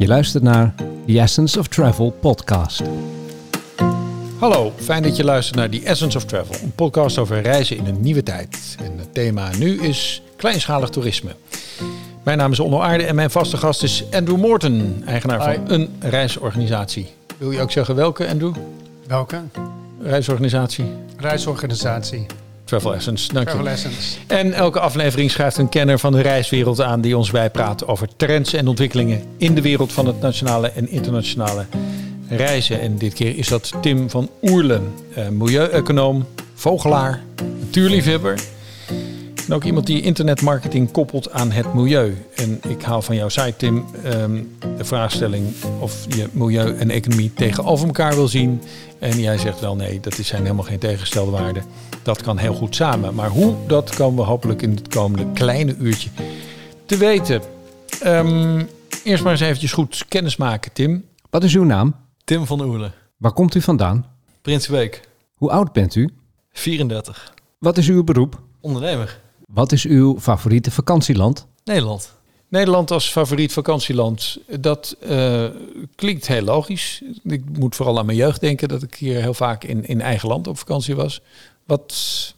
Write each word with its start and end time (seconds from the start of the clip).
Je 0.00 0.06
luistert 0.06 0.42
naar 0.42 0.74
The 1.06 1.20
Essence 1.20 1.58
of 1.58 1.68
Travel 1.68 2.10
podcast. 2.10 2.82
Hallo, 4.38 4.72
fijn 4.76 5.02
dat 5.02 5.16
je 5.16 5.24
luistert 5.24 5.58
naar 5.58 5.70
The 5.70 5.82
Essence 5.84 6.16
of 6.16 6.24
Travel, 6.24 6.54
een 6.62 6.72
podcast 6.74 7.18
over 7.18 7.40
reizen 7.40 7.76
in 7.76 7.86
een 7.86 8.00
nieuwe 8.00 8.22
tijd. 8.22 8.76
En 8.82 8.98
het 8.98 9.14
thema 9.14 9.50
nu 9.58 9.80
is 9.80 10.22
kleinschalig 10.36 10.88
toerisme. 10.88 11.30
Mijn 12.22 12.38
naam 12.38 12.52
is 12.52 12.60
Onno 12.60 12.80
Aarde 12.80 13.04
en 13.04 13.14
mijn 13.14 13.30
vaste 13.30 13.56
gast 13.56 13.82
is 13.82 14.04
Andrew 14.12 14.36
Morton, 14.36 15.02
eigenaar 15.06 15.54
van 15.54 15.70
een 15.70 15.88
reisorganisatie. 16.00 17.06
Wil 17.38 17.50
je 17.50 17.60
ook 17.60 17.70
zeggen 17.70 17.94
welke, 17.94 18.28
Andrew? 18.28 18.54
Welke? 19.06 19.40
Reisorganisatie? 20.02 20.84
Reisorganisatie. 21.16 22.26
Travel 22.70 22.94
Essence, 22.94 23.32
dank 23.32 23.48
je. 23.48 23.54
Travel 23.54 23.72
Essence. 23.72 24.18
En 24.26 24.52
elke 24.52 24.80
aflevering 24.80 25.30
schrijft 25.30 25.56
een 25.56 25.68
kenner 25.68 25.98
van 25.98 26.12
de 26.12 26.20
reiswereld 26.20 26.80
aan 26.80 27.00
die 27.00 27.16
ons 27.16 27.30
bijpraat 27.30 27.86
over 27.86 28.08
trends 28.16 28.52
en 28.52 28.68
ontwikkelingen 28.68 29.22
in 29.36 29.54
de 29.54 29.60
wereld 29.60 29.92
van 29.92 30.06
het 30.06 30.20
nationale 30.20 30.70
en 30.70 30.88
internationale 30.88 31.66
reizen. 32.28 32.80
En 32.80 32.98
dit 32.98 33.14
keer 33.14 33.36
is 33.38 33.48
dat 33.48 33.72
Tim 33.80 34.10
van 34.10 34.30
Oerlen, 34.42 34.92
eh, 35.14 35.28
milieueconoom, 35.28 36.26
vogelaar, 36.54 37.22
natuurliefhebber. 37.60 38.40
En 39.46 39.54
ook 39.56 39.64
iemand 39.64 39.86
die 39.86 40.02
internetmarketing 40.02 40.90
koppelt 40.90 41.30
aan 41.32 41.50
het 41.50 41.74
milieu. 41.74 42.16
En 42.34 42.60
ik 42.68 42.82
haal 42.82 43.02
van 43.02 43.14
jouw 43.16 43.28
site, 43.28 43.54
Tim, 43.56 43.84
ehm, 44.04 44.42
de 44.76 44.84
vraagstelling 44.84 45.46
of 45.78 46.06
je 46.16 46.28
milieu 46.32 46.76
en 46.76 46.90
economie 46.90 47.32
tegenover 47.34 47.86
elkaar 47.86 48.14
wil 48.14 48.28
zien. 48.28 48.62
En 48.98 49.20
jij 49.20 49.38
zegt 49.38 49.60
wel 49.60 49.76
nee, 49.76 50.00
dat 50.00 50.14
zijn 50.14 50.42
helemaal 50.42 50.64
geen 50.64 50.78
tegengestelde 50.78 51.30
waarden. 51.30 51.64
Dat 52.02 52.22
kan 52.22 52.38
heel 52.38 52.54
goed 52.54 52.74
samen. 52.74 53.14
Maar 53.14 53.28
hoe, 53.28 53.54
dat 53.66 53.94
komen 53.94 54.16
we 54.24 54.30
hopelijk 54.30 54.62
in 54.62 54.70
het 54.70 54.88
komende 54.88 55.26
kleine 55.32 55.74
uurtje 55.78 56.10
te 56.86 56.96
weten. 56.96 57.42
Ehm, 58.02 58.64
eerst 59.04 59.22
maar 59.22 59.32
eens 59.32 59.40
eventjes 59.40 59.72
goed 59.72 60.04
kennis 60.08 60.36
maken, 60.36 60.72
Tim. 60.72 61.04
Wat 61.30 61.44
is 61.44 61.54
uw 61.54 61.64
naam? 61.64 61.94
Tim 62.24 62.46
van 62.46 62.60
Oerle, 62.60 62.90
Waar 63.16 63.32
komt 63.32 63.54
u 63.54 63.60
vandaan? 63.60 64.06
Prinsbeek, 64.42 65.00
Hoe 65.34 65.50
oud 65.50 65.72
bent 65.72 65.94
u? 65.94 66.08
34, 66.52 67.34
Wat 67.58 67.78
is 67.78 67.88
uw 67.88 68.04
beroep? 68.04 68.40
ondernemer, 68.60 69.20
Wat 69.54 69.72
is 69.72 69.84
uw 69.84 70.20
favoriete 70.20 70.70
vakantieland? 70.70 71.46
Nederland. 71.64 72.18
Nederland 72.48 72.90
als 72.90 73.10
favoriet 73.10 73.52
vakantieland, 73.52 74.38
dat 74.60 74.96
eh, 75.00 75.44
klinkt 75.94 76.26
heel 76.26 76.42
logisch. 76.42 77.02
Ik 77.24 77.42
moet 77.58 77.76
vooral 77.76 77.98
aan 77.98 78.06
mijn 78.06 78.18
jeugd 78.18 78.40
denken 78.40 78.68
dat 78.68 78.82
ik 78.82 78.94
hier 78.94 79.20
heel 79.20 79.34
vaak 79.34 79.64
in, 79.64 79.86
in 79.86 80.00
eigen 80.00 80.28
land 80.28 80.46
op 80.46 80.58
vakantie 80.58 80.96
was. 80.96 81.20
Wat 81.64 81.94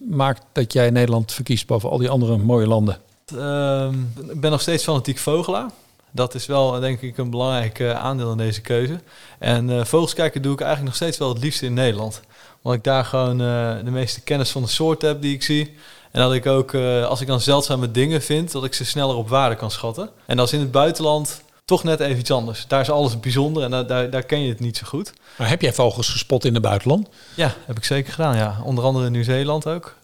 maakt 0.09 0.43
dat 0.53 0.73
jij 0.73 0.91
Nederland 0.91 1.33
verkiest 1.33 1.67
boven 1.67 1.91
al 1.91 1.99
die 1.99 2.11
andere 2.11 2.37
mooie 2.37 2.67
landen? 2.67 2.99
Ehm, 3.37 4.01
Ik 4.31 4.41
ben 4.41 4.51
nog 4.51 4.61
steeds 4.61 4.85
fanatiek 4.85 5.19
vogelaar. 5.19 5.71
Dat 6.11 6.35
is 6.35 6.47
wel 6.47 6.81
denk 6.81 7.01
ik 7.01 7.19
een 7.19 7.31
belangrijk 7.31 7.79
eh, 7.79 7.91
aandeel 7.91 8.31
in 8.31 8.37
deze 8.37 8.61
keuze. 8.61 9.01
En 9.39 9.71
eh, 9.71 9.85
vogels 9.85 10.15
kijken 10.15 10.43
doe 10.43 10.53
ik 10.53 10.61
eigenlijk 10.61 10.89
nog 10.89 11.01
steeds 11.03 11.19
wel 11.19 11.29
het 11.29 11.43
liefst 11.43 11.63
in 11.63 11.75
Nederland. 11.75 12.21
Omdat 12.63 12.79
ik 12.79 12.85
daar 12.85 13.05
gewoon 13.05 13.41
eh, 13.41 13.85
de 13.85 13.91
meeste 13.91 14.21
kennis 14.21 14.51
van 14.51 14.63
de 14.63 14.69
soort 14.69 15.03
heb 15.03 15.23
die 15.23 15.35
ik 15.35 15.43
zie. 15.43 15.75
En 16.13 16.21
dat 16.21 16.33
ik 16.33 16.47
ook, 16.47 16.75
eh, 16.75 17.05
als 17.05 17.21
ik 17.21 17.27
dan 17.27 17.41
zeldzame 17.41 17.91
dingen 17.91 18.23
vind, 18.23 18.53
dat 18.53 18.65
ik 18.65 18.75
ze 18.75 18.85
sneller 18.85 19.17
op 19.17 19.29
waarde 19.29 19.57
kan 19.57 19.71
schatten. 19.71 20.11
En 20.27 20.37
dat 20.37 20.47
is 20.47 20.53
in 20.53 20.61
het 20.61 20.71
buitenland 20.71 21.43
toch 21.65 21.85
net 21.85 22.01
even 22.01 22.19
iets 22.19 22.31
anders. 22.31 22.65
Daar 22.69 22.81
is 22.81 22.91
alles 22.91 23.21
bijzonder 23.21 23.63
en 23.63 23.71
daar, 23.71 23.87
daar, 23.87 24.11
daar 24.11 24.23
ken 24.23 24.41
je 24.41 24.49
het 24.49 24.61
niet 24.61 24.77
zo 24.77 24.87
goed. 24.87 25.13
Maar 25.37 25.49
heb 25.49 25.63
jij 25.63 25.73
vogels 25.73 26.09
gespot 26.09 26.45
in 26.45 26.55
het 26.55 26.63
buitenland? 26.63 27.09
Ja, 27.35 27.55
heb 27.67 27.77
ik 27.77 27.85
zeker 27.85 28.13
gedaan. 28.13 28.37
Ja. 28.37 28.61
Onder 28.65 28.85
andere 28.85 29.07
in 29.07 29.13
Nieuw-Zeeland 29.13 29.67
ook. 29.67 29.95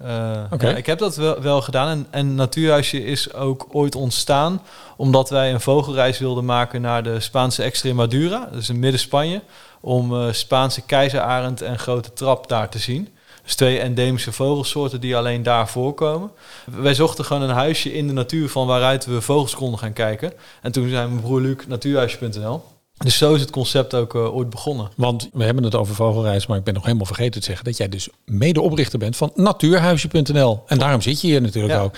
Oké. 0.51 0.69
ja, 0.69 0.77
ik 0.77 0.87
heb 0.87 0.99
dat 0.99 1.17
wel, 1.17 1.41
wel 1.41 1.63
gedaan. 1.63 1.89
En, 1.89 2.07
en 2.11 2.35
Natuurhuisje 2.35 3.05
is 3.05 3.33
ook 3.33 3.67
ooit 3.73 3.95
ontstaan 3.95 4.63
omdat 4.97 5.31
wij 5.31 5.53
een 5.53 5.61
vogelreis 5.61 6.19
wilden 6.19 6.45
maken 6.45 6.81
naar 6.81 7.03
de 7.03 7.21
Spaanse 7.21 7.63
Extremadura. 7.63 8.49
Dat 8.53 8.61
is 8.61 8.69
in 8.69 8.79
midden-Spanje. 8.79 9.43
Om 9.81 10.15
eh, 10.15 10.33
Spaanse 10.33 10.81
keizerarend 10.81 11.63
en 11.63 11.79
grote 11.79 12.13
trap 12.13 12.49
daar 12.49 12.69
te 12.69 12.79
zien. 12.79 13.09
Dus 13.49 13.57
twee 13.57 13.79
endemische 13.79 14.33
vogelsoorten 14.33 15.01
die 15.01 15.17
alleen 15.17 15.43
daar 15.43 15.69
voorkomen. 15.69 16.31
Wij 16.65 16.95
zochten 16.95 17.25
gewoon 17.25 17.43
een 17.43 17.55
huisje 17.55 17.93
in 17.93 18.07
de 18.07 18.13
natuur 18.13 18.49
van 18.49 18.67
waaruit 18.67 19.07
we 19.07 19.21
vogels 19.21 19.55
konden 19.55 19.79
gaan 19.79 19.93
kijken. 19.93 20.33
En 20.63 20.73
toen 20.73 20.89
zei 20.89 21.09
mijn 21.09 21.21
broer 21.21 21.41
Luc 21.41 21.57
natuurhuisje.nl. 21.67 22.63
Dus 22.99 23.19
zo 23.19 23.35
is 23.35 23.41
het 23.41 23.51
concept 23.51 23.95
ook 23.95 24.15
eh, 24.15 24.35
ooit 24.35 24.51
begonnen. 24.51 24.89
Want 24.97 25.29
we 25.33 25.45
hebben 25.45 25.65
het 25.65 25.75
over 25.75 25.95
vogelreis, 25.95 26.47
maar 26.47 26.59
ik 26.59 26.65
ben 26.65 26.75
nog 26.75 26.85
helemaal 26.85 27.07
vergeten 27.07 27.41
te 27.41 27.47
zeggen 27.47 27.65
dat 27.65 27.77
jij 27.77 27.89
dus 27.89 28.09
medeoprichter 28.25 28.99
bent 28.99 29.17
van 29.17 29.33
natuurhuisje.nl. 29.35 30.63
En 30.67 30.79
daarom 30.79 31.01
zit 31.01 31.21
je 31.21 31.27
hier 31.27 31.41
natuurlijk 31.43 31.75
Ja. 31.75 31.81
ook. 31.81 31.95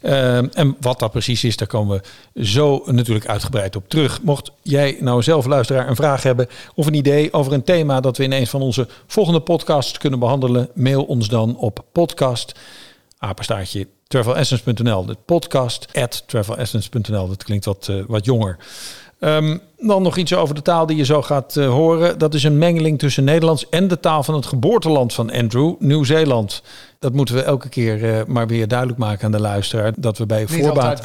Ehm, 0.00 0.48
en 0.52 0.76
wat 0.80 0.98
dat 0.98 1.10
precies 1.10 1.44
is, 1.44 1.56
daar 1.56 1.68
komen 1.68 2.02
we 2.34 2.44
zo 2.44 2.82
natuurlijk 2.86 3.26
uitgebreid 3.26 3.76
op 3.76 3.88
terug. 3.88 4.22
Mocht 4.22 4.50
jij 4.62 4.96
nou 5.00 5.22
zelf, 5.22 5.46
luisteraar, 5.46 5.88
een 5.88 5.96
vraag 5.96 6.22
hebben 6.22 6.48
of 6.74 6.86
een 6.86 6.94
idee 6.94 7.32
over 7.32 7.52
een 7.52 7.64
thema 7.64 8.00
dat 8.00 8.16
we 8.16 8.24
in 8.24 8.32
een 8.32 8.46
van 8.46 8.62
onze 8.62 8.88
volgende 9.06 9.40
podcasts 9.40 9.98
kunnen 9.98 10.18
behandelen, 10.18 10.68
mail 10.74 11.04
ons 11.04 11.28
dan 11.28 11.56
op 11.56 11.84
podcast, 11.92 12.52
apenstaartje, 13.18 13.86
travelessence.nl. 14.06 15.04
De 15.06 15.16
podcast 15.24 15.86
at 15.92 16.22
travelessence.nl. 16.26 17.28
Dat 17.28 17.44
klinkt 17.44 17.64
wat, 17.64 17.86
eh, 17.90 17.96
wat 18.06 18.24
jonger. 18.24 18.56
Ehm, 19.18 19.56
dan 19.78 20.02
nog 20.02 20.16
iets 20.16 20.34
over 20.34 20.54
de 20.54 20.62
taal 20.62 20.86
die 20.86 20.96
je 20.96 21.04
zo 21.04 21.22
gaat 21.22 21.56
eh, 21.56 21.68
horen. 21.68 22.18
Dat 22.18 22.34
is 22.34 22.42
een 22.42 22.58
mengeling 22.58 22.98
tussen 22.98 23.24
Nederlands 23.24 23.68
en 23.68 23.88
de 23.88 24.00
taal 24.00 24.22
van 24.22 24.34
het 24.34 24.46
geboorteland 24.46 25.14
van 25.14 25.32
Andrew, 25.32 25.74
Nieuw-Zeeland. 25.78 26.62
Dat 26.98 27.12
moeten 27.12 27.34
we 27.34 27.42
elke 27.42 27.68
keer 27.68 28.14
eh, 28.14 28.24
maar 28.26 28.46
weer 28.46 28.68
duidelijk 28.68 28.98
maken 28.98 29.24
aan 29.24 29.32
de 29.32 29.40
luisteraar. 29.40 29.92
Dat 29.96 30.18
we 30.18 30.26
bij 30.26 30.38
Niet 30.38 30.48
voorbaat 30.48 31.04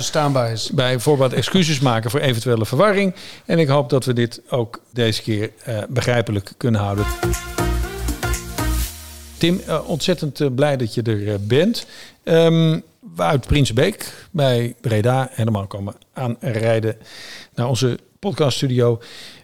is. 0.51 0.71
bij 0.73 0.99
voorbaat 0.99 1.33
excuses 1.33 1.79
maken 1.79 2.09
voor 2.11 2.19
eventuele 2.19 2.65
verwarring. 2.65 3.15
En 3.45 3.59
ik 3.59 3.67
hoop 3.67 3.89
dat 3.89 4.05
we 4.05 4.13
dit 4.13 4.41
ook 4.49 4.79
deze 4.91 5.21
keer 5.21 5.51
eh, 5.63 5.77
begrijpelijk 5.89 6.53
kunnen 6.57 6.81
houden. 6.81 7.05
Tim, 9.37 9.61
ontzettend 9.85 10.55
blij 10.55 10.77
dat 10.77 10.93
je 10.93 11.01
er 11.01 11.45
bent. 11.45 11.85
Ehm, 12.23 12.79
we 13.15 13.21
uit 13.23 13.47
Prinsbeek 13.47 14.27
bij 14.31 14.75
Breda 14.81 15.29
helemaal 15.31 15.67
komen 15.67 15.95
aanrijden 16.13 16.97
naar 17.55 17.67
onze 17.67 17.99
podcaststudio. 18.19 19.01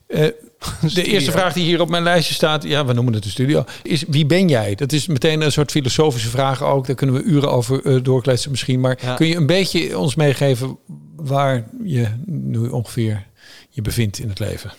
Eh 0.08 0.28
de 0.94 1.04
eerste 1.04 1.32
vraag 1.32 1.54
die 1.54 1.64
hier 1.64 1.82
op 1.82 1.90
mijn 1.90 2.04
lijstje 2.04 2.34
staat, 2.34 2.64
ja, 2.64 2.86
we 2.86 2.94
noemen 2.94 3.14
het 3.14 3.24
de 3.24 3.30
studio, 3.30 3.64
is 3.84 4.04
wie 4.08 4.26
ben 4.26 4.48
jij? 4.48 4.76
Dat 4.76 4.92
is 4.92 5.08
meteen 5.08 5.42
een 5.42 5.52
soort 5.52 5.72
filosofische 5.72 6.30
vraag 6.30 6.64
ook. 6.64 6.88
Daar 6.88 6.96
kunnen 6.96 7.16
we 7.16 7.22
uren 7.22 7.52
over 7.52 7.86
eh, 7.86 8.04
doorkletsen 8.04 8.52
misschien. 8.52 8.80
Maar 8.80 8.98
Ja. 9.02 9.16
kun 9.16 9.28
je 9.28 9.36
een 9.36 9.46
beetje 9.46 9.98
ons 9.98 10.16
meegeven 10.16 10.78
waar 11.16 11.70
je 11.84 12.08
nu 12.26 12.68
ongeveer 12.70 13.26
je 13.70 13.82
bevindt 13.82 14.20
in 14.20 14.30
het 14.30 14.40
leven? 14.40 14.74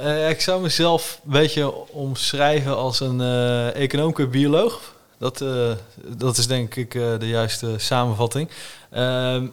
Eh, 0.00 0.30
ik 0.30 0.40
zou 0.40 0.62
mezelf 0.62 1.20
een 1.24 1.32
beetje 1.32 1.92
omschrijven 1.92 2.76
als 2.76 3.00
een 3.00 3.20
eh 3.20 3.76
econoom 3.76 4.14
bioloog. 4.30 4.94
Dat, 5.18 5.40
eh, 5.40 5.70
dat 6.16 6.36
is 6.36 6.46
denk 6.46 6.74
ik 6.74 6.94
eh, 6.94 7.02
de 7.18 7.28
juiste 7.28 7.74
samenvatting. 7.76 8.48
Ehm, 8.90 9.46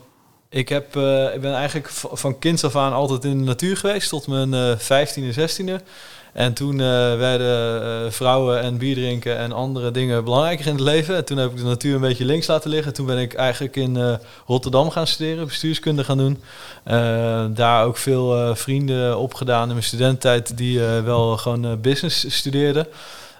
ik, 0.49 0.69
heb, 0.69 0.95
eh, 0.95 1.33
ik 1.33 1.41
ben 1.41 1.53
eigenlijk 1.53 1.89
van 1.91 2.39
kinds 2.39 2.63
af 2.63 2.75
aan 2.75 2.93
altijd 2.93 3.23
in 3.23 3.37
de 3.37 3.43
natuur 3.43 3.77
geweest, 3.77 4.09
tot 4.09 4.27
mijn 4.27 4.53
eh 4.53 4.77
15e, 4.77 5.33
16e. 5.33 5.81
En 6.33 6.53
toen 6.53 6.77
werden 7.17 8.13
vrouwen 8.13 8.61
en 8.61 8.77
bier 8.77 8.95
drinken 8.95 9.37
en 9.37 9.51
andere 9.51 9.91
dingen 9.91 10.23
belangrijker 10.23 10.65
in 10.65 10.71
het 10.71 10.81
leven. 10.81 11.15
En 11.15 11.25
toen 11.25 11.37
heb 11.37 11.51
ik 11.51 11.57
de 11.57 11.63
natuur 11.63 11.95
een 11.95 12.01
beetje 12.01 12.25
links 12.25 12.47
laten 12.47 12.69
liggen. 12.69 12.93
Toen 12.93 13.05
ben 13.05 13.17
ik 13.17 13.33
eigenlijk 13.33 13.75
in 13.75 14.19
Rotterdam 14.45 14.89
gaan 14.89 15.07
studeren, 15.07 15.47
bestuurskunde 15.47 16.03
gaan 16.03 16.17
doen. 16.17 16.41
Daar 17.55 17.85
ook 17.85 17.97
veel 17.97 18.55
vrienden 18.55 19.17
opgedaan 19.17 19.67
in 19.67 19.73
mijn 19.73 19.83
studententijd 19.83 20.57
die 20.57 20.79
wel 20.79 21.37
gewoon 21.37 21.81
business 21.81 22.35
studeerden. 22.35 22.87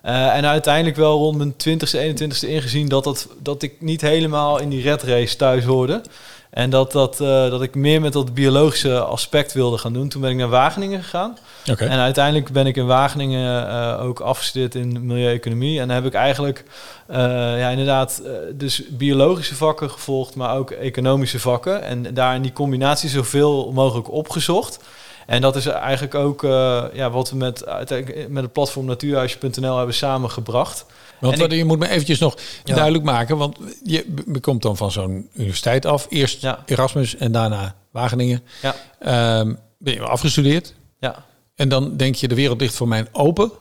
Eh, 0.02 0.36
en 0.36 0.46
uiteindelijk 0.46 0.96
wel 0.96 1.18
rond 1.18 1.38
mijn 1.38 1.54
20ste, 1.54 2.00
21ste 2.00 2.48
ingezien 2.48 2.88
dat, 2.88 3.04
dat, 3.04 3.28
dat 3.40 3.64
ik 3.64 3.74
niet 3.80 4.02
helemaal 4.02 4.60
in 4.60 4.70
die 4.70 4.82
red 4.82 5.04
race 5.04 5.36
thuis 5.36 5.64
hoorde. 5.64 6.02
En 6.50 6.70
dat, 6.70 6.92
dat, 6.92 7.22
eh, 7.22 7.28
dat 7.50 7.62
ik 7.62 7.76
meer 7.76 8.02
met 8.02 8.14
dat 8.14 8.34
biologische 8.34 9.00
aspect 9.00 9.54
wilde 9.54 9.78
gaan 9.78 9.94
doen. 9.94 10.10
Toen 10.10 10.22
ben 10.22 10.30
ik 10.32 10.38
naar 10.38 10.50
Wageningen 10.50 11.04
gegaan. 11.04 11.38
En 11.66 12.00
uiteindelijk 12.00 12.52
ben 12.52 12.68
ik 12.68 12.76
in 12.76 12.86
Wageningen 12.86 13.68
eh, 13.70 14.04
ook 14.04 14.20
afgestudeerd 14.20 14.76
in 14.76 15.06
milieueconomie. 15.06 15.80
En 15.80 15.88
dan 15.88 15.96
heb 15.96 16.06
ik 16.06 16.14
eigenlijk 16.14 16.64
ja, 17.58 17.70
inderdaad 17.70 18.22
dus 18.54 18.84
biologische 18.90 19.56
vakken 19.56 19.90
gevolgd, 19.90 20.36
maar 20.36 20.58
ook 20.58 20.72
economische 20.72 21.40
vakken. 21.40 21.84
En 21.84 22.14
daar 22.14 22.36
in 22.36 22.42
die 22.42 22.54
combinatie 22.54 23.10
zoveel 23.10 23.72
mogelijk 23.72 24.12
opgezocht. 24.12 24.80
En 25.32 25.42
dat 25.42 25.56
is 25.56 25.66
eigenlijk 25.66 26.16
ook 26.16 26.44
eh, 26.44 26.84
ja, 26.94 27.10
wat 27.12 27.30
we 27.30 27.36
met, 27.36 27.66
met 28.30 28.44
het 28.44 28.52
platform 28.54 28.86
natuurhuisje.nl 28.86 29.78
hebben 29.78 29.96
samengebracht. 29.96 30.86
Want 31.20 31.52
je 31.52 31.66
moet 31.66 31.80
me 31.80 31.90
eventjes 31.90 32.20
nog 32.20 32.38
Ja. 32.64 32.74
duidelijk 32.76 33.04
maken, 33.04 33.38
want 33.38 33.58
je 33.84 34.06
komt 34.42 34.62
dan 34.62 34.78
van 34.78 34.92
zo'n 34.92 35.30
universiteit 35.34 35.86
af. 35.86 36.06
Eerst 36.10 36.42
Ja. 36.42 36.64
Erasmus 36.66 37.16
en 37.16 37.32
daarna 37.32 37.76
Wageningen. 37.92 38.44
Ja, 38.62 38.76
Ehm, 39.00 39.54
ben 39.78 39.94
je 39.94 40.02
afgestudeerd 40.02 40.74
ja, 41.00 41.26
en 41.56 41.70
dan 41.70 41.98
denk 41.98 42.16
je 42.16 42.28
de 42.28 42.36
wereld 42.36 42.60
ligt 42.62 42.76
voor 42.76 42.88
mij 42.88 43.06
open, 43.12 43.52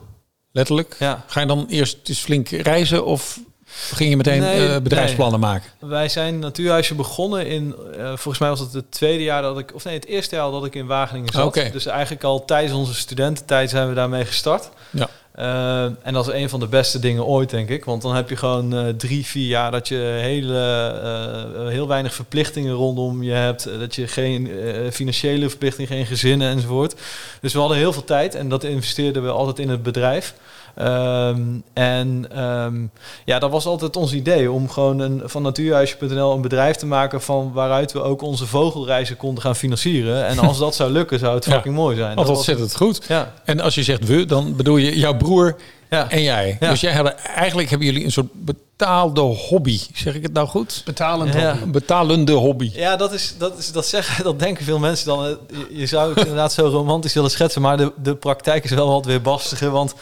letterlijk. 0.51 0.95
ja. 0.99 1.23
Ga 1.27 1.39
je 1.39 1.45
dan 1.47 1.65
eerst 1.69 1.97
eens 2.03 2.19
flink 2.19 2.49
reizen 2.49 3.05
of 3.05 3.39
Of 3.71 3.97
ging 3.97 4.09
je 4.09 4.17
meteen 4.17 4.39
Nee, 4.39 4.67
eh, 4.67 4.81
bedrijfsplannen 4.81 5.39
maken? 5.39 5.69
Wij 5.79 6.09
zijn 6.09 6.39
Natuurhuisje 6.39 6.95
begonnen 6.95 7.47
in, 7.47 7.75
eh, 7.97 8.05
volgens 8.05 8.37
mij 8.37 8.49
was 8.49 8.59
het 8.59 8.73
het 8.73 8.91
tweede 8.91 9.23
jaar 9.23 9.41
dat 9.41 9.59
ik, 9.59 9.75
of 9.75 9.83
nee, 9.83 9.93
het 9.93 10.05
eerste 10.05 10.35
jaar 10.35 10.51
dat 10.51 10.65
ik 10.65 10.75
in 10.75 10.85
Wageningen 10.85 11.33
zat. 11.33 11.53
Dus 11.53 11.85
eigenlijk 11.85 12.23
al 12.23 12.45
tijdens 12.45 12.73
onze 12.73 12.93
studententijd 12.93 13.69
zijn 13.69 13.87
we 13.87 13.93
daarmee 13.93 14.25
gestart. 14.25 14.69
Ja. 14.89 15.07
Eh, 15.31 15.83
en 15.83 16.13
dat 16.13 16.27
is 16.27 16.33
een 16.33 16.49
van 16.49 16.59
de 16.59 16.67
beste 16.67 16.99
dingen 16.99 17.25
ooit, 17.25 17.49
denk 17.49 17.69
ik. 17.69 17.85
Want 17.85 18.01
dan 18.01 18.15
heb 18.15 18.29
je 18.29 18.35
gewoon 18.35 18.93
drie, 18.97 19.25
vier 19.25 19.47
jaar 19.47 19.71
dat 19.71 19.87
je 19.87 19.95
hele, 20.21 21.69
heel 21.69 21.87
weinig 21.87 22.13
verplichtingen 22.13 22.73
rondom 22.73 23.23
je 23.23 23.31
hebt. 23.31 23.63
Dat 23.79 23.95
je 23.95 24.07
geen 24.07 24.49
financiële 24.91 25.49
verplichtingen, 25.49 25.91
geen 25.91 26.05
gezinnen 26.05 26.49
enzovoort. 26.49 26.95
Dus 27.41 27.53
we 27.53 27.59
hadden 27.59 27.77
heel 27.77 27.93
veel 27.93 28.03
tijd 28.03 28.35
en 28.35 28.49
dat 28.49 28.63
investeerden 28.63 29.23
we 29.23 29.29
altijd 29.29 29.59
in 29.59 29.69
het 29.69 29.83
bedrijf. 29.83 30.33
Ehm, 30.75 31.41
en 31.73 32.25
ehm, 32.31 32.85
ja, 33.25 33.39
dat 33.39 33.51
was 33.51 33.65
altijd 33.65 33.95
ons 33.95 34.13
idee 34.13 34.51
om 34.51 34.69
gewoon 34.69 34.99
een, 34.99 35.21
van 35.25 35.41
natuurhuisje.nl 35.41 36.33
een 36.33 36.41
bedrijf 36.41 36.75
te 36.75 36.85
maken 36.85 37.21
van 37.21 37.51
waaruit 37.53 37.91
we 37.91 38.01
ook 38.01 38.21
onze 38.21 38.45
vogelreizen 38.45 39.17
konden 39.17 39.43
gaan 39.43 39.55
financieren. 39.55 40.25
En 40.25 40.39
als 40.39 40.57
dat 40.57 40.75
zou 40.75 40.91
lukken, 40.91 41.19
zou 41.19 41.35
het 41.35 41.45
Ja. 41.45 41.51
fucking 41.51 41.75
mooi 41.75 41.95
zijn. 41.95 42.15
Dat 42.15 42.27
was- 42.27 42.37
ontzettend 42.37 42.75
goed. 42.75 43.05
Ja, 43.07 43.33
En 43.45 43.59
als 43.59 43.75
je 43.75 43.83
zegt 43.83 44.05
we, 44.07 44.25
dan 44.25 44.55
bedoel 44.55 44.77
je 44.77 44.97
jouw 44.99 45.17
broer 45.17 45.55
ja. 45.89 46.09
en 46.09 46.21
jij. 46.21 46.57
Ja. 46.59 46.69
Dus 46.69 46.81
jij 46.81 46.93
hadden, 46.93 47.17
eigenlijk 47.17 47.69
hebben 47.69 47.87
jullie 47.87 48.03
een 48.05 48.11
soort 48.11 48.27
betaalde 48.33 49.21
hobby. 49.21 49.79
Zeg 49.93 50.15
ik 50.15 50.23
het 50.23 50.33
nou 50.33 50.47
goed? 50.47 50.81
Betalend 50.85 51.33
Ja. 51.33 51.51
hobby. 51.51 51.71
Betalende 51.71 52.31
hobby. 52.31 52.71
Ja, 52.73 52.95
dat, 52.95 53.13
is, 53.13 53.35
dat, 53.37 53.57
is, 53.57 53.71
dat, 53.71 53.85
zeggen, 53.85 54.23
dat 54.29 54.39
denken 54.39 54.65
veel 54.65 54.79
mensen 54.79 55.05
dan. 55.07 55.23
Je, 55.23 55.37
je 55.69 55.85
zou 55.85 56.09
het 56.09 56.19
inderdaad 56.19 56.53
zo 56.53 56.67
romantisch 56.67 57.13
willen 57.13 57.31
schetsen, 57.31 57.61
maar 57.61 57.77
de, 57.77 57.91
de 58.01 58.15
praktijk 58.15 58.63
is 58.63 58.71
wel 58.71 58.87
wat 58.89 59.05
weer 59.05 59.21
bastiger. 59.21 59.69
Want 59.71 59.93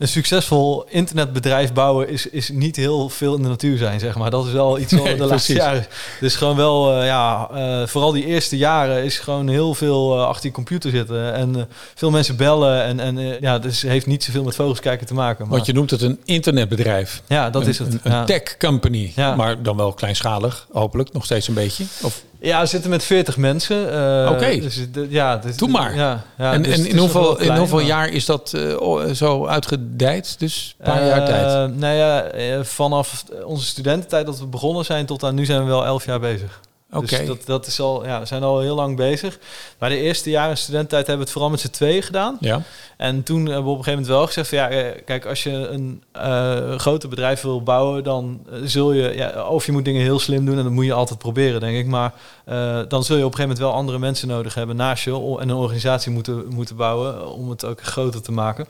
een 0.00 0.08
succesvol 0.08 0.84
internetbedrijf 0.88 1.72
bouwen 1.72 2.08
is, 2.08 2.26
is 2.26 2.48
niet 2.48 2.76
heel 2.76 3.08
veel 3.08 3.36
in 3.36 3.42
de 3.42 3.48
natuur 3.48 3.78
zijn, 3.78 4.00
zeg 4.00 4.16
maar. 4.16 4.30
Dat 4.30 4.46
is 4.46 4.52
wel 4.52 4.78
iets 4.78 4.92
Nee, 4.92 5.02
de 5.02 5.24
laatste 5.24 5.52
precies. 5.52 5.54
jaren... 5.54 5.86
Dus 6.20 6.36
gewoon 6.36 6.56
wel, 6.56 6.92
eh, 6.94 7.06
ja, 7.06 7.48
eh, 7.54 7.86
vooral 7.86 8.12
die 8.12 8.24
eerste 8.24 8.56
jaren 8.56 9.04
is 9.04 9.18
gewoon 9.18 9.48
heel 9.48 9.74
veel 9.74 10.16
eh, 10.16 10.26
achter 10.26 10.46
je 10.46 10.52
computer 10.54 10.90
zitten. 10.90 11.34
En 11.34 11.68
veel 11.94 12.10
mensen 12.10 12.36
bellen 12.36 12.82
en, 12.84 13.00
en 13.00 13.36
ja, 13.40 13.58
dus 13.58 13.82
heeft 13.82 14.06
niet 14.06 14.24
zoveel 14.24 14.44
met 14.44 14.54
vogels 14.54 14.80
kijken 14.80 15.06
te 15.06 15.14
maken. 15.14 15.44
Maar, 15.46 15.54
Want 15.54 15.66
je 15.66 15.72
noemt 15.72 15.90
het 15.90 16.02
een 16.02 16.20
internetbedrijf. 16.24 17.22
ja, 17.26 17.50
dat 17.50 17.62
Een- 17.62 17.68
is 17.68 17.78
het. 17.78 17.92
Een, 17.92 18.00
een 18.02 18.12
ja. 18.12 18.24
tech 18.24 18.56
company. 18.56 19.12
Ja. 19.16 19.34
Maar 19.34 19.62
dan 19.62 19.76
wel 19.76 19.92
kleinschalig, 19.92 20.66
hopelijk. 20.72 21.12
Nog 21.12 21.24
steeds 21.24 21.48
een 21.48 21.54
beetje. 21.54 21.84
Of, 22.02 22.22
Ja, 22.40 22.60
we 22.60 22.66
zitten 22.66 22.90
met 22.90 23.04
40 23.04 23.36
mensen. 23.36 23.92
eh, 24.24 24.30
Oké. 24.32 24.60
Dus, 24.60 24.92
de- 24.92 25.06
ja, 25.10 25.36
dus, 25.36 25.56
Doe 25.56 25.68
maar. 25.68 25.94
Ja, 25.94 26.22
ja, 26.38 26.52
en 26.52 26.62
dus 26.62 26.78
en 26.78 26.86
in, 26.86 26.96
hoeveel, 26.96 27.38
in 27.40 27.56
hoeveel 27.56 27.80
jaar 27.80 28.08
is 28.08 28.24
dat 28.24 28.52
eh, 28.54 29.04
zo 29.12 29.46
uitgedijd? 29.46 30.38
Dus 30.38 30.74
een 30.78 30.84
paar 30.84 31.06
jaar 31.06 31.20
Eh, 31.20 31.26
tijd. 31.26 31.76
Nou 31.76 31.94
ja, 31.94 32.24
vanaf 32.64 33.24
onze 33.44 33.66
studententijd 33.66 34.26
dat 34.26 34.38
we 34.38 34.46
begonnen 34.46 34.84
zijn 34.84 35.06
tot 35.06 35.24
aan 35.24 35.34
nu 35.34 35.44
zijn 35.44 35.60
we 35.60 35.66
wel 35.66 35.84
elf 35.84 36.04
jaar 36.06 36.20
bezig. 36.20 36.60
Oké. 36.92 37.06
Dus 37.06 37.26
dat, 37.26 37.38
dat 37.46 37.66
is 37.66 37.80
al, 37.80 38.04
ja, 38.06 38.20
we 38.20 38.26
zijn 38.26 38.42
al 38.42 38.60
heel 38.60 38.74
lang 38.74 38.96
bezig. 38.96 39.38
Maar 39.78 39.88
de 39.88 39.96
eerste 40.00 40.30
jaren 40.30 40.56
studententijd 40.58 41.06
hebben 41.06 41.16
we 41.16 41.22
het 41.22 41.32
vooral 41.32 41.50
met 41.50 41.60
z'n 41.60 41.70
tweeën 41.70 42.02
gedaan. 42.02 42.36
Ja. 42.40 42.62
En 43.00 43.22
toen 43.22 43.46
hebben 43.46 43.64
we 43.64 43.70
op 43.70 43.78
een 43.78 43.84
gegeven 43.84 43.90
moment 43.92 44.06
wel 44.06 44.26
gezegd 44.26 44.48
van 44.48 44.58
ja, 44.58 44.68
eh, 44.68 45.02
kijk, 45.04 45.26
als 45.26 45.42
je 45.42 45.50
een 45.50 46.02
eh 46.12 46.78
groter 46.78 47.08
bedrijf 47.08 47.40
wil 47.40 47.62
bouwen, 47.62 48.04
dan 48.04 48.40
eh, 48.50 48.58
zul 48.64 48.92
je, 48.92 49.14
ja, 49.16 49.44
of 49.46 49.66
je 49.66 49.72
moet 49.72 49.84
dingen 49.84 50.02
heel 50.02 50.18
slim 50.18 50.44
doen 50.44 50.56
en 50.58 50.62
dat 50.62 50.72
moet 50.72 50.84
je 50.84 50.92
altijd 50.92 51.18
proberen, 51.18 51.60
denk 51.60 51.76
ik. 51.76 51.86
Maar 51.86 52.12
dan 52.88 53.04
zul 53.04 53.16
je 53.16 53.24
op 53.24 53.30
een 53.30 53.36
gegeven 53.36 53.40
moment 53.40 53.58
wel 53.58 53.72
andere 53.72 53.98
mensen 53.98 54.28
nodig 54.28 54.54
hebben 54.54 54.76
naast 54.76 55.04
je 55.04 55.10
en 55.10 55.48
een 55.48 55.54
organisatie 55.54 56.12
moeten, 56.12 56.44
moeten 56.48 56.76
bouwen 56.76 57.32
om 57.32 57.50
het 57.50 57.64
ook 57.64 57.82
groter 57.82 58.22
te 58.22 58.32
maken. 58.32 58.66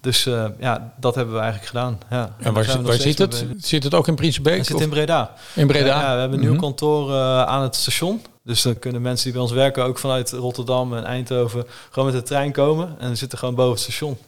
Dus 0.00 0.24
ja, 0.58 0.92
dat 1.00 1.14
hebben 1.14 1.34
we 1.34 1.40
eigenlijk 1.40 1.70
gedaan. 1.70 1.98
Ja. 2.10 2.34
En 2.38 2.52
waar, 2.52 2.64
we 2.64 2.82
waar 2.82 2.94
zit 2.94 3.18
het? 3.18 3.46
Zit 3.58 3.84
het 3.84 3.94
ook 3.94 4.08
in 4.08 4.14
Prinsenbeek? 4.14 4.56
Het 4.56 4.66
zit 4.66 4.80
in 4.80 4.88
Breda. 4.88 5.32
in 5.54 5.66
Breda? 5.66 5.86
Ja, 6.00 6.14
we 6.14 6.20
hebben 6.20 6.38
een 6.38 6.44
nieuw 6.44 6.52
Mhm. 6.52 6.60
kantoor 6.60 7.14
aan 7.46 7.62
het 7.62 7.76
station. 7.76 8.20
Dus 8.42 8.62
dan 8.62 8.78
kunnen 8.78 9.02
mensen 9.02 9.24
die 9.24 9.32
bij 9.32 9.42
ons 9.42 9.52
werken 9.52 9.84
ook 9.84 9.98
vanuit 9.98 10.30
Rotterdam 10.30 10.96
en 10.96 11.04
Eindhoven 11.04 11.64
gewoon 11.90 12.12
met 12.12 12.20
de 12.20 12.26
trein 12.28 12.52
komen. 12.52 12.96
En 12.98 13.16
zitten 13.16 13.38
gewoon 13.38 13.54
boven 13.54 13.72
het 13.72 13.80
station. 13.80 14.18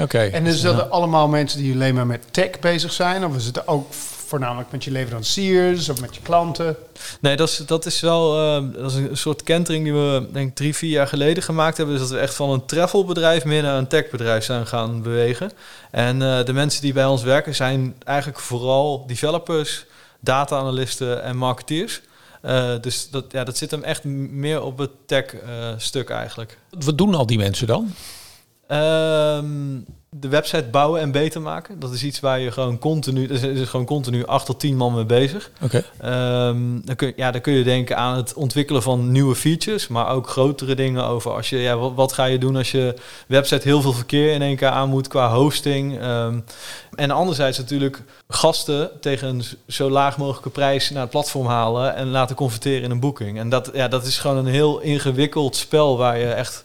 Oké. 0.00 0.18
En 0.18 0.46
is 0.46 0.60
dat 0.60 0.90
allemaal 0.90 1.28
mensen 1.28 1.58
die 1.58 1.74
alleen 1.74 1.94
maar 1.94 2.06
met 2.06 2.24
tech 2.30 2.58
bezig 2.58 2.92
zijn? 2.92 3.24
Of 3.24 3.36
is 3.36 3.44
het 3.44 3.66
ook 3.66 3.86
voornamelijk 4.28 4.70
met 4.70 4.84
je 4.84 4.90
leveranciers 4.90 5.88
of 5.88 6.00
met 6.00 6.14
je 6.14 6.20
klanten? 6.22 6.76
Nee, 7.20 7.36
dat 7.36 7.48
is, 7.48 7.56
dat 7.56 7.86
is 7.86 8.00
wel 8.00 8.40
eh, 8.40 8.64
dat 8.72 8.90
is 8.90 8.96
een 8.96 9.16
soort 9.16 9.42
kentering 9.42 9.84
die 9.84 9.92
we 9.92 10.28
denk 10.32 10.48
ik 10.48 10.54
drie, 10.54 10.74
vier 10.74 10.90
jaar 10.90 11.06
geleden 11.06 11.42
gemaakt 11.42 11.76
hebben. 11.76 11.94
Dus 11.94 12.08
dat 12.08 12.16
we 12.16 12.22
echt 12.22 12.34
van 12.34 12.50
een 12.50 12.66
travelbedrijf 12.66 13.44
meer 13.44 13.62
naar 13.62 13.78
een 13.78 13.86
techbedrijf 13.86 14.44
zijn 14.44 14.66
gaan 14.66 15.02
bewegen. 15.02 15.52
En 15.90 16.22
eh, 16.22 16.44
de 16.44 16.52
mensen 16.52 16.82
die 16.82 16.92
bij 16.92 17.06
ons 17.06 17.22
werken 17.22 17.54
zijn 17.54 17.94
eigenlijk 18.04 18.40
vooral 18.40 19.06
developers, 19.06 19.84
data-analysten 20.20 21.22
en 21.22 21.36
marketeers. 21.36 22.00
Eh, 22.42 22.74
dus 22.80 23.10
dat, 23.10 23.24
ja, 23.32 23.44
dat 23.44 23.56
zit 23.56 23.70
hem 23.70 23.82
echt 23.82 24.04
meer 24.04 24.62
op 24.62 24.78
het 24.78 24.90
tech-stuk 25.06 26.10
eigenlijk. 26.10 26.58
Wat 26.70 26.98
doen 26.98 27.14
al 27.14 27.26
die 27.26 27.38
mensen 27.38 27.66
dan? 27.66 27.92
Ehm, 28.68 29.80
de 30.10 30.28
website 30.28 30.64
bouwen 30.70 31.00
en 31.00 31.10
beter 31.10 31.40
maken. 31.40 31.78
Dat 31.78 31.92
is 31.92 32.02
iets 32.02 32.20
waar 32.20 32.40
je 32.40 32.50
gewoon 32.50 32.78
continu, 32.78 33.26
er 33.26 33.44
is, 33.44 33.68
gewoon 33.68 33.86
continu 33.86 34.26
acht 34.26 34.46
tot 34.46 34.60
tien 34.60 34.76
man 34.76 34.94
mee 34.94 35.04
bezig. 35.04 35.50
Oké. 35.62 35.84
Ehm, 36.00 36.80
dan, 36.84 36.96
kun, 36.96 37.12
ja, 37.16 37.30
dan 37.30 37.40
kun 37.40 37.52
je 37.52 37.64
denken 37.64 37.96
aan 37.96 38.16
het 38.16 38.34
ontwikkelen 38.34 38.82
van 38.82 39.12
nieuwe 39.12 39.34
features, 39.34 39.88
maar 39.88 40.08
ook 40.08 40.28
grotere 40.28 40.74
dingen 40.74 41.04
over 41.04 41.32
als 41.32 41.50
je, 41.50 41.58
ja, 41.58 41.76
wat, 41.76 41.92
wat 41.94 42.12
ga 42.12 42.24
je 42.24 42.38
doen 42.38 42.56
als 42.56 42.70
je 42.70 42.94
website 43.26 43.68
heel 43.68 43.82
veel 43.82 43.92
verkeer 43.92 44.32
in 44.32 44.42
één 44.42 44.56
keer 44.56 44.68
aan 44.68 44.88
moet 44.88 45.08
qua 45.08 45.34
hosting. 45.34 46.00
Ehm, 46.00 46.40
en 46.94 47.10
anderzijds 47.10 47.58
natuurlijk 47.58 48.02
gasten 48.28 48.90
tegen 49.00 49.28
een 49.28 49.42
zo 49.66 49.90
laag 49.90 50.18
mogelijke 50.18 50.50
prijs 50.50 50.90
naar 50.90 51.02
het 51.02 51.10
platform 51.10 51.46
halen 51.46 51.94
en 51.94 52.08
laten 52.08 52.36
converteren 52.36 52.82
in 52.82 52.90
een 52.90 53.00
boeking. 53.00 53.38
En 53.38 53.48
dat, 53.48 53.70
ja, 53.72 53.88
dat 53.88 54.04
is 54.04 54.18
gewoon 54.18 54.36
een 54.36 54.46
heel 54.46 54.80
ingewikkeld 54.80 55.56
spel 55.56 55.96
waar 55.96 56.18
je 56.18 56.26
echt 56.26 56.64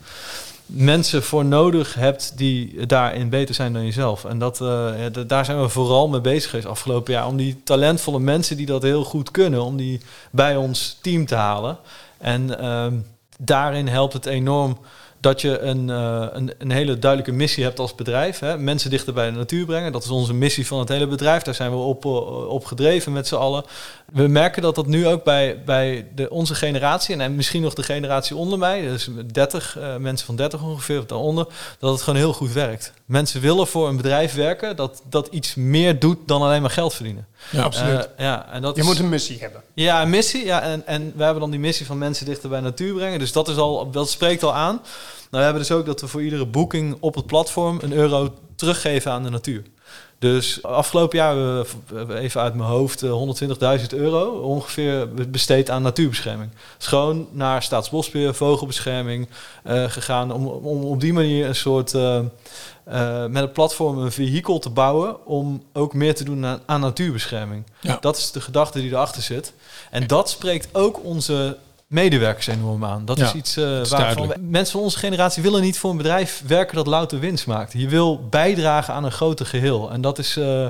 mensen 0.76 1.24
voor 1.24 1.46
nodig 1.46 1.94
hebt 1.94 2.38
die 2.38 2.86
daarin 2.86 3.30
beter 3.30 3.56
zijn 3.56 3.74
dan 3.74 3.86
jezelf. 3.86 4.26
En 4.26 4.40
dat, 4.40 4.62
eh, 4.62 4.94
daar 5.28 5.46
zijn 5.46 5.62
we 5.62 5.70
vooral 5.70 6.08
mee 6.08 6.22
bezig 6.22 6.50
geweest 6.50 6.68
afgelopen 6.68 7.14
jaar. 7.14 7.28
Om 7.28 7.38
die 7.38 7.64
talentvolle 7.64 8.20
mensen 8.20 8.58
die 8.58 8.66
dat 8.66 8.84
heel 8.84 9.04
goed 9.04 9.32
kunnen, 9.32 9.64
om 9.64 9.78
die 9.78 10.02
bij 10.32 10.56
ons 10.56 10.98
team 11.02 11.26
te 11.26 11.36
halen. 11.36 11.78
En 12.18 12.60
ehm, 12.60 12.94
daarin 13.38 13.88
helpt 13.88 14.14
het 14.14 14.26
enorm 14.26 14.78
dat 15.24 15.42
je 15.42 15.60
een, 15.60 15.90
eh, 15.90 16.26
een, 16.32 16.54
een 16.58 16.72
hele 16.72 17.00
duidelijke 17.00 17.36
missie 17.38 17.64
hebt 17.64 17.80
als 17.80 17.96
bedrijf. 17.96 18.40
Hè? 18.40 18.58
Mensen 18.58 18.90
dichter 18.90 19.14
bij 19.14 19.32
de 19.32 19.38
natuur 19.38 19.66
brengen. 19.66 19.92
Dat 19.92 20.04
is 20.04 20.10
onze 20.10 20.34
missie 20.34 20.68
van 20.68 20.80
het 20.80 20.90
hele 20.90 21.08
bedrijf. 21.08 21.42
Daar 21.44 21.54
zijn 21.56 21.72
we 21.72 21.78
op, 21.78 22.06
eh, 22.06 22.48
op 22.48 22.66
gedreven 22.66 23.12
met 23.12 23.28
z'n 23.28 23.36
allen. 23.36 23.64
We 24.12 24.28
merken 24.28 24.62
dat 24.62 24.76
dat 24.76 24.88
nu 24.88 25.08
ook 25.08 25.24
bij, 25.24 25.62
bij 25.66 26.08
de, 26.16 26.30
onze 26.30 26.56
generatie... 26.56 27.16
en, 27.16 27.22
en 27.22 27.36
misschien 27.36 27.62
nog 27.62 27.74
de 27.74 27.84
generatie 27.84 28.36
onder 28.36 28.60
mij... 28.60 28.82
dus 28.82 29.10
30, 29.32 29.78
eh, 29.78 29.96
mensen 29.98 30.26
van 30.26 30.36
30 30.36 30.64
ongeveer 30.64 31.00
of 31.00 31.06
daaronder... 31.06 31.48
dat 31.80 31.92
het 31.94 32.02
gewoon 32.02 32.20
heel 32.20 32.34
goed 32.34 32.52
werkt. 32.52 32.94
Mensen 33.06 33.42
willen 33.42 33.68
voor 33.68 33.88
een 33.88 33.98
bedrijf 33.98 34.34
werken... 34.34 34.76
dat, 34.76 35.02
dat 35.10 35.28
iets 35.28 35.56
meer 35.56 36.00
doet 36.00 36.18
dan 36.26 36.42
alleen 36.42 36.62
maar 36.62 36.70
geld 36.72 36.94
verdienen. 36.94 37.28
Ja. 37.52 37.64
Absoluut. 37.64 38.10
Ja, 38.18 38.48
en 38.52 38.62
dat 38.62 38.76
Je 38.76 38.82
is- 38.82 38.88
moet 38.88 39.00
een 39.00 39.10
missie 39.10 39.38
hebben. 39.40 39.62
ja, 39.74 40.02
een 40.02 40.10
missie. 40.10 40.46
Ja, 40.46 40.62
en, 40.62 40.88
en 40.88 41.14
we 41.16 41.24
hebben 41.24 41.42
dan 41.42 41.52
die 41.52 41.60
missie 41.60 41.86
van 41.86 41.98
mensen 41.98 42.26
dichter 42.26 42.50
bij 42.50 42.60
natuur 42.60 42.94
brengen. 42.94 43.20
Dus 43.20 43.32
dat, 43.32 43.48
is 43.48 43.56
al, 43.58 43.92
dat 43.92 44.10
spreekt 44.10 44.44
al 44.44 44.54
aan. 44.54 44.82
Nou, 45.16 45.28
we 45.30 45.38
hebben 45.38 45.62
dus 45.62 45.72
ook 45.72 45.86
dat 45.86 46.02
we 46.02 46.08
voor 46.08 46.24
iedere 46.24 46.46
boeking 46.46 46.98
op 47.00 47.16
het 47.16 47.26
platform 47.26 47.80
een 47.82 47.94
euro 47.94 48.34
teruggeven 48.56 49.12
aan 49.12 49.24
de 49.24 49.30
natuur. 49.30 49.64
Dus 50.20 50.64
afgelopen 50.64 51.18
jaar 51.18 51.36
hebben 51.36 52.08
we, 52.08 52.18
even 52.18 52.42
uit 52.42 52.54
mijn 52.54 52.70
hoofd 52.70 53.04
eh, 53.04 53.80
120.000 53.80 53.86
euro 53.90 54.24
ongeveer 54.26 55.10
besteed 55.32 55.70
aan 55.70 55.82
natuurbescherming. 55.82 56.52
Schoon 56.78 57.28
naar 57.32 57.64
Staatsbosbeheer, 57.64 58.34
vogelbescherming 58.34 59.28
eh, 59.64 59.84
gegaan 59.84 60.32
om, 60.32 60.48
om 60.48 60.84
op 60.84 61.00
die 61.00 61.14
manier 61.14 61.48
een 61.48 61.56
soort 61.56 61.94
eh, 61.94 62.20
eh, 62.84 63.26
met 63.26 63.42
het 63.42 63.54
platform 63.54 63.98
een 63.98 64.12
vehikel 64.12 64.60
te 64.60 64.70
bouwen 64.70 65.26
om 65.26 65.64
ook 65.74 65.94
meer 65.94 66.16
te 66.16 66.24
doen 66.24 66.46
aan, 66.46 66.62
aan 66.66 66.80
natuurbescherming. 66.80 67.64
Ja. 67.80 67.98
Dat 68.02 68.18
is 68.18 68.32
de 68.32 68.42
gedachte 68.42 68.80
die 68.80 68.90
erachter 68.90 69.22
zit. 69.22 69.54
En 69.92 70.08
dat 70.08 70.30
spreekt 70.30 70.68
ook 70.72 71.04
onze 71.04 71.58
medewerkers 71.88 72.48
enorm 72.48 72.86
aan. 72.86 73.06
Dat 73.06 73.18
Ja, 73.18 73.26
is 73.26 73.34
iets 73.34 73.58
eh 73.58 73.84
waarvan 73.86 74.28
we- 74.28 74.36
mensen 74.40 74.72
van 74.74 74.82
onze 74.82 74.98
generatie 74.98 75.44
willen 75.44 75.62
niet 75.62 75.78
voor 75.80 75.92
een 75.92 75.98
bedrijf 75.98 76.44
werken 76.48 76.76
dat 76.76 76.88
louter 76.88 77.20
winst 77.20 77.48
maakt. 77.48 77.74
Je 77.74 77.88
wil 77.88 78.28
bijdragen 78.30 78.94
aan 78.94 79.04
een 79.04 79.12
groter 79.12 79.46
geheel. 79.46 79.92
En 79.92 80.02
dat 80.02 80.20
is, 80.20 80.38
eh, 80.38 80.68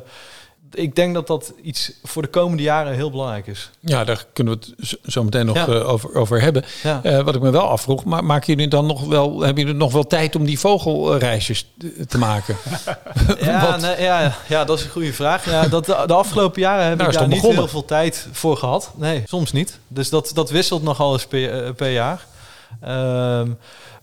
ik 0.74 0.96
denk 0.96 1.13
dat 1.13 1.27
dat 1.27 1.53
iets 1.62 1.92
voor 2.03 2.22
de 2.22 2.27
komende 2.27 2.63
jaren 2.63 2.94
heel 2.94 3.12
belangrijk 3.12 3.48
is. 3.48 3.70
Ja, 3.80 4.03
daar 4.03 4.25
kunnen 4.34 4.53
we 4.60 4.74
het 4.77 4.98
zo- 5.06 5.24
meteen 5.24 5.46
nog 5.46 5.56
Ja. 5.56 5.68
eh, 5.68 5.89
over, 5.89 6.15
over 6.15 6.42
hebben. 6.42 6.63
Ja. 6.84 7.00
Eh, 7.03 7.20
wat 7.22 7.36
ik 7.36 7.42
me 7.42 7.50
wel 7.51 7.70
afvroeg, 7.70 8.03
maar 8.03 8.24
maken 8.24 8.53
jullie 8.53 8.68
dan 8.70 8.86
nog 8.86 9.06
wel, 9.06 9.42
hebben 9.42 9.63
jullie 9.63 9.80
nog 9.80 9.92
wel 9.92 10.08
tijd 10.08 10.36
om 10.36 10.46
die 10.46 10.60
vogelreisjes 10.60 11.72
te- 12.08 12.18
maken? 12.18 12.56
Ja, 13.39 13.77
nee, 13.77 14.01
ja, 14.01 14.36
ja, 14.48 14.63
dat 14.65 14.77
is 14.80 14.84
een 14.86 14.92
goede 14.92 15.13
vraag. 15.13 15.46
Ja, 15.50 15.68
dat, 15.68 15.86
de, 15.86 16.03
de 16.08 16.13
afgelopen 16.13 16.62
jaren 16.62 16.86
heb 16.88 16.98
Daar 16.98 17.08
ik 17.08 17.13
daar 17.13 17.22
niet 17.27 17.32
begonnen. 17.36 17.60
heel 17.60 17.68
veel 17.68 17.86
tijd 17.86 18.27
voor 18.32 18.58
gehad. 18.58 18.92
Nee, 18.96 19.24
soms 19.25 19.51
niet. 19.51 19.80
Dus 19.88 20.10
dat, 20.10 20.32
dat 20.34 20.50
wisselt 20.50 20.84
nogal 20.84 21.13
eens 21.13 21.25
per, 21.25 21.63
eh, 21.65 21.72
per 21.74 21.92
jaar. 21.92 22.25
Ehm, 22.82 23.50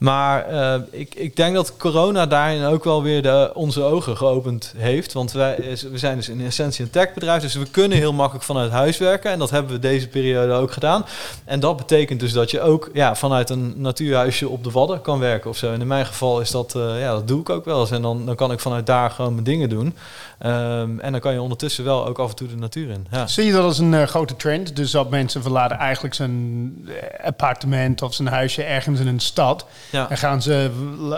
maar 0.00 0.46
eh, 0.46 0.80
ik, 0.90 1.14
ik 1.14 1.36
denk 1.36 1.54
dat 1.54 1.76
corona 1.76 2.26
daarin 2.26 2.64
ook 2.64 2.84
wel 2.84 3.02
weer 3.02 3.22
de, 3.22 3.50
onze 3.54 3.82
ogen 3.82 4.16
geopend 4.16 4.74
heeft. 4.76 5.12
Want 5.12 5.32
wij, 5.32 5.56
we 5.90 5.98
zijn 5.98 6.16
dus 6.16 6.28
in 6.28 6.40
essentie 6.40 6.84
een 6.84 6.90
techbedrijf, 6.90 7.42
dus 7.42 7.54
we 7.54 7.70
kunnen 7.70 7.98
heel 7.98 8.12
makkelijk 8.12 8.44
vanuit 8.44 8.70
huis 8.70 8.98
werken. 8.98 9.30
En 9.30 9.38
dat 9.38 9.50
hebben 9.50 9.72
we 9.72 9.78
deze 9.78 10.08
periode 10.08 10.52
ook 10.52 10.72
gedaan. 10.72 11.04
En 11.44 11.60
dat 11.60 11.76
betekent 11.76 12.20
dus 12.20 12.32
dat 12.32 12.50
je 12.50 12.60
ook 12.60 12.90
ja, 12.92 13.14
vanuit 13.14 13.50
een 13.50 13.74
natuurhuisje 13.76 14.48
op 14.48 14.64
de 14.64 14.70
Wadden 14.70 15.00
kan 15.00 15.18
werken 15.18 15.50
of 15.50 15.56
zo. 15.56 15.72
En 15.72 15.80
in 15.80 15.86
mijn 15.86 16.06
geval 16.06 16.40
is 16.40 16.50
dat, 16.50 16.74
eh, 16.74 17.00
ja, 17.00 17.12
dat 17.12 17.28
doe 17.28 17.40
ik 17.40 17.50
ook 17.50 17.64
wel 17.64 17.80
eens. 17.80 17.90
En 17.90 18.02
dan, 18.02 18.26
dan 18.26 18.36
kan 18.36 18.52
ik 18.52 18.60
vanuit 18.60 18.86
daar 18.86 19.10
gewoon 19.10 19.32
mijn 19.32 19.44
dingen 19.44 19.68
doen. 19.68 19.96
Ehm, 20.38 20.98
en 20.98 21.12
dan 21.12 21.20
kan 21.20 21.32
je 21.32 21.42
ondertussen 21.42 21.84
wel 21.84 22.06
ook 22.06 22.18
af 22.18 22.30
en 22.30 22.36
toe 22.36 22.48
de 22.48 22.56
natuur 22.56 22.90
in. 22.90 23.06
Ja. 23.10 23.26
Zie 23.26 23.44
je 23.44 23.52
dat 23.52 23.64
als 23.64 23.78
een 23.78 23.94
eh, 23.94 24.02
grote 24.02 24.36
trend? 24.36 24.76
Dus 24.76 24.90
dat 24.90 25.10
mensen 25.10 25.42
verlaten 25.42 25.76
eigenlijk 25.76 26.14
zijn 26.14 26.88
appartement 27.24 28.02
of 28.02 28.14
zijn 28.14 28.28
huisje 28.28 28.62
ergens 28.62 29.00
in 29.00 29.06
een 29.06 29.20
stad. 29.20 29.66
Ja. 29.90 30.10
En 30.10 30.16
gaan 30.16 30.42
ze 30.42 30.70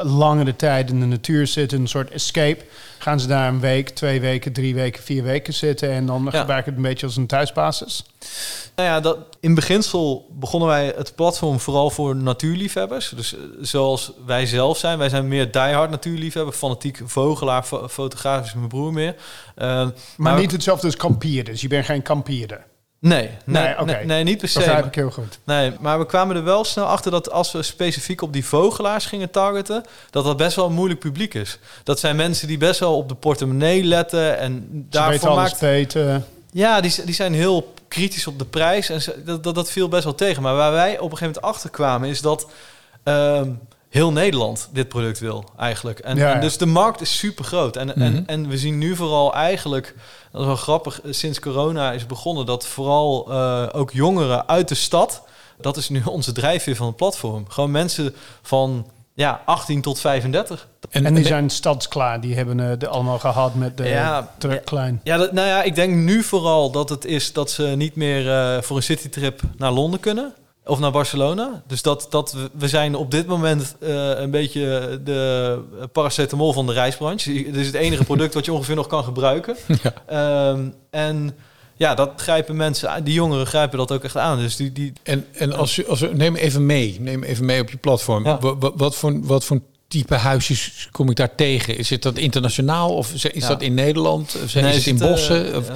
langere 0.05 0.57
tijd 0.57 0.91
in 0.91 1.01
de 1.01 1.07
natuur 1.07 1.47
zitten, 1.47 1.81
een 1.81 1.89
soort 1.89 2.11
escape. 2.11 2.65
Gaan 2.99 3.21
ze 3.21 3.27
daar 3.27 3.49
een 3.49 3.61
week, 3.61 3.89
twee 3.89 4.21
weken, 4.21 4.53
drie 4.53 4.75
weken, 4.75 5.03
vier 5.03 5.23
weken 5.23 5.55
zitten 5.55 5.91
en 5.91 6.07
dan 6.07 6.29
Ja. 6.33 6.39
gebruiken 6.39 6.73
het 6.73 6.83
een 6.83 6.89
beetje 6.89 7.07
als 7.07 7.17
een 7.17 7.27
thuisbasis. 7.27 8.05
Nou 8.77 8.89
ja, 8.89 9.01
dat, 9.01 9.19
in 9.41 9.55
beginsel 9.55 10.27
begonnen 10.31 10.69
wij 10.69 10.93
het 10.97 11.15
platform 11.15 11.61
vooral 11.61 11.91
voor 11.91 12.17
natuurliefhebbers. 12.17 13.09
Dus 13.17 13.35
eh, 13.35 13.41
zoals 13.61 14.13
wij 14.27 14.47
zelf 14.47 14.79
zijn. 14.79 14.99
Wij 14.99 15.09
zijn 15.09 15.29
meer 15.29 15.51
diehard 15.53 15.91
natuurliefhebber, 15.91 16.55
fanatiek 16.55 17.01
vogelaar, 17.05 17.63
fo- 17.63 17.89
fotograaf 17.89 18.47
is 18.47 18.55
mijn 18.55 18.69
broer 18.69 18.93
meer. 18.93 19.15
Eh, 19.55 19.89
Maar, 20.17 20.39
niet 20.39 20.53
hetzelfde 20.53 20.87
als 20.87 20.97
kampierder. 20.97 21.53
Dus 21.53 21.63
je 21.63 21.69
bent 21.69 21.85
geen 21.85 22.03
kampierder. 22.03 22.65
Nee, 23.03 23.31
nee, 23.45 23.63
Nee, 23.63 23.85
nee, 23.85 24.05
nee, 24.05 24.25
niet 24.25 24.39
per 24.39 24.49
se. 24.49 24.59
Begrijp 24.59 24.79
maar- 24.79 24.89
ik 24.89 24.95
heel 24.95 25.11
goed. 25.11 25.39
Nee, 25.45 25.73
maar 25.81 25.99
we 25.99 26.07
kwamen 26.07 26.37
er 26.37 26.45
wel 26.45 26.65
snel 26.65 26.85
achter 26.85 27.11
dat 27.11 27.31
als 27.31 27.53
we 27.53 27.63
specifiek 27.63 28.23
op 28.23 28.33
die 28.33 28.45
vogelaars 28.45 29.07
gingen 29.07 29.31
targeten, 29.31 29.85
dat 30.11 30.25
dat 30.25 30.37
best 30.37 30.57
wel 30.57 30.67
een 30.67 30.73
moeilijk 30.73 31.01
publiek 31.01 31.35
is. 31.35 31.59
Dat 31.85 31.99
zijn 31.99 32.17
mensen 32.17 32.49
die 32.49 32.59
best 32.59 32.81
wel 32.81 32.97
op 32.97 33.09
de 33.09 33.15
portemonnee 33.15 33.85
letten 33.85 34.39
en 34.39 34.53
Ze 34.53 34.59
weten 34.73 34.91
daarvoor 34.91 35.35
maakt. 35.35 35.59
Ja, 36.53 36.81
die, 36.81 37.05
die 37.05 37.15
zijn 37.15 37.35
heel 37.35 37.75
kritisch 37.89 38.27
op 38.27 38.39
de 38.39 38.45
prijs. 38.45 38.89
En 38.89 39.25
dat, 39.25 39.45
dat, 39.45 39.55
dat 39.55 39.71
viel 39.71 39.89
best 39.89 40.05
wel 40.05 40.15
tegen. 40.15 40.43
Maar 40.43 40.55
waar 40.55 40.73
wij 40.73 40.99
op 40.99 41.11
een 41.11 41.19
gegeven 41.19 41.27
moment 41.27 41.45
achter 41.45 41.71
kwamen, 41.71 42.09
is 42.09 42.21
dat 42.21 42.47
ehm, 43.03 43.51
heel 43.93 44.13
Nederland 44.13 44.69
dit 44.73 44.89
product 44.89 45.19
wil, 45.19 45.45
eigenlijk. 45.59 45.99
En, 45.99 46.17
Ja, 46.17 46.35
en 46.35 46.41
dus 46.41 46.57
de 46.59 46.67
markt 46.67 47.01
is 47.01 47.19
super 47.19 47.45
groot. 47.45 47.77
En, 47.77 47.87
Mhm. 47.87 48.01
en, 48.03 48.23
en 48.27 48.49
we 48.49 48.59
zien 48.59 48.79
nu 48.79 48.97
vooral 48.97 49.35
eigenlijk, 49.35 49.95
dat 50.31 50.41
is 50.41 50.47
wel 50.47 50.57
grappig, 50.57 51.01
sinds 51.11 51.41
corona 51.41 51.93
is 51.93 52.07
begonnen, 52.07 52.47
dat 52.47 52.67
vooral 52.67 53.27
eh, 53.31 53.69
ook 53.73 53.91
jongeren 53.93 54.49
uit 54.49 54.69
de 54.69 54.75
stad, 54.75 55.23
dat 55.61 55.77
is 55.77 55.89
nu 55.89 56.03
onze 56.17 56.33
drijfveer 56.33 56.77
van 56.77 56.87
het 56.87 56.97
platform. 56.97 57.45
Gewoon 57.49 57.71
mensen 57.71 58.15
van 58.43 58.87
ja, 59.15 59.43
18 59.45 59.81
tot 59.81 60.01
35. 60.01 60.69
En, 60.91 61.15
die 61.15 61.27
zijn 61.27 61.51
stadsklaar. 61.51 62.21
Die 62.21 62.35
hebben 62.35 62.59
het 62.59 62.87
allemaal 62.87 63.19
gehad 63.19 63.55
met 63.55 63.77
de 63.77 63.89
Ja, 63.89 64.33
truck 64.39 64.65
klein. 64.65 65.01
Ja, 65.05 65.17
dat, 65.17 65.33
nou 65.33 65.49
ja, 65.49 65.63
ik 65.63 65.75
denk 65.75 65.95
nu 65.95 66.23
vooral 66.23 66.71
dat 66.71 66.89
het 66.89 67.05
is 67.05 67.33
dat 67.33 67.51
ze 67.51 67.63
niet 67.63 67.97
meer 67.97 68.31
eh, 68.31 68.63
voor 68.63 68.77
een 68.77 68.83
citytrip 68.83 69.41
naar 69.57 69.71
Londen 69.73 70.01
kunnen. 70.01 70.35
Of 70.65 70.79
naar 70.79 70.91
Barcelona. 70.91 71.63
Dus 71.67 71.83
dat, 71.83 72.07
dat 72.11 72.37
we, 72.59 72.69
zijn 72.69 72.95
op 72.95 73.11
dit 73.11 73.27
moment 73.27 73.77
eh, 73.81 74.21
een 74.21 74.31
beetje 74.31 75.01
de 75.05 75.59
paracetamol 75.93 76.53
van 76.53 76.67
de 76.67 76.73
reisbranche. 76.73 77.33
Het 77.47 77.57
is 77.57 77.67
het 77.67 77.75
enige 77.75 78.05
product 78.05 78.35
wat 78.35 78.45
je 78.45 78.53
ongeveer 78.53 78.75
nog 78.75 78.87
kan 78.87 79.05
gebruiken. 79.05 79.57
Ja. 79.83 79.93
Ehm, 80.07 80.69
en 80.91 81.37
ja, 81.77 81.95
dat 81.95 82.11
grijpen 82.17 82.57
mensen, 82.57 82.91
aan. 82.91 83.03
die 83.03 83.15
jongeren 83.15 83.47
grijpen 83.47 83.79
dat 83.79 83.93
ook 83.93 84.05
echt 84.05 84.17
aan. 84.17 84.39
Dus 84.39 84.57
die, 84.57 84.73
die, 84.73 84.93
En, 85.03 85.27
en 85.33 85.53
als, 85.53 85.77
je, 85.77 85.87
als 85.87 86.01
we, 86.01 86.11
neem 86.15 86.37
even 86.37 86.67
mee, 86.67 86.97
neem 87.01 87.23
even 87.23 87.45
mee 87.45 87.61
op 87.61 87.71
je 87.71 87.77
platform. 87.77 88.25
Ja. 88.25 88.39
Wat, 88.75 88.97
voor, 88.97 89.21
wat 89.23 89.45
voor 89.45 89.61
type 89.89 90.15
huisjes 90.15 90.89
kom 90.91 91.11
ik 91.11 91.17
daar 91.17 91.35
tegen? 91.35 91.79
Is 91.79 91.91
het 91.91 92.03
dat 92.03 92.17
internationaal 92.19 92.95
of 92.95 93.13
is 93.13 93.23
Ja. 93.23 93.49
dat 93.49 93.63
in 93.63 93.75
Nederland? 93.75 94.37
Of 94.37 94.43
is 94.45 94.55
het 94.55 94.75
in 94.75 94.81
zit, 94.81 95.01
eh, 95.01 95.09
bossen? 95.09 95.57
Of- 95.57 95.71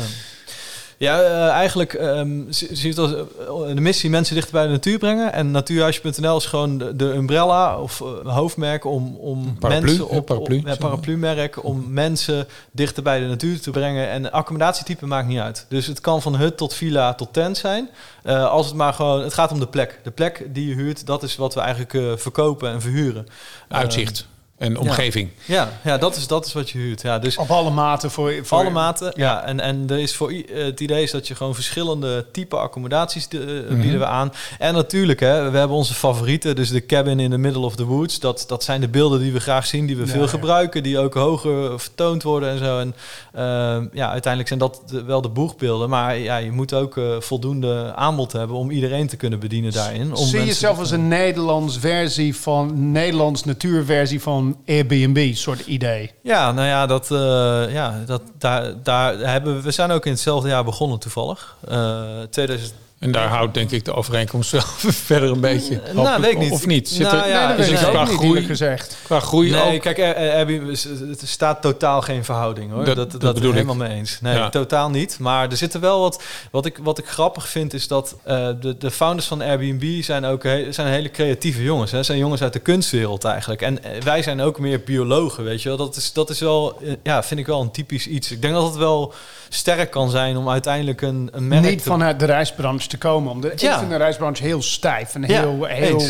ja. 0.97 1.21
Eh, 1.21 1.49
eigenlijk 1.49 1.93
je 1.93 2.89
het 2.89 2.99
als 2.99 3.13
eh, 3.13 3.75
de 3.75 3.81
missie 3.81 4.11
mensen 4.11 4.35
dichter 4.35 4.53
bij 4.53 4.65
de 4.67 4.73
natuur 4.73 4.99
brengen. 4.99 5.33
En 5.33 5.51
natuurhuisje.nl 5.51 6.37
is 6.37 6.47
gewoon 6.47 6.79
de, 6.79 6.97
de 6.97 7.05
umbrella 7.05 7.81
of 7.81 8.01
eh, 8.01 8.35
hoofdmerk 8.35 8.85
om, 8.85 9.17
om 9.17 9.59
paraplu, 9.59 9.87
mensen 9.87 10.09
op, 10.09 10.27
paraplu, 10.27 10.59
op 10.59 10.67
ja, 10.67 10.77
paraplu-merk 10.77 11.65
om 11.65 11.85
mensen 11.93 12.47
dichter 12.71 13.03
bij 13.03 13.21
de 13.21 13.27
natuur 13.27 13.61
te 13.61 13.71
brengen. 13.71 14.09
En 14.09 14.33
accommodatietype 14.33 15.07
maakt 15.07 15.29
niet 15.29 15.39
uit. 15.39 15.67
Dus 15.69 15.87
het 15.87 16.01
kan 16.01 16.23
van 16.23 16.37
hut 16.37 16.57
tot 16.57 16.75
villa 16.75 17.15
tot 17.15 17.33
tent 17.33 17.57
zijn. 17.57 17.89
Als 18.25 18.67
het 18.67 18.75
maar 18.75 18.93
gewoon, 18.93 19.23
het 19.23 19.35
gaat 19.35 19.53
om 19.53 19.61
de 19.61 19.67
plek. 19.67 20.01
De 20.03 20.11
plek 20.11 20.47
die 20.49 20.69
je 20.69 20.75
huurt, 20.75 21.07
dat 21.07 21.23
is 21.23 21.37
wat 21.37 21.55
we 21.55 21.61
eigenlijk 21.61 22.21
verkopen 22.21 22.71
en 22.71 22.81
verhuren. 22.81 23.27
Uitzicht 23.69 24.27
en 24.59 24.79
omgeving. 24.79 25.29
Ja, 25.45 25.81
ja 25.85 25.99
dat, 25.99 26.17
is, 26.17 26.27
dat 26.27 26.47
is 26.47 26.53
wat 26.53 26.71
je 26.71 26.79
huurt. 26.79 27.03
Ja, 27.03 27.19
dus 27.19 27.37
Op 27.37 27.51
alle 27.51 27.71
maten 27.71 28.11
voor, 28.11 28.33
voor 28.43 28.59
alle 28.59 28.71
maten, 28.71 29.13
ja. 29.17 29.45
En, 29.45 29.61
en 29.61 29.85
er 29.89 29.99
is 29.99 30.15
voor 30.17 30.31
eh, 30.31 30.65
het 30.65 30.81
idee 30.81 31.03
is 31.03 31.11
dat 31.11 31.29
je 31.29 31.35
gewoon 31.35 31.55
verschillende 31.55 32.27
type 32.33 32.57
accommodaties 32.57 33.29
eh, 33.29 33.41
bieden 33.69 33.99
we 33.99 34.07
aan. 34.07 34.33
En 34.59 34.75
natuurlijk, 34.75 35.21
hè, 35.21 35.51
we 35.51 35.59
hebben 35.59 35.77
onze 35.77 35.95
favorieten, 35.95 36.57
dus 36.57 36.71
de 36.71 36.87
cabin 36.87 37.21
in 37.21 37.31
the 37.31 37.37
middle 37.39 37.63
of 37.65 37.77
the 37.77 37.85
woods. 37.85 38.21
Dat, 38.21 38.45
dat 38.49 38.65
zijn 38.65 38.81
de 38.81 38.89
beelden 38.89 39.21
die 39.21 39.33
we 39.33 39.41
graag 39.41 39.67
zien, 39.67 39.87
die 39.87 39.97
we 39.97 40.05
Ja, 40.07 40.09
veel 40.13 40.21
ja. 40.23 40.27
gebruiken, 40.29 40.83
die 40.83 40.99
ook 40.99 41.15
hoger 41.15 41.81
vertoond 41.81 42.23
worden 42.23 42.49
en 42.51 42.59
zo. 42.59 42.79
En 42.79 42.95
ehm, 43.35 43.87
ja, 43.93 44.11
uiteindelijk 44.11 44.49
zijn 44.49 44.59
dat 44.59 44.83
de- 44.87 45.05
wel 45.05 45.21
de 45.21 45.29
boegbeelden. 45.29 45.89
Maar 45.89 46.19
ja, 46.19 46.37
je 46.37 46.51
moet 46.53 46.73
ook 46.75 46.97
eh, 46.97 47.05
voldoende 47.21 47.93
aanbod 47.95 48.33
hebben 48.33 48.57
om 48.57 48.71
iedereen 48.71 49.07
te 49.07 49.17
kunnen 49.17 49.39
bedienen 49.39 49.73
daarin. 49.73 50.15
Om 50.15 50.27
Zie 50.27 50.45
jezelf 50.45 50.79
als 50.79 50.91
een 50.91 51.09
Nederlands 51.09 51.79
versie 51.79 52.37
van 52.37 52.91
Nederlands 52.93 53.45
natuurversie 53.45 54.21
van 54.23 54.46
Airbnb 54.67 55.35
soort 55.35 55.67
idee? 55.67 56.11
Ja, 56.23 56.53
nou 56.53 56.67
ja, 56.67 56.87
dat, 56.87 57.11
eh, 57.11 57.73
ja 57.73 58.03
dat, 58.07 58.23
daar, 58.39 58.83
daar 58.83 59.19
hebben 59.19 59.57
we, 59.57 59.63
we 59.63 59.71
zijn 59.71 59.91
ook 59.91 60.07
in 60.07 60.13
hetzelfde 60.13 60.49
jaar 60.49 60.65
begonnen 60.65 60.99
toevallig. 60.99 61.57
Eh 61.69 62.21
2000, 62.31 62.75
En 62.99 63.13
daar 63.13 63.29
houdt 63.29 63.55
denk 63.55 63.71
ik 63.71 63.85
de 63.85 63.93
overeenkomst 63.95 64.51
wel 64.51 64.61
verder 65.09 65.31
een 65.31 65.41
beetje. 65.41 65.81
nou, 65.95 66.21
weet 66.21 66.31
ik 66.33 66.39
niet. 66.39 66.51
Of 66.53 66.67
niet? 66.67 66.89
Zit 66.89 66.99
Nou 67.07 67.17
er, 67.19 67.29
ja, 67.29 67.39
nee, 67.49 67.57
dat 67.57 67.59
is 67.67 67.71
weet 67.71 67.79
het 67.79 67.89
ik 67.89 67.95
qua 67.95 68.05
niet, 68.05 68.15
groei- 68.15 68.45
gezegd. 68.45 68.97
Qua 69.03 69.21
groei 69.21 69.51
Nee, 69.51 69.75
ook. 69.75 69.81
kijk, 69.81 69.99
er, 69.99 70.17
er, 70.17 70.35
Airbnb 70.35 70.69
is- 70.71 70.85
het 70.85 71.23
staat 71.25 71.63
totaal 71.63 72.03
geen 72.03 72.25
verhouding 72.25 72.71
hoor. 72.73 72.85
Dat- 72.85 72.97
Dat, 72.97 73.11
dat 73.11 73.21
dat, 73.21 73.35
bedoel 73.35 73.53
ben 73.53 73.61
ik 73.61 73.67
helemaal 73.67 73.89
mee 73.89 73.99
eens. 73.99 74.21
Nee, 74.21 74.35
Ja. 74.35 74.49
totaal 74.49 74.91
niet. 74.91 75.19
Maar 75.19 75.51
er 75.51 75.57
zitten 75.57 75.81
wel 75.81 76.01
wat. 76.01 76.23
Wat 76.51 76.67
ik, 76.67 76.79
wat 76.83 76.99
ik 76.99 77.07
grappig 77.09 77.49
vind 77.49 77.75
is 77.75 77.89
dat 77.89 78.17
eh, 78.23 78.49
de, 78.61 78.77
de 78.79 78.91
founders 78.91 79.27
van 79.27 79.43
Airbnb 79.43 80.03
zijn 80.03 80.25
ook 80.25 80.43
he- 80.43 80.73
zijn 80.73 80.87
hele 80.89 81.11
creatieve 81.11 81.63
jongens. 81.63 81.91
Hè. 81.91 82.03
Zijn 82.03 82.19
jongens 82.19 82.43
uit 82.43 82.53
de 82.53 82.59
kunstwereld 82.59 83.25
eigenlijk. 83.25 83.63
En 83.63 83.85
eh, 83.85 84.03
wij 84.03 84.23
zijn 84.23 84.41
ook 84.41 84.59
meer 84.59 84.81
biologen, 84.81 85.45
weet 85.45 85.63
je 85.63 85.69
wel. 85.69 85.79
Dat 85.79 85.97
is, 85.97 86.13
dat 86.13 86.31
is 86.31 86.41
wel, 86.41 86.79
eh, 86.83 86.93
ja, 87.03 87.23
vind 87.23 87.41
ik 87.41 87.47
wel 87.47 87.61
een 87.61 87.71
typisch 87.71 88.07
iets. 88.07 88.31
Ik 88.31 88.43
denk 88.43 88.55
dat 88.55 88.65
het 88.65 88.77
wel 88.77 89.15
sterk 89.49 89.91
kan 89.91 90.11
zijn 90.11 90.37
om 90.37 90.49
uiteindelijk 90.49 91.01
een, 91.03 91.29
een 91.33 91.49
merk 91.49 91.65
Niet 91.65 91.79
te 91.83 91.89
vanuit 91.89 92.19
de 92.19 92.25
reisbranche 92.25 92.86
te 92.89 92.99
komen. 92.99 93.33
Omdat 93.33 93.61
Ja. 93.61 93.73
Ik 93.73 93.79
vind 93.79 93.91
de 93.91 93.97
reisbranche 93.97 94.43
heel 94.43 94.63
stijf 94.63 95.15
en 95.15 95.25
heel, 95.25 95.65
heel 95.65 96.03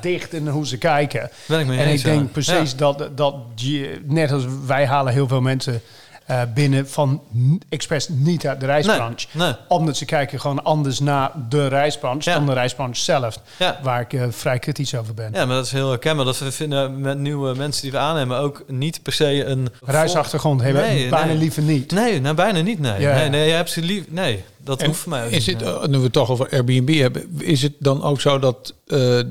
dicht 0.00 0.32
in 0.32 0.48
hoe 0.48 0.66
ze 0.66 0.78
kijken. 0.78 1.30
Ben 1.46 1.60
ik 1.60 1.66
mee 1.66 1.78
En 1.78 1.86
eens, 1.86 2.04
ik 2.04 2.12
denk 2.12 2.32
precies 2.32 2.76
dat, 2.76 3.08
dat 3.14 3.34
je, 3.54 4.00
net 4.04 4.32
als 4.32 4.44
wij 4.66 4.86
halen 4.86 5.12
heel 5.12 5.28
veel 5.28 5.40
mensen 5.40 5.82
eh, 6.30 6.40
binnen 6.54 6.88
van 6.88 7.22
expres 7.68 8.08
niet 8.08 8.46
uit 8.46 8.60
de 8.60 8.66
reisbranche. 8.66 9.26
Nee, 9.32 9.46
nee. 9.46 9.56
Omdat 9.68 9.96
ze 9.96 10.04
kijken 10.04 10.40
gewoon 10.40 10.64
anders 10.64 11.00
naar 11.00 11.30
de 11.48 11.66
reisbranche 11.66 12.30
Ja. 12.30 12.36
dan 12.36 12.46
de 12.46 12.52
reisbranche 12.52 13.02
zelf. 13.02 13.38
Ja. 13.58 13.80
Waar 13.82 14.00
ik 14.00 14.12
eh, 14.12 14.22
vrij 14.30 14.58
kritisch 14.58 14.94
over 14.94 15.14
ben. 15.14 15.32
Ja, 15.32 15.46
maar 15.46 15.56
dat 15.56 15.64
is 15.64 15.72
heel 15.72 15.88
herkenbaar. 15.88 16.24
Dat 16.24 16.38
we 16.38 16.52
vinden 16.52 17.00
met 17.00 17.18
nieuwe 17.18 17.54
mensen 17.54 17.82
die 17.82 17.90
we 17.90 17.98
aannemen 17.98 18.38
ook 18.38 18.64
niet 18.66 19.02
per 19.02 19.12
se 19.12 19.44
een... 19.44 19.68
Reisachtergrond 19.84 20.62
hebben 20.62 20.82
Nee, 20.82 21.08
bijna 21.08 21.32
liever 21.32 21.62
niet. 21.62 21.90
Nee, 21.92 22.20
nou 22.20 22.34
bijna 22.34 22.60
niet, 22.60 22.78
nee. 22.78 23.00
Ja. 23.00 23.14
Nee, 23.14 23.28
nee, 23.28 23.48
je 23.48 23.54
hebt 23.54 23.70
ze 23.70 23.82
lief... 23.82 24.04
Nee, 24.08 24.44
dat 24.56 24.80
En 24.80 24.86
hoeft 24.86 25.00
voor 25.00 25.10
mij 25.10 25.24
ook 25.24 25.30
is 25.30 25.46
niet, 25.46 25.60
het, 25.60 25.74
eh, 25.74 25.86
nu 25.86 25.96
we 25.96 26.04
het 26.04 26.12
toch 26.12 26.30
over 26.30 26.48
Airbnb 26.50 26.98
hebben, 26.98 27.38
is 27.38 27.62
het 27.62 27.72
dan 27.78 28.02
ook 28.02 28.20
zo 28.20 28.38
dat 28.38 28.74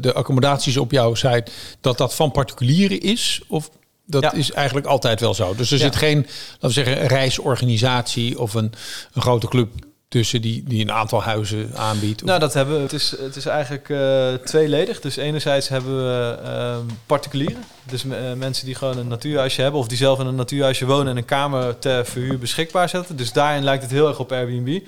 de 0.01 0.11
accommodaties 0.13 0.77
op 0.77 0.91
jouw 0.91 1.13
site, 1.13 1.51
dat 1.81 1.97
dat 1.97 2.15
van 2.15 2.31
particulieren 2.31 3.01
is? 3.01 3.41
Of 3.47 3.69
dat 4.09 4.21
Ja. 4.23 4.33
is 4.33 4.51
eigenlijk 4.51 4.87
altijd 4.87 5.19
wel 5.19 5.33
zo? 5.33 5.55
Dus 5.55 5.71
er 5.71 5.77
zit 5.77 5.95
geen, 5.95 6.17
laten 6.51 6.67
we 6.67 6.69
zeggen, 6.69 7.01
een 7.01 7.07
reisorganisatie 7.07 8.39
of 8.39 8.53
een, 8.53 8.71
een 9.13 9.21
grote 9.21 9.47
club 9.47 9.69
tussen 10.09 10.41
die, 10.41 10.63
die 10.63 10.81
een 10.81 10.91
aantal 10.91 11.23
huizen 11.23 11.71
aanbiedt? 11.75 12.23
Nou, 12.23 12.39
dat 12.39 12.53
hebben 12.53 12.75
we. 12.75 12.81
Het 12.81 12.93
is, 12.93 13.15
het 13.19 13.35
is 13.35 13.45
eigenlijk 13.45 13.89
eh, 13.89 14.33
tweeledig. 14.45 14.99
Dus 14.99 15.15
enerzijds 15.15 15.67
hebben 15.67 15.97
we 15.97 16.37
ehm, 16.43 16.85
particulieren. 17.05 17.63
Dus 17.89 18.03
eh, 18.03 18.33
mensen 18.33 18.65
die 18.65 18.75
gewoon 18.75 18.97
een 18.97 19.07
natuurhuisje 19.07 19.61
hebben... 19.61 19.79
of 19.79 19.87
die 19.87 19.97
zelf 19.97 20.19
in 20.19 20.25
een 20.25 20.35
natuurhuisje 20.35 20.85
wonen... 20.85 21.07
en 21.07 21.17
een 21.17 21.25
kamer 21.25 21.79
ter 21.79 22.05
verhuur 22.05 22.39
beschikbaar 22.39 22.89
zetten. 22.89 23.15
Dus 23.15 23.31
daarin 23.31 23.63
lijkt 23.63 23.83
het 23.83 23.91
heel 23.91 24.07
erg 24.07 24.19
op 24.19 24.31
Airbnb. 24.31 24.79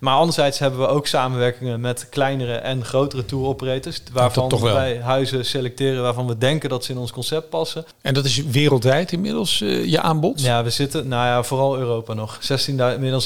Maar 0.00 0.14
anderzijds 0.14 0.58
hebben 0.58 0.80
we 0.80 0.86
ook 0.86 1.06
samenwerkingen... 1.06 1.80
met 1.80 2.06
kleinere 2.10 2.54
en 2.54 2.84
grotere 2.84 3.24
tour 3.24 3.46
operators... 3.46 4.02
waarvan 4.12 4.48
toch 4.48 4.60
wij 4.60 5.00
huizen 5.02 5.44
selecteren... 5.44 6.02
waarvan 6.02 6.26
we 6.26 6.38
denken 6.38 6.68
dat 6.68 6.84
ze 6.84 6.92
in 6.92 6.98
ons 6.98 7.12
concept 7.12 7.48
passen. 7.48 7.84
En 8.00 8.14
dat 8.14 8.24
is 8.24 8.44
wereldwijd 8.44 9.12
inmiddels 9.12 9.60
eh, 9.60 9.84
je 9.84 10.00
aanbod? 10.00 10.40
Ja, 10.40 10.64
we 10.64 10.70
zitten... 10.70 11.08
Nou 11.08 11.26
ja, 11.26 11.42
vooral 11.42 11.78
Europa 11.78 12.14
nog. 12.14 12.38
16.000 12.68 12.76
meer 12.76 13.10
dan 13.10 13.22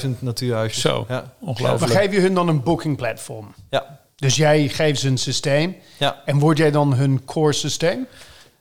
16.000 0.00 0.08
natuurhuisjes. 0.18 0.85
Zo, 0.86 1.04
Ja. 1.08 1.24
ongelooflijk. 1.40 1.92
Maar 1.92 2.02
geef 2.02 2.12
je 2.14 2.20
hun 2.20 2.34
dan 2.34 2.48
een 2.48 2.62
booking 2.62 2.96
platform? 2.96 3.54
Ja. 3.70 3.98
Dus 4.16 4.36
jij 4.36 4.68
geeft 4.68 5.00
ze 5.00 5.08
een 5.08 5.18
systeem. 5.18 5.76
Ja. 5.98 6.16
En 6.24 6.38
word 6.38 6.58
jij 6.58 6.70
dan 6.70 6.94
hun 6.94 7.24
core 7.24 7.52
systeem? 7.52 8.06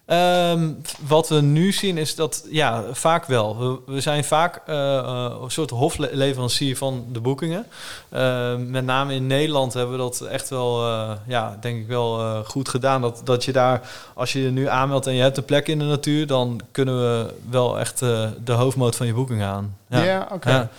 Ehm, 0.05 0.69
wat 1.07 1.29
we 1.29 1.41
nu 1.41 1.71
zien 1.71 1.97
is 1.97 2.15
dat, 2.15 2.45
ja, 2.49 2.83
vaak 2.91 3.25
wel. 3.25 3.57
We, 3.57 3.93
we 3.93 4.01
zijn 4.01 4.23
vaak 4.23 4.61
eh, 4.65 4.97
eh, 4.97 5.35
een 5.41 5.51
soort 5.51 5.69
hofleverancier 5.69 6.77
van 6.77 7.05
de 7.11 7.19
boekingen. 7.19 7.65
Ehm, 8.09 8.69
met 8.71 8.85
name 8.85 9.13
in 9.13 9.27
Nederland 9.27 9.73
hebben 9.73 9.91
we 9.95 10.01
dat 10.01 10.21
echt 10.21 10.49
wel, 10.49 10.87
eh, 10.87 11.11
ja, 11.27 11.57
denk 11.61 11.79
ik 11.79 11.87
wel 11.87 12.19
eh, 12.19 12.39
goed 12.45 12.69
gedaan. 12.69 13.01
Dat, 13.01 13.21
dat 13.23 13.45
je 13.45 13.51
daar, 13.51 13.81
als 14.13 14.33
je 14.33 14.41
je 14.41 14.51
nu 14.51 14.67
aanmeldt 14.69 15.07
en 15.07 15.13
je 15.13 15.21
hebt 15.21 15.37
een 15.37 15.45
plek 15.45 15.67
in 15.67 15.79
de 15.79 15.85
natuur, 15.85 16.27
dan 16.27 16.61
kunnen 16.71 16.97
we 16.99 17.33
wel 17.49 17.79
echt 17.79 18.01
eh, 18.01 18.27
de 18.43 18.51
hoofdmoot 18.51 18.95
van 18.95 19.07
je 19.07 19.13
boeking 19.13 19.43
aan. 19.43 19.77
Ja, 19.89 20.27
oké. 20.31 20.49
Ja. 20.49 20.69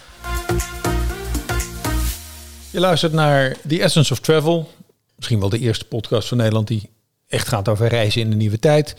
Je 2.70 2.80
luistert 2.80 3.12
naar 3.12 3.56
The 3.68 3.82
Essence 3.82 4.12
of 4.12 4.20
Travel. 4.20 4.70
Misschien 5.16 5.40
wel 5.40 5.49
de 5.49 5.58
eerste 5.58 5.85
podcast 5.85 6.28
van 6.28 6.37
Nederland 6.37 6.68
die 6.68 6.90
echt 7.28 7.49
gaat 7.49 7.68
over 7.68 7.88
reizen 7.88 8.20
in 8.20 8.30
de 8.30 8.37
nieuwe 8.37 8.58
tijd. 8.58 8.96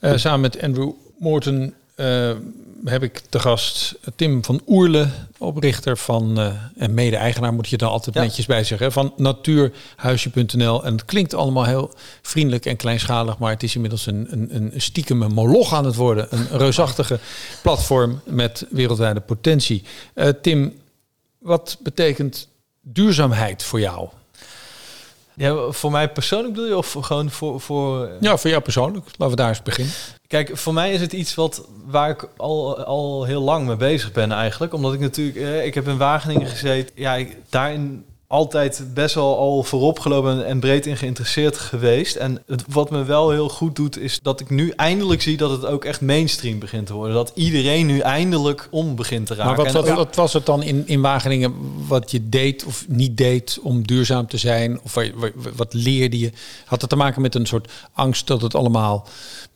Eh, 0.00 0.16
samen 0.16 0.40
met 0.40 0.62
Andrew 0.62 0.90
Morton 1.18 1.74
eh, 1.94 2.30
heb 2.84 3.02
ik 3.02 3.22
te 3.28 3.38
gast 3.38 3.94
Tim 4.16 4.44
van 4.44 4.60
Oerle, 4.66 5.08
oprichter 5.38 5.96
van 5.96 6.38
eh, 6.38 6.52
en 6.76 6.94
mede-eigenaar 6.94 7.52
moet 7.52 7.68
je 7.68 7.76
dan 7.76 7.90
altijd 7.90 8.16
Ja. 8.16 8.22
netjes 8.22 8.46
bij 8.46 8.64
zeggen, 8.64 8.92
van 8.92 9.12
natuurhuisje.nl. 9.16 10.84
En 10.84 10.92
het 10.92 11.04
klinkt 11.04 11.34
allemaal 11.34 11.64
heel 11.64 11.90
vriendelijk 12.22 12.66
en 12.66 12.76
kleinschalig, 12.76 13.38
maar 13.38 13.50
het 13.50 13.62
is 13.62 13.74
inmiddels 13.74 14.06
een, 14.06 14.26
een, 14.30 14.54
een 14.56 14.80
stiekeme 14.80 15.28
moloch 15.28 15.74
aan 15.74 15.84
het 15.84 15.94
worden. 15.94 16.26
Een 16.30 16.46
reusachtige 16.58 17.18
platform 17.62 18.20
met 18.24 18.66
wereldwijde 18.70 19.20
potentie. 19.20 19.82
Tim, 20.42 20.74
wat 21.38 21.76
betekent 21.82 22.48
duurzaamheid 22.92 23.62
voor 23.62 23.80
jou? 23.80 24.08
Ja, 25.34 25.70
voor 25.70 25.90
mij 25.90 26.08
persoonlijk 26.08 26.54
bedoel 26.54 26.68
je 26.68 26.76
of 26.76 26.96
gewoon 27.00 27.30
voor... 27.30 27.60
voor 27.60 28.10
Ja, 28.20 28.36
voor 28.36 28.50
jou 28.50 28.62
persoonlijk. 28.62 29.04
Laten 29.06 29.28
we 29.28 29.42
daar 29.42 29.48
eens 29.48 29.62
beginnen. 29.62 29.94
Kijk, 30.26 30.56
voor 30.56 30.74
mij 30.74 30.92
is 30.92 31.00
het 31.00 31.12
iets 31.12 31.34
wat, 31.34 31.68
waar 31.84 32.10
ik 32.10 32.28
al, 32.36 32.84
al 32.84 33.24
heel 33.24 33.42
lang 33.42 33.66
mee 33.66 33.76
bezig 33.76 34.12
ben 34.12 34.32
eigenlijk. 34.32 34.72
Omdat 34.72 34.94
ik 34.94 35.00
natuurlijk, 35.00 35.36
eh, 35.36 35.64
ik 35.64 35.74
heb 35.74 35.88
in 35.88 35.96
Wageningen 35.96 36.46
gezeten. 36.46 36.94
Ja, 36.94 37.14
ik, 37.14 37.36
daarin 37.48 38.04
altijd 38.36 38.84
best 38.94 39.14
wel 39.14 39.38
al 39.38 39.62
voorop 39.62 39.98
gelopen 39.98 40.46
en, 40.46 40.60
breed 40.60 40.86
in 40.86 40.96
geïnteresseerd 40.96 41.56
geweest. 41.56 42.16
En 42.16 42.42
het, 42.46 42.64
wat 42.68 42.90
me 42.90 43.04
wel 43.04 43.30
heel 43.30 43.48
goed 43.48 43.76
doet, 43.76 43.98
is 43.98 44.20
dat 44.22 44.40
ik 44.40 44.50
nu 44.50 44.70
eindelijk 44.70 45.22
zie 45.22 45.36
dat 45.36 45.50
het 45.50 45.64
ook 45.64 45.84
echt 45.84 46.00
mainstream 46.00 46.58
begint 46.58 46.86
te 46.86 46.94
worden. 46.94 47.14
Dat 47.14 47.32
iedereen 47.34 47.86
nu 47.86 47.98
eindelijk 47.98 48.68
om 48.70 48.94
begint 48.94 49.26
te 49.26 49.34
raken. 49.34 49.72
Maar 49.72 49.94
wat, 49.94 50.16
was 50.16 50.32
het 50.32 50.46
dan 50.46 50.62
in, 50.62 50.82
in 50.86 51.00
Wageningen 51.00 51.54
wat 51.86 52.10
je 52.10 52.28
deed 52.28 52.64
of 52.64 52.84
niet 52.88 53.16
deed 53.16 53.58
om 53.62 53.86
duurzaam 53.86 54.26
te 54.26 54.38
zijn? 54.38 54.80
Of 54.82 54.94
wat, 54.94 55.10
wat, 55.14 55.32
wat 55.56 55.74
leerde 55.74 56.18
je? 56.18 56.32
Had 56.64 56.80
het 56.80 56.90
te 56.90 56.96
maken 56.96 57.22
met 57.22 57.34
een 57.34 57.46
soort 57.46 57.72
angst 57.92 58.26
dat 58.26 58.42
het 58.42 58.54
allemaal 58.54 59.06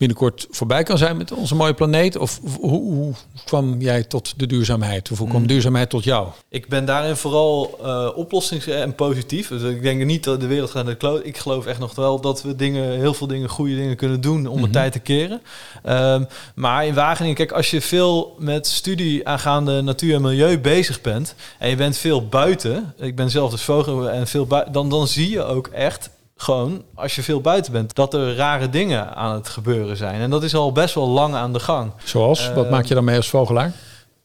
binnenkort 0.04 0.46
voorbij 0.50 0.82
kan 0.82 0.98
zijn 0.98 1.16
met 1.16 1.32
onze 1.32 1.54
mooie 1.54 1.74
planeet? 1.74 2.16
Of 2.16 2.40
hoe, 2.60 2.70
hoe 2.80 3.12
kwam 3.44 3.80
jij 3.80 4.02
tot 4.02 4.34
de 4.36 4.46
duurzaamheid? 4.46 5.10
Of 5.10 5.18
hoe 5.18 5.28
kwam 5.28 5.40
Mm. 5.40 5.46
duurzaamheid 5.46 5.90
tot 5.90 6.04
jou? 6.04 6.28
Ik 6.48 6.68
ben 6.68 6.84
daarin 6.84 7.16
vooral 7.16 7.78
eh 7.82 8.08
oplossings- 8.14 8.66
en 8.66 8.94
positief. 8.94 9.48
Dus 9.48 9.62
ik 9.62 9.82
denk 9.82 10.04
niet 10.04 10.24
dat 10.24 10.40
de 10.40 10.46
wereld 10.46 10.70
gaat 10.70 10.84
naar 10.84 10.92
de 10.92 10.98
kloot. 10.98 11.26
Ik 11.26 11.38
geloof 11.38 11.66
echt 11.66 11.78
nog 11.78 11.94
wel 11.94 12.20
dat 12.20 12.42
we 12.42 12.56
dingen, 12.56 12.98
heel 12.98 13.14
veel 13.14 13.26
dingen, 13.26 13.48
goede 13.48 13.76
dingen 13.76 13.96
kunnen 13.96 14.20
doen 14.20 14.46
om 14.46 14.56
Mhm. 14.56 14.64
de 14.64 14.70
tijd 14.70 14.92
te 14.92 14.98
keren. 14.98 15.40
Ehm, 15.82 16.24
maar 16.54 16.86
in 16.86 16.94
Wageningen, 16.94 17.36
kijk, 17.36 17.52
als 17.52 17.70
je 17.70 17.80
veel 17.80 18.34
met 18.38 18.66
studie 18.66 19.28
aangaande 19.28 19.80
natuur 19.82 20.14
en 20.14 20.22
milieu 20.22 20.58
bezig 20.58 21.00
bent 21.00 21.34
en 21.58 21.68
je 21.68 21.76
bent 21.76 21.96
veel 21.96 22.26
buiten, 22.28 22.94
ik 22.98 23.16
ben 23.16 23.30
zelf 23.30 23.50
dus 23.50 23.62
vogel 23.62 24.10
en 24.10 24.26
veel 24.26 24.46
buiten, 24.46 24.72
dan, 24.72 24.88
dan 24.88 25.06
zie 25.08 25.30
je 25.30 25.42
ook 25.44 25.66
echt 25.66 26.10
gewoon, 26.42 26.82
als 26.94 27.14
je 27.14 27.22
veel 27.22 27.40
buiten 27.40 27.72
bent, 27.72 27.94
dat 27.94 28.14
er 28.14 28.36
rare 28.36 28.70
dingen 28.70 29.14
aan 29.14 29.34
het 29.34 29.48
gebeuren 29.48 29.96
zijn. 29.96 30.20
En 30.20 30.30
dat 30.30 30.42
is 30.42 30.54
al 30.54 30.72
best 30.72 30.94
wel 30.94 31.08
lang 31.08 31.34
aan 31.34 31.52
de 31.52 31.60
gang. 31.60 31.92
Zoals? 32.04 32.52
wat 32.52 32.64
Eh, 32.64 32.70
maak 32.70 32.84
je 32.84 32.94
dan 32.94 33.04
mee 33.04 33.16
als 33.16 33.28
vogelaar? 33.28 33.72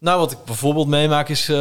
Nou, 0.06 0.20
wat 0.20 0.32
ik 0.32 0.38
bijvoorbeeld 0.46 0.88
meemaak 0.88 1.30
is 1.30 1.50
eh, 1.50 1.56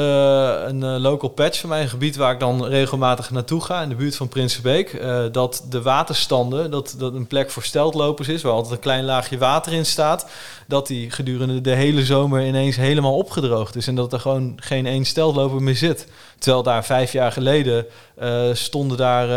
een 0.66 0.82
eh, 0.82 0.96
local 0.99 1.28
patch 1.28 1.61
van 1.61 1.68
mij, 1.68 1.82
een 1.82 1.88
gebied 1.88 2.16
waar 2.16 2.32
ik 2.32 2.40
dan 2.40 2.64
regelmatig 2.64 3.30
naartoe 3.30 3.61
ga, 3.61 3.82
in 3.82 3.88
de 3.88 3.94
buurt 3.94 4.16
van 4.16 4.28
Prinsenbeek. 4.28 4.92
eh, 4.92 5.25
dat 5.32 5.66
de 5.70 5.82
waterstanden, 5.82 6.70
dat, 6.70 6.94
dat 6.99 7.14
een 7.14 7.26
plek 7.26 7.50
voor 7.50 7.62
steltlopers 7.62 8.28
is, 8.28 8.42
waar 8.42 8.52
altijd 8.52 8.75
een 8.75 8.80
klein 8.80 9.04
laagje 9.04 9.38
water 9.38 9.73
in 9.73 9.87
staat, 9.87 10.26
dat 10.66 10.87
die 10.87 11.11
gedurende 11.11 11.61
de 11.61 11.74
hele 11.74 12.05
zomer 12.05 12.46
ineens 12.46 12.76
helemaal 12.76 13.16
opgedroogd 13.16 13.76
is 13.76 13.87
en 13.87 13.94
dat 13.94 14.12
er 14.12 14.20
gewoon 14.20 14.52
geen 14.57 14.87
één 14.87 15.05
steltloper 15.05 15.62
meer 15.62 15.76
zit. 15.76 16.07
Terwijl 16.44 16.64
daar 16.64 16.85
vijf 16.85 17.12
jaar 17.12 17.33
geleden 17.33 17.87
eh, 18.14 18.42
stonden 18.52 18.96
daar 18.96 19.28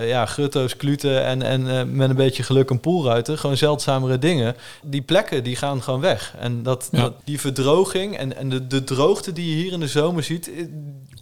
eh, 0.00 0.08
ja, 0.08 0.26
grutto's, 0.26 0.76
kluten 0.76 1.24
en, 1.24 1.42
en 1.42 1.70
eh, 1.78 1.82
met 1.84 2.10
een 2.10 2.16
beetje 2.16 2.42
geluk 2.42 2.70
een 2.70 2.80
poelruiter. 2.80 3.38
Gewoon 3.38 3.56
zeldzamere 3.56 4.18
dingen. 4.18 4.56
Die 4.82 5.02
plekken 5.02 5.44
die 5.44 5.56
gaan 5.56 5.82
gewoon 5.82 6.00
weg. 6.00 6.34
En 6.38 6.62
dat, 6.62 6.88
Ja. 6.90 7.00
dat, 7.00 7.12
die 7.24 7.40
verdroging 7.40 8.16
en, 8.16 8.36
en 8.36 8.48
de, 8.48 8.66
de 8.66 8.84
droogte 8.84 9.32
die 9.32 9.48
je 9.56 9.62
hier 9.62 9.72
in 9.72 9.80
de 9.80 9.88
zomer 9.88 10.22
ziet... 10.22 10.50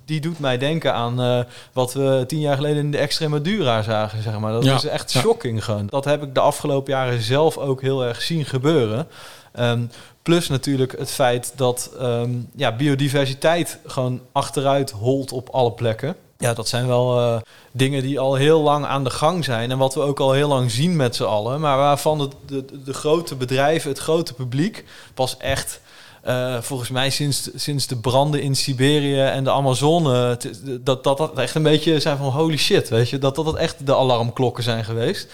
die 0.05 0.21
doet 0.21 0.39
mij 0.39 0.59
denken 0.59 0.95
aan 0.95 1.47
wat 1.73 1.93
we 1.93 2.25
tien 2.27 2.41
jaar 2.41 2.57
geleden 2.57 2.79
in 2.85 2.91
de 2.91 2.99
Extremadura 2.99 3.83
zagen. 3.83 4.23
Zeg 4.23 4.39
maar. 4.39 4.53
Dat 4.53 4.65
Ja. 4.65 4.75
is 4.75 4.85
echt 4.85 5.11
shocking 5.11 5.65
gewoon. 5.65 5.87
Dat 5.87 6.05
heb 6.05 6.23
ik 6.23 6.35
de 6.35 6.41
afgelopen 6.41 6.93
jaren 6.93 7.21
zelf 7.23 7.59
ook 7.59 7.81
heel 7.81 8.05
erg 8.05 8.23
zien 8.23 8.45
gebeuren. 8.45 9.07
Ehm, 9.55 9.85
plus 10.23 10.49
natuurlijk 10.49 10.99
het 10.99 11.11
feit 11.11 11.53
dat 11.57 11.91
ehm, 11.99 12.31
ja, 12.55 12.77
biodiversiteit 12.77 13.79
gewoon 13.87 14.21
achteruit 14.33 14.91
holt 14.91 15.33
op 15.33 15.49
alle 15.49 15.73
plekken. 15.73 16.17
Ja, 16.39 16.55
dat 16.55 16.69
zijn 16.69 16.87
wel 16.87 17.19
eh, 17.19 17.41
dingen 17.73 18.03
die 18.03 18.19
al 18.19 18.35
heel 18.35 18.61
lang 18.61 18.85
aan 18.85 19.05
de 19.05 19.11
gang 19.11 19.45
zijn. 19.45 19.71
En 19.71 19.79
wat 19.79 19.95
we 19.95 20.01
ook 20.01 20.21
al 20.21 20.33
heel 20.33 20.49
lang 20.49 20.71
zien 20.71 20.97
met 20.97 21.17
z'n 21.17 21.23
allen. 21.25 21.61
Maar 21.61 21.77
waarvan 21.77 22.21
het, 22.21 22.33
de, 22.47 22.65
de 22.85 22.95
grote 22.95 23.35
bedrijven, 23.35 23.91
het 23.91 23.99
grote 23.99 24.35
publiek... 24.35 24.85
pas 25.15 25.37
echt, 25.37 25.81
eh, 26.23 26.61
volgens 26.61 26.91
mij 26.91 27.11
sinds, 27.11 27.51
sinds 27.55 27.87
de 27.87 27.97
branden 27.97 28.43
in 28.43 28.57
Siberië 28.57 29.21
en 29.21 29.45
de 29.45 29.51
Amazone... 29.51 30.39
dat, 30.81 31.05
dat 31.05 31.19
dat 31.19 31.39
echt 31.39 31.55
een 31.55 31.63
beetje 31.63 32.01
zijn 32.01 32.17
van 32.17 32.31
holy 32.31 32.57
shit, 32.57 32.89
weet 32.89 33.09
je. 33.09 33.19
Dat 33.19 33.35
dat 33.35 33.47
het 33.47 33.57
echt 33.57 33.87
de 33.87 33.97
alarmklokken 33.97 34.65
zijn 34.65 34.85
geweest. 34.85 35.29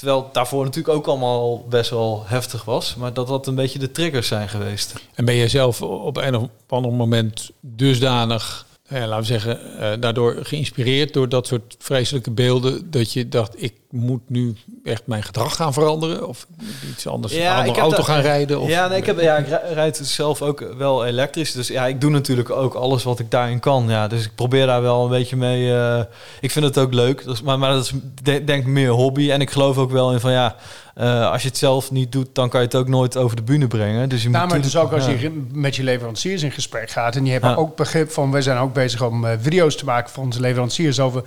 Terwijl 0.00 0.28
daarvoor 0.32 0.64
natuurlijk 0.64 0.96
ook 0.96 1.06
allemaal 1.06 1.64
best 1.68 1.90
wel 1.90 2.22
heftig 2.26 2.64
was. 2.64 2.94
Maar 2.94 3.12
dat 3.12 3.28
dat 3.28 3.46
een 3.46 3.54
beetje 3.54 3.78
de 3.78 3.90
triggers 3.90 4.28
zijn 4.28 4.48
geweest. 4.48 4.94
En 5.14 5.24
ben 5.24 5.34
je 5.34 5.48
zelf 5.48 5.82
op 5.82 6.16
een 6.16 6.34
of 6.36 6.48
ander 6.68 6.92
moment 6.92 7.50
dusdanig, 7.60 8.66
ja, 8.90 9.06
laten 9.06 9.18
we 9.18 9.24
zeggen, 9.24 9.78
eh, 9.78 9.90
daardoor 10.00 10.36
geïnspireerd 10.42 11.12
door 11.12 11.28
dat 11.28 11.46
soort 11.46 11.76
vreselijke 11.78 12.30
beelden, 12.30 12.90
dat 12.90 13.12
je 13.12 13.28
dacht, 13.28 13.62
ik 13.62 13.72
moet 13.90 14.20
nu 14.26 14.54
echt 14.84 15.02
mijn 15.06 15.22
gedrag 15.22 15.56
gaan 15.56 15.72
veranderen? 15.72 16.28
Of 16.28 16.46
iets 16.90 17.06
anders, 17.06 17.32
Ja, 17.34 17.52
een 17.52 17.58
andere 17.58 17.80
auto 17.80 17.96
dat- 17.96 18.04
gaan 18.04 18.20
rijden? 18.20 18.60
Of, 18.60 18.68
ja, 18.68 18.88
nee, 18.88 18.98
ik, 18.98 19.06
heb, 19.06 19.20
ja, 19.20 19.36
ik 19.36 19.48
rij- 19.48 19.72
rijd 19.72 19.96
zelf 20.02 20.42
ook 20.42 20.64
wel 20.78 21.04
elektrisch. 21.06 21.52
Dus 21.52 21.68
ja, 21.68 21.86
ik 21.86 22.00
doe 22.00 22.10
natuurlijk 22.10 22.50
ook 22.50 22.74
alles 22.74 23.02
wat 23.02 23.18
ik 23.18 23.30
daarin 23.30 23.60
kan. 23.60 23.88
Ja, 23.88 24.08
dus 24.08 24.24
ik 24.24 24.34
probeer 24.34 24.66
daar 24.66 24.82
wel 24.82 25.02
een 25.04 25.10
beetje 25.10 25.36
mee. 25.36 25.72
eh, 25.74 26.00
ik 26.40 26.50
vind 26.50 26.64
het 26.64 26.78
ook 26.78 26.94
leuk. 26.94 27.24
Dus, 27.24 27.42
maar, 27.42 27.58
maar 27.58 27.72
dat 27.72 27.84
is 27.84 27.92
de- 28.22 28.44
denk 28.44 28.60
ik 28.62 28.68
meer 28.68 28.90
hobby. 28.90 29.30
En 29.30 29.40
ik 29.40 29.50
geloof 29.50 29.78
ook 29.78 29.90
wel 29.90 30.12
in 30.12 30.20
van 30.20 30.32
ja, 30.32 30.56
eh, 31.00 31.30
als 31.30 31.42
je 31.42 31.48
het 31.48 31.56
zelf 31.58 31.90
niet 31.90 32.12
doet, 32.12 32.28
dan 32.32 32.48
kan 32.48 32.60
je 32.60 32.66
het 32.66 32.74
ook 32.76 32.88
nooit 32.88 33.16
over 33.16 33.36
de 33.36 33.42
bühne 33.42 33.66
brengen. 33.66 34.08
Dus 34.08 34.22
je 34.22 34.28
Nou, 34.28 34.42
moet 34.44 34.52
maar 34.52 34.62
dus 34.62 34.76
ook 34.76 34.92
als 34.92 35.06
ja. 35.06 35.10
je 35.12 35.44
met 35.52 35.76
je 35.76 35.82
leveranciers 35.82 36.42
in 36.42 36.50
gesprek 36.52 36.90
gaat 36.90 37.16
en 37.16 37.24
je 37.26 37.32
hebt 37.32 37.44
Ja. 37.44 37.54
ook 37.54 37.76
begrip 37.76 38.10
van, 38.10 38.30
wij 38.30 38.42
zijn 38.42 38.58
ook 38.58 38.72
bezig 38.72 39.02
om 39.02 39.24
eh, 39.26 39.32
video's 39.40 39.76
te 39.76 39.84
maken 39.84 40.10
voor 40.12 40.24
onze 40.24 40.40
leveranciers 40.40 41.00
over 41.00 41.22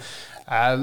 eh, 0.45 0.73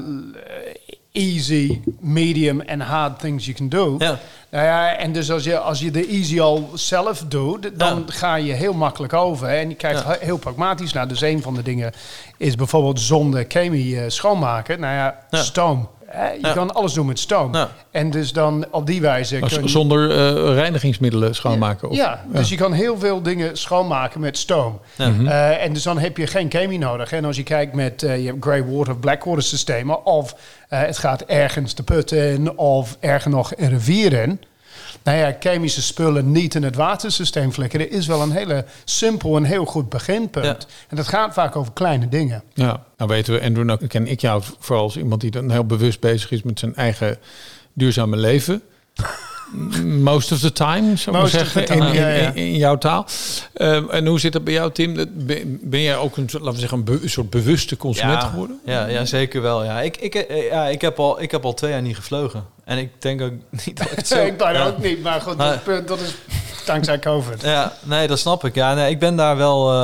easy, 1.13 1.81
medium 2.01 2.61
en 2.61 2.81
hard 2.81 3.19
things 3.19 3.45
you 3.45 3.57
can 3.57 3.69
do. 3.69 3.95
Ja. 3.99 4.19
Nou 4.51 4.65
ja, 4.65 4.97
en 4.97 5.13
dus 5.13 5.31
als 5.31 5.45
je, 5.45 5.59
als 5.59 5.81
je 5.81 5.91
de 5.91 6.07
easy 6.07 6.41
al 6.41 6.71
zelf 6.75 7.25
doet, 7.29 7.71
dan 7.75 8.05
ga 8.07 8.35
je 8.35 8.53
heel 8.53 8.73
makkelijk 8.73 9.13
over. 9.13 9.49
hè. 9.49 9.55
En 9.57 9.69
je 9.69 9.75
kijkt 9.75 10.01
Ja. 10.01 10.17
heel 10.21 10.39
pragmatisch 10.39 10.93
naar. 10.93 11.09
Dus 11.09 11.21
een 11.21 11.43
van 11.43 11.55
de 11.55 11.63
dingen 11.63 11.93
is 12.37 12.55
bijvoorbeeld 12.55 13.01
zonder 13.01 13.45
chemie 13.49 14.11
schoonmaken. 14.11 14.81
Nou 14.81 14.95
ja, 14.95 15.19
Ja. 15.31 15.43
stoom. 15.43 15.89
Hè, 16.13 16.31
je 16.31 16.39
Ja. 16.41 16.53
kan 16.53 16.75
alles 16.75 16.93
doen 16.93 17.07
met 17.07 17.19
stoom. 17.19 17.55
Ja. 17.55 17.71
En 17.91 18.11
dus 18.11 18.33
dan 18.33 18.67
op 18.71 18.87
die 18.87 19.01
wijze... 19.01 19.39
Kun 19.39 19.69
zonder 19.69 20.11
eh, 20.11 20.55
reinigingsmiddelen 20.55 21.35
schoonmaken? 21.35 21.89
Of, 21.91 21.97
ja, 21.97 22.25
dus 22.27 22.49
je 22.49 22.57
kan 22.57 22.73
heel 22.73 22.99
veel 22.99 23.23
dingen 23.23 23.57
schoonmaken 23.57 24.21
met 24.21 24.39
stoom. 24.39 24.81
Mhm. 24.99 25.27
Eh, 25.27 25.65
en 25.65 25.73
dus 25.73 25.83
dan 25.83 25.99
heb 25.99 26.17
je 26.17 26.27
geen 26.27 26.51
chemie 26.51 26.79
nodig. 26.79 27.13
En 27.13 27.25
als 27.25 27.37
je 27.37 27.43
kijkt 27.43 27.75
met 27.75 28.03
eh, 28.03 28.19
je 28.19 28.27
hebt 28.27 28.45
grey 28.45 28.65
water 28.65 28.93
of 28.93 29.01
black 29.01 29.25
water 29.25 29.43
systemen, 29.43 30.07
of 30.07 30.35
het 30.69 30.99
gaat 30.99 31.23
ergens 31.23 31.75
de 31.75 31.83
put 31.83 32.13
in, 32.13 32.59
of 32.59 32.97
ergens 33.01 33.35
nog 33.35 33.53
een 33.57 33.69
rivier 33.69 34.13
in. 34.13 34.41
Nou 35.03 35.19
ja, 35.19 35.37
chemische 35.41 35.83
spullen 35.83 36.33
niet 36.33 36.55
in 36.55 36.63
het 36.63 36.75
watersysteem 36.77 37.53
flikkeren 37.53 37.91
is 37.91 38.07
wel 38.07 38.23
een 38.23 38.31
hele 38.33 38.65
simpel 38.85 39.37
en 39.37 39.45
heel 39.45 39.65
goed 39.65 39.89
beginpunt. 39.89 40.45
Ja. 40.45 40.57
En 40.89 40.97
dat 40.97 41.09
gaat 41.09 41.33
vaak 41.35 41.57
over 41.57 41.73
kleine 41.73 42.09
dingen. 42.09 42.43
Ja, 42.55 42.83
nou 42.97 43.11
weten 43.11 43.35
we, 43.35 43.43
Andrew, 43.43 43.65
nou 43.65 43.87
ken 43.87 44.07
ik 44.07 44.21
jou 44.21 44.43
vooral 44.59 44.85
als 44.85 44.97
iemand 44.97 45.21
die 45.21 45.31
dan 45.31 45.51
heel 45.51 45.65
bewust 45.65 46.01
bezig 46.01 46.31
is 46.31 46.43
met 46.43 46.59
zijn 46.59 46.75
eigen 46.75 47.19
duurzame 47.73 48.17
leven. 48.17 48.63
Most 49.85 50.33
of 50.33 50.39
the 50.39 50.53
time, 50.53 50.97
zou 50.97 51.17
ik 51.17 51.23
maar 51.23 51.31
zeggen, 51.31 51.65
time, 51.65 51.87
in, 51.89 51.95
in- 51.95 52.01
ja. 52.23 52.33
in 52.33 52.57
jouw 52.57 52.79
taal. 52.79 53.07
Ehm, 53.55 53.89
en 53.91 54.07
hoe 54.07 54.21
zit 54.21 54.33
dat 54.33 54.45
bij 54.45 54.53
jou, 54.53 54.73
Tim? 54.73 54.95
Ben, 54.95 55.59
ben 55.63 55.81
jij 55.83 55.97
ook 55.97 56.17
een, 56.17 56.29
soort- 56.29 56.43
laten 56.43 56.55
we 56.55 56.61
zeggen, 56.61 56.79
een, 56.79 56.85
be- 56.85 56.99
een 57.03 57.11
soort 57.11 57.31
bewuste 57.31 57.77
consument 57.77 58.23
geworden? 58.25 58.61
Ja, 58.65 58.87
ja, 58.87 59.05
zeker 59.05 59.43
wel. 59.43 59.65
Ja. 59.65 59.81
Ik, 59.81 59.97
ik, 59.97 60.15
eh, 60.15 60.47
ja, 60.51 60.67
ik, 60.67 60.81
heb 60.81 60.99
al, 60.99 61.23
ik 61.23 61.31
heb 61.31 61.45
al 61.45 61.55
twee 61.55 61.71
jaar 61.71 61.83
niet 61.83 61.97
gevlogen. 61.97 62.45
En 62.71 62.79
ik 62.79 63.03
denk 63.03 63.21
ook 63.21 63.33
niet 63.65 63.77
dat 63.77 63.91
ik 63.91 63.97
het 63.97 64.09
zo... 64.09 64.25
ik 64.25 64.41
ja. 64.41 64.67
ook 64.67 64.79
niet, 64.79 65.03
maar 65.03 65.21
goed, 65.21 65.39
dat, 65.39 65.63
punt, 65.63 65.89
dat 65.89 66.01
is 66.01 66.15
dankzij 66.67 66.99
COVID. 66.99 67.43
Ja, 67.43 67.73
nee, 67.83 68.07
dat 68.09 68.19
snap 68.19 68.45
ik. 68.45 68.55
Ja, 68.55 68.75
nee, 68.75 68.91
ik 68.91 68.99
ben 68.99 69.17
daar 69.17 69.37
wel... 69.37 69.71
eh, 69.71 69.77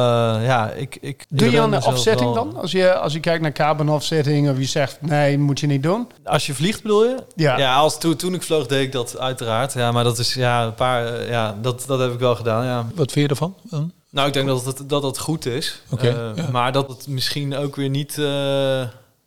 ja, 0.46 0.70
ik, 0.70 0.99
ik, 1.01 1.25
Doe 1.29 1.46
je 1.46 1.53
ben 1.53 1.62
aan 1.62 1.70
de 1.70 1.85
offsetting 1.87 2.35
wel- 2.35 2.44
dan? 2.44 2.57
Als 2.57 2.70
je, 2.72 2.94
als 2.94 3.12
je 3.12 3.20
kijkt 3.20 3.42
naar 3.42 3.53
carbon 3.53 3.88
of 3.90 4.05
je 4.09 4.57
zegt 4.64 4.99
nee, 5.01 5.38
moet 5.38 5.61
je 5.61 5.66
niet 5.66 5.83
doen? 5.83 6.09
Als 6.25 6.46
je 6.46 6.55
vliegt 6.55 6.83
bedoel 6.83 7.05
je? 7.05 7.16
Ja. 7.35 7.59
Ja, 7.59 7.75
als, 7.77 7.99
toen, 7.99 8.16
toen 8.16 8.35
ik 8.35 8.42
vloog 8.42 8.66
deed 8.66 8.83
ik 8.83 8.92
dat 8.92 9.18
uiteraard. 9.18 9.72
Ja, 9.72 9.92
maar 9.92 10.05
dat 10.05 10.18
is 10.18 10.35
ja, 10.35 10.64
een 10.64 10.75
paar... 10.75 11.07
eh, 11.07 11.29
ja, 11.29 11.55
dat, 11.62 11.85
dat 11.87 11.99
heb 11.99 12.12
ik 12.12 12.18
wel 12.18 12.35
gedaan, 12.37 12.64
ja. 12.64 12.87
Wat 12.94 13.12
vind 13.12 13.25
je 13.25 13.31
ervan? 13.31 13.55
dan? 13.62 13.92
Nou, 14.11 14.27
ik 14.29 14.33
denk 14.35 14.46
dat 14.46 14.64
het, 14.64 14.88
dat 14.88 15.03
het 15.03 15.18
goed 15.18 15.46
is. 15.46 15.83
Oké, 15.90 16.09
Eh, 16.09 16.44
ja. 16.44 16.51
Maar 16.51 16.72
dat 16.72 16.88
het 16.88 17.07
misschien 17.09 17.57
ook 17.57 17.77
weer 17.77 17.88
niet 17.88 18.18
eh, 18.18 18.81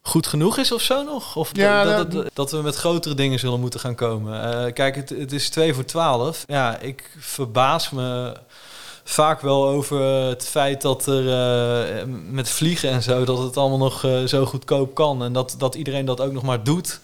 goed 0.09 0.27
genoeg 0.27 0.57
is 0.57 0.71
of 0.71 0.81
zo 0.81 1.03
nog. 1.03 1.35
Of 1.35 1.49
Ja, 1.53 1.83
dat, 1.83 2.11
dat- 2.11 2.29
dat 2.33 2.51
we 2.51 2.57
met 2.61 2.75
grotere 2.75 3.15
dingen 3.15 3.39
zullen 3.39 3.59
moeten 3.59 3.79
gaan 3.79 3.95
komen. 3.95 4.43
Eh, 4.65 4.73
kijk, 4.73 4.95
het, 4.95 5.09
het 5.09 5.31
is 5.31 5.49
2 5.49 5.73
voor 5.73 5.85
12. 5.85 6.43
Ja, 6.47 6.77
ik 6.79 7.09
verbaas 7.17 7.89
me 7.89 8.33
vaak 9.03 9.41
wel 9.41 9.67
over 9.67 10.01
het 10.03 10.47
feit 10.47 10.81
dat 10.81 11.05
er 11.07 11.29
eh, 11.97 12.03
met 12.29 12.49
vliegen 12.49 12.89
en 12.89 13.03
zo... 13.03 13.23
dat 13.25 13.37
het 13.37 13.57
allemaal 13.57 13.77
nog 13.77 14.03
eh, 14.03 14.23
zo 14.23 14.45
goedkoop 14.45 14.95
kan. 14.95 15.23
En 15.23 15.33
dat, 15.33 15.55
dat 15.57 15.75
iedereen 15.75 16.05
dat 16.05 16.21
ook 16.21 16.31
nog 16.31 16.43
maar 16.43 16.63
doet. 16.63 16.99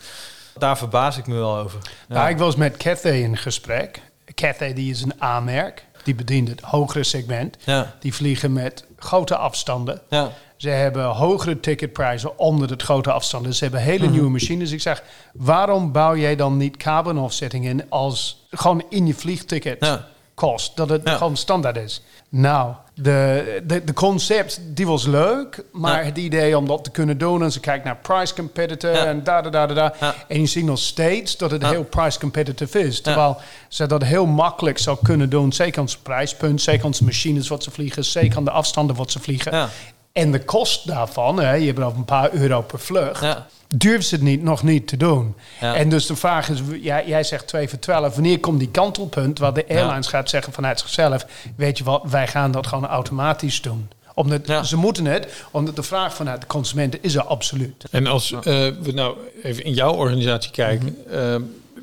Daar 0.57 0.77
verbaas 0.77 1.17
ik 1.17 1.27
me 1.27 1.35
wel 1.35 1.57
over. 1.57 1.79
Ja. 2.07 2.15
Nou, 2.15 2.29
ik 2.29 2.37
was 2.37 2.55
met 2.55 2.77
Cathay 2.77 3.21
in 3.21 3.37
gesprek. 3.37 4.01
Cathay 4.35 4.73
die 4.73 4.91
is 4.91 5.01
een 5.01 5.13
A-merk. 5.23 5.85
Die 6.03 6.15
bedient 6.15 6.47
het 6.49 6.61
hogere 6.61 7.03
segment. 7.03 7.57
ja, 7.63 7.95
Die 7.99 8.13
vliegen 8.13 8.53
met 8.53 8.85
grote 8.97 9.35
afstanden. 9.37 10.01
ja, 10.09 10.31
Ze 10.57 10.69
hebben 10.69 11.05
hogere 11.05 11.59
ticketprijzen 11.59 12.37
onder 12.39 12.69
het 12.69 12.81
grote 12.83 13.11
afstanden. 13.11 13.53
Ze 13.53 13.63
hebben 13.63 13.81
hele 13.81 14.03
Mhm. 14.03 14.11
nieuwe 14.13 14.29
machines. 14.29 14.71
Ik 14.71 14.81
zeg, 14.81 15.03
waarom 15.33 15.91
bouw 15.91 16.15
jij 16.15 16.35
dan 16.35 16.57
niet 16.57 16.77
carbon 16.77 17.17
offsetting 17.19 17.65
in 17.65 17.89
als 17.89 18.45
gewoon 18.51 18.83
in 18.89 19.07
je 19.07 19.13
vliegticket 19.13 19.77
ja. 19.85 20.05
kost? 20.33 20.75
Dat 20.75 20.89
het 20.89 21.01
Ja. 21.03 21.15
gewoon 21.17 21.37
standaard 21.37 21.77
is. 21.77 22.01
Nou, 22.29 22.73
de, 22.93 23.61
de, 23.65 23.83
de 23.83 23.93
concept 23.93 24.59
die 24.63 24.87
was 24.87 25.05
leuk, 25.05 25.63
maar 25.71 25.99
Ja. 25.99 26.05
het 26.05 26.17
idee 26.17 26.57
om 26.57 26.67
dat 26.67 26.83
te 26.83 26.89
kunnen 26.91 27.17
doen 27.17 27.43
en 27.43 27.51
ze 27.51 27.59
kijkt 27.59 27.85
naar 27.85 27.95
price 27.97 28.33
competitor 28.33 28.91
Ja. 28.91 29.05
en 29.05 29.23
da 29.23 29.41
da 29.41 29.49
da 29.49 29.65
da. 29.67 29.93
Ja. 29.99 30.15
En 30.27 30.39
je 30.39 30.45
ziet 30.45 30.65
nog 30.65 30.79
steeds 30.79 31.37
dat 31.37 31.51
het 31.51 31.67
heel 31.67 31.83
price 31.83 32.19
competitive 32.19 32.79
is. 32.79 33.01
Terwijl 33.01 33.37
ze 33.69 33.85
dat 33.85 34.03
heel 34.03 34.25
makkelijk 34.25 34.77
zou 34.77 34.97
kunnen 35.03 35.29
doen, 35.29 35.53
zeker 35.53 35.79
aan 35.79 35.85
het 35.85 35.97
prijspunt, 36.03 36.61
zeker 36.61 36.85
aan 36.85 36.91
de 36.91 37.03
machines 37.03 37.47
wat 37.47 37.63
ze 37.63 37.71
vliegen, 37.71 38.05
zeker 38.05 38.37
aan 38.37 38.43
de 38.45 38.51
afstanden 38.51 38.95
wat 38.95 39.11
ze 39.11 39.19
vliegen. 39.19 39.69
Ja. 40.15 40.21
En 40.21 40.31
de 40.31 40.43
kost 40.43 40.87
daarvan, 40.87 41.39
hè, 41.39 41.53
je 41.53 41.65
hebt 41.65 41.79
over 41.79 41.97
een 41.97 42.05
paar 42.05 42.33
euro 42.33 42.61
per 42.61 42.79
vlucht, 42.79 43.21
Ja. 43.21 43.47
durven 43.75 44.03
ze 44.03 44.15
het 44.15 44.23
niet, 44.23 44.43
nog 44.43 44.63
niet 44.63 44.87
te 44.87 44.97
doen. 44.97 45.35
Ja. 45.61 45.75
En 45.75 45.89
dus 45.89 46.05
de 46.05 46.15
vraag 46.15 46.49
is, 46.49 46.59
jij, 46.81 47.03
jij 47.07 47.23
zegt 47.23 47.47
2 47.47 47.69
voor 47.69 47.79
12, 47.79 48.13
wanneer 48.13 48.39
komt 48.39 48.59
die 48.59 48.69
kantelpunt 48.69 49.39
waar 49.39 49.53
de 49.53 49.65
airlines 49.69 50.07
gaat 50.07 50.29
zeggen 50.29 50.53
vanuit 50.53 50.79
zichzelf, 50.79 51.25
weet 51.55 51.77
je 51.77 51.83
wat, 51.83 52.01
wij 52.09 52.27
gaan 52.27 52.51
dat 52.51 52.67
gewoon 52.67 52.85
automatisch 52.87 53.61
doen. 53.61 53.89
Omdat 54.13 54.47
Ja. 54.47 54.63
ze 54.63 54.77
moeten 54.77 55.05
het, 55.05 55.27
omdat 55.51 55.75
de 55.75 55.83
vraag 55.83 56.13
vanuit 56.13 56.41
de 56.41 56.47
consumenten 56.47 56.99
is 57.03 57.15
er 57.15 57.23
absoluut. 57.23 57.85
En 57.91 58.07
als 58.07 58.31
eh, 58.31 58.41
we 58.81 58.91
nou 58.93 59.17
even 59.43 59.63
in 59.63 59.73
jouw 59.73 59.93
organisatie 59.93 60.51
kijken... 60.51 60.97
Mhm. 61.07 61.15
eh, 61.17 61.35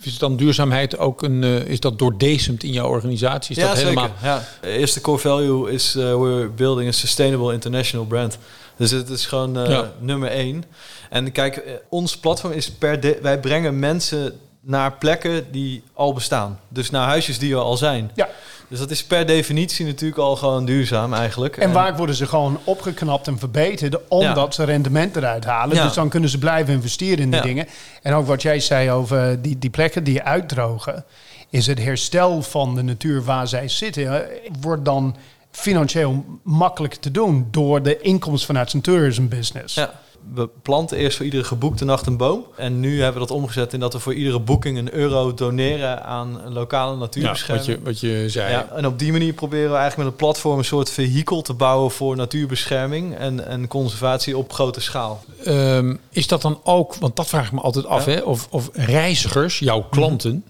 is 0.06 0.18
dan 0.18 0.36
duurzaamheid 0.36 0.98
ook 0.98 1.22
een... 1.22 1.44
eh, 1.44 1.56
is 1.66 1.80
dat 1.80 1.98
doordesemd 1.98 2.62
in 2.64 2.72
jouw 2.72 2.88
organisatie? 2.88 3.56
Is 3.56 3.62
ja, 3.62 3.68
dat 3.68 3.78
helemaal... 3.78 4.10
Ja. 4.22 4.44
De 4.60 4.68
eerste 4.68 5.00
core 5.00 5.18
value 5.18 5.70
is 5.72 5.96
uh, 5.96 6.02
we're 6.02 6.48
building 6.48 6.88
a 6.88 6.92
sustainable 6.92 7.52
international 7.52 8.04
brand. 8.06 8.38
Dus 8.76 8.90
het 8.90 9.08
is 9.08 9.26
gewoon 9.26 9.58
uh, 9.58 9.68
Ja. 9.68 9.92
nummer 9.98 10.28
één. 10.30 10.64
En 11.10 11.32
kijk, 11.32 11.56
eh, 11.56 11.72
ons 11.88 12.16
platform 12.16 12.52
is 12.52 12.70
per 12.70 13.00
de, 13.00 13.18
wij 13.22 13.40
brengen 13.40 13.78
mensen 13.78 14.32
naar 14.64 14.92
plekken 14.92 15.52
die 15.52 15.82
al 15.92 16.12
bestaan. 16.12 16.60
Dus 16.68 16.90
naar 16.90 17.06
huisjes 17.06 17.38
die 17.38 17.52
er 17.52 17.58
al 17.60 17.76
zijn. 17.76 18.10
Ja. 18.14 18.28
Dus 18.68 18.78
dat 18.80 18.90
is 18.90 19.04
per 19.04 19.26
definitie 19.26 19.86
natuurlijk 19.86 20.20
al 20.20 20.36
gewoon 20.36 20.64
duurzaam 20.64 21.14
eigenlijk. 21.14 21.56
En 21.56 21.72
waar 21.72 21.96
worden 21.96 22.14
ze 22.14 22.26
gewoon 22.26 22.58
opgeknapt 22.64 23.26
en 23.26 23.38
verbeterd 23.38 24.08
omdat 24.08 24.46
Ja. 24.46 24.50
ze 24.50 24.64
rendement 24.64 25.16
eruit 25.16 25.44
halen. 25.44 25.76
Ja. 25.76 25.84
Dus 25.84 25.94
dan 25.94 26.08
kunnen 26.08 26.28
ze 26.28 26.38
blijven 26.38 26.74
investeren 26.74 27.18
in 27.18 27.30
die 27.30 27.40
Ja. 27.40 27.46
dingen. 27.46 27.66
En 28.02 28.14
ook 28.14 28.26
wat 28.26 28.42
jij 28.42 28.60
zei 28.60 28.90
over 28.90 29.42
die, 29.42 29.58
die 29.58 29.70
plekken 29.70 30.04
die 30.04 30.22
uitdrogen, 30.22 31.04
is 31.50 31.66
het 31.66 31.78
herstel 31.78 32.42
van 32.42 32.74
de 32.74 32.82
natuur 32.82 33.22
waar 33.24 33.48
zij 33.48 33.68
zitten, 33.68 34.30
eh, 34.30 34.50
wordt 34.60 34.84
dan 34.84 35.16
financieel 35.50 36.24
makkelijk 36.42 36.94
te 36.94 37.10
doen 37.10 37.48
door 37.50 37.82
de 37.82 38.00
inkomsten 38.00 38.46
vanuit 38.46 38.70
zijn 38.70 38.82
tourism 38.82 39.28
business. 39.28 39.74
Ja. 39.74 39.90
We 40.34 40.48
planten 40.62 40.96
eerst 40.96 41.16
voor 41.16 41.24
iedere 41.24 41.44
geboekte 41.44 41.84
nacht 41.84 42.06
een 42.06 42.16
boom. 42.16 42.44
En 42.56 42.80
nu 42.80 43.02
hebben 43.02 43.20
we 43.22 43.28
dat 43.28 43.36
omgezet 43.36 43.72
in 43.72 43.80
dat 43.80 43.92
we 43.92 43.98
voor 43.98 44.14
iedere 44.14 44.40
boeking 44.40 44.78
een 44.78 44.94
euro 44.94 45.34
doneren 45.34 46.04
aan 46.04 46.40
een 46.44 46.52
lokale 46.52 46.92
Ja, 46.92 46.98
natuurbescherming. 46.98 47.66
wat 47.66 47.76
je, 47.76 47.84
wat 47.84 48.00
je 48.00 48.28
zei. 48.28 48.50
Ja, 48.52 48.68
en 48.68 48.86
op 48.86 48.98
die 48.98 49.12
manier 49.12 49.32
proberen 49.32 49.70
we 49.70 49.76
eigenlijk 49.76 49.96
met 49.96 50.06
een 50.06 50.26
platform 50.26 50.58
een 50.58 50.64
soort 50.64 50.90
vehikel 50.90 51.42
te 51.42 51.54
bouwen 51.54 51.90
voor 51.90 52.16
natuurbescherming 52.16 53.16
en, 53.16 53.46
en 53.46 53.68
conservatie 53.68 54.36
op 54.36 54.52
grote 54.52 54.80
schaal. 54.80 55.24
Ehm, 55.44 55.94
is 56.10 56.26
dat 56.26 56.42
dan 56.42 56.60
ook, 56.64 56.94
want 56.94 57.16
dat 57.16 57.26
vraag 57.28 57.46
ik 57.46 57.52
me 57.52 57.60
altijd 57.60 57.86
af, 57.86 58.06
Ja. 58.06 58.12
hè, 58.12 58.20
of, 58.20 58.46
of 58.50 58.70
reizigers, 58.72 59.58
jouw 59.58 59.86
klanten, 59.90 60.44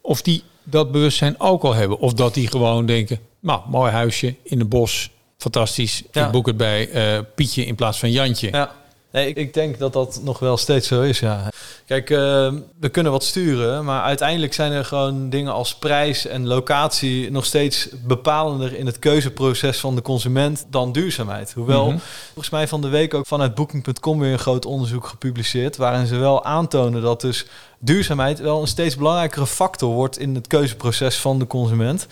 of 0.00 0.22
die 0.22 0.42
dat 0.64 0.92
bewustzijn 0.92 1.40
ook 1.40 1.62
al 1.62 1.74
hebben. 1.74 1.98
Of 1.98 2.12
dat 2.12 2.34
die 2.34 2.48
gewoon 2.48 2.86
denken, 2.86 3.18
nou, 3.40 3.60
mooi 3.68 3.90
huisje 3.92 4.34
in 4.42 4.58
het 4.58 4.68
bos, 4.68 5.10
fantastisch. 5.38 6.02
Ja. 6.12 6.26
Ik 6.26 6.32
boek 6.32 6.46
het 6.46 6.56
bij 6.56 6.90
eh, 6.90 7.18
Pietje 7.34 7.66
in 7.66 7.74
plaats 7.74 7.98
van 7.98 8.10
Jantje. 8.10 8.48
Ja. 8.50 8.72
Nee, 9.14 9.28
ik, 9.28 9.36
ik 9.36 9.54
denk 9.54 9.78
dat 9.78 9.92
dat 9.92 10.20
nog 10.22 10.38
wel 10.38 10.56
steeds 10.56 10.88
zo 10.88 11.02
is, 11.02 11.18
ja. 11.18 11.48
Kijk, 11.86 12.10
eh, 12.10 12.52
we 12.80 12.88
kunnen 12.90 13.12
wat 13.12 13.24
sturen, 13.24 13.84
maar 13.84 14.02
uiteindelijk 14.02 14.54
zijn 14.54 14.72
er 14.72 14.84
gewoon 14.84 15.30
dingen 15.30 15.52
als 15.52 15.74
prijs 15.74 16.26
en 16.26 16.46
locatie 16.46 17.30
nog 17.30 17.44
steeds 17.44 17.88
bepalender 18.06 18.76
in 18.76 18.86
het 18.86 18.98
keuzeproces 18.98 19.78
van 19.78 19.94
de 19.94 20.02
consument 20.02 20.66
dan 20.70 20.92
duurzaamheid. 20.92 21.52
Hoewel, 21.52 21.86
Mhm. 21.90 21.98
volgens 22.26 22.50
mij 22.50 22.68
van 22.68 22.80
de 22.80 22.88
week 22.88 23.14
ook 23.14 23.26
vanuit 23.26 23.54
Booking.com 23.54 24.18
weer 24.18 24.32
een 24.32 24.38
groot 24.38 24.66
onderzoek 24.66 25.06
gepubliceerd, 25.06 25.76
waarin 25.76 26.06
ze 26.06 26.16
wel 26.16 26.44
aantonen 26.44 27.02
dat 27.02 27.20
dus 27.20 27.46
duurzaamheid 27.84 28.40
wel 28.40 28.60
een 28.60 28.66
steeds 28.66 28.96
belangrijkere 28.96 29.46
factor 29.46 29.92
wordt 29.92 30.18
in 30.18 30.34
het 30.34 30.46
keuzeproces 30.46 31.16
van 31.16 31.38
de 31.38 31.46
consument. 31.46 32.06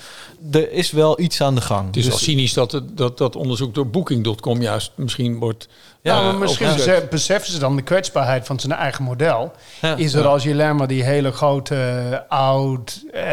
Er 0.53 0.73
is 0.73 0.91
wel 0.91 1.21
iets 1.21 1.41
aan 1.41 1.55
de 1.55 1.61
gang. 1.61 1.87
Het 1.87 1.97
is 1.97 2.07
wel 2.07 2.19
cynisch 2.19 2.53
dat, 2.53 2.73
het, 2.73 2.97
dat 2.97 3.19
dat 3.19 3.37
onderzoek 3.37 3.75
door 3.75 3.87
Booking.com 3.87 4.63
juist 4.63 4.93
misschien 4.95 5.39
wordt... 5.39 5.69
Ja, 6.03 6.19
eh, 6.19 6.25
maar 6.25 6.35
misschien 6.35 6.69
opgezet. 6.69 7.11
beseffen 7.11 7.53
ze 7.53 7.59
dan 7.59 7.77
de 7.77 7.83
kwetsbaarheid 7.83 8.47
van 8.47 8.61
zijn 8.61 8.73
eigen 8.73 9.05
model. 9.05 9.53
Ja. 9.81 9.97
is 9.97 10.13
dat 10.13 10.25
als 10.25 10.43
je 10.43 10.53
alleen 10.53 10.77
maar 10.77 10.89
die 10.89 11.05
hele 11.05 11.33
grote 11.33 11.75
eh, 11.75 12.19
oud 12.39 13.05
eh, 13.13 13.25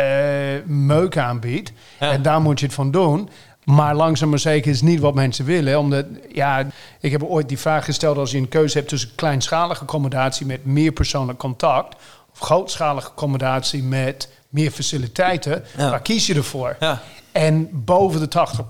meuk 0.66 1.18
aanbiedt. 1.18 1.72
Ja. 2.00 2.12
En 2.12 2.22
daar 2.22 2.42
moet 2.42 2.60
je 2.60 2.66
het 2.66 2.76
van 2.76 2.92
doen. 2.92 3.30
Maar 3.64 3.96
langzaam 3.96 4.30
maar 4.30 4.40
zeker 4.40 4.72
is 4.72 4.82
niet 4.82 5.00
wat 5.00 5.14
mensen 5.14 5.46
willen. 5.46 5.80
Omdat, 5.80 6.06
ja, 6.32 6.68
ik 7.00 7.12
heb 7.12 7.24
ooit 7.24 7.48
die 7.48 7.60
vraag 7.60 7.86
gesteld 7.86 8.18
als 8.18 8.32
je 8.32 8.38
een 8.38 8.50
keuze 8.50 8.78
hebt 8.78 8.90
tussen 8.90 9.10
kleinschalige 9.16 9.82
accommodatie 9.82 10.46
met 10.46 10.66
meer 10.66 10.92
persoonlijk 10.92 11.40
contact. 11.40 11.96
Grootschalige 12.40 13.08
accommodatie 13.10 13.84
met 13.84 14.30
meer 14.50 14.72
faciliteiten. 14.72 15.64
Ja. 15.78 15.90
Waar 15.90 16.02
kies 16.02 16.28
je 16.28 16.34
ervoor? 16.36 16.76
Ja. 16.80 17.02
En 17.32 17.70
boven 17.72 18.20
de 18.20 18.28
80 18.28 18.66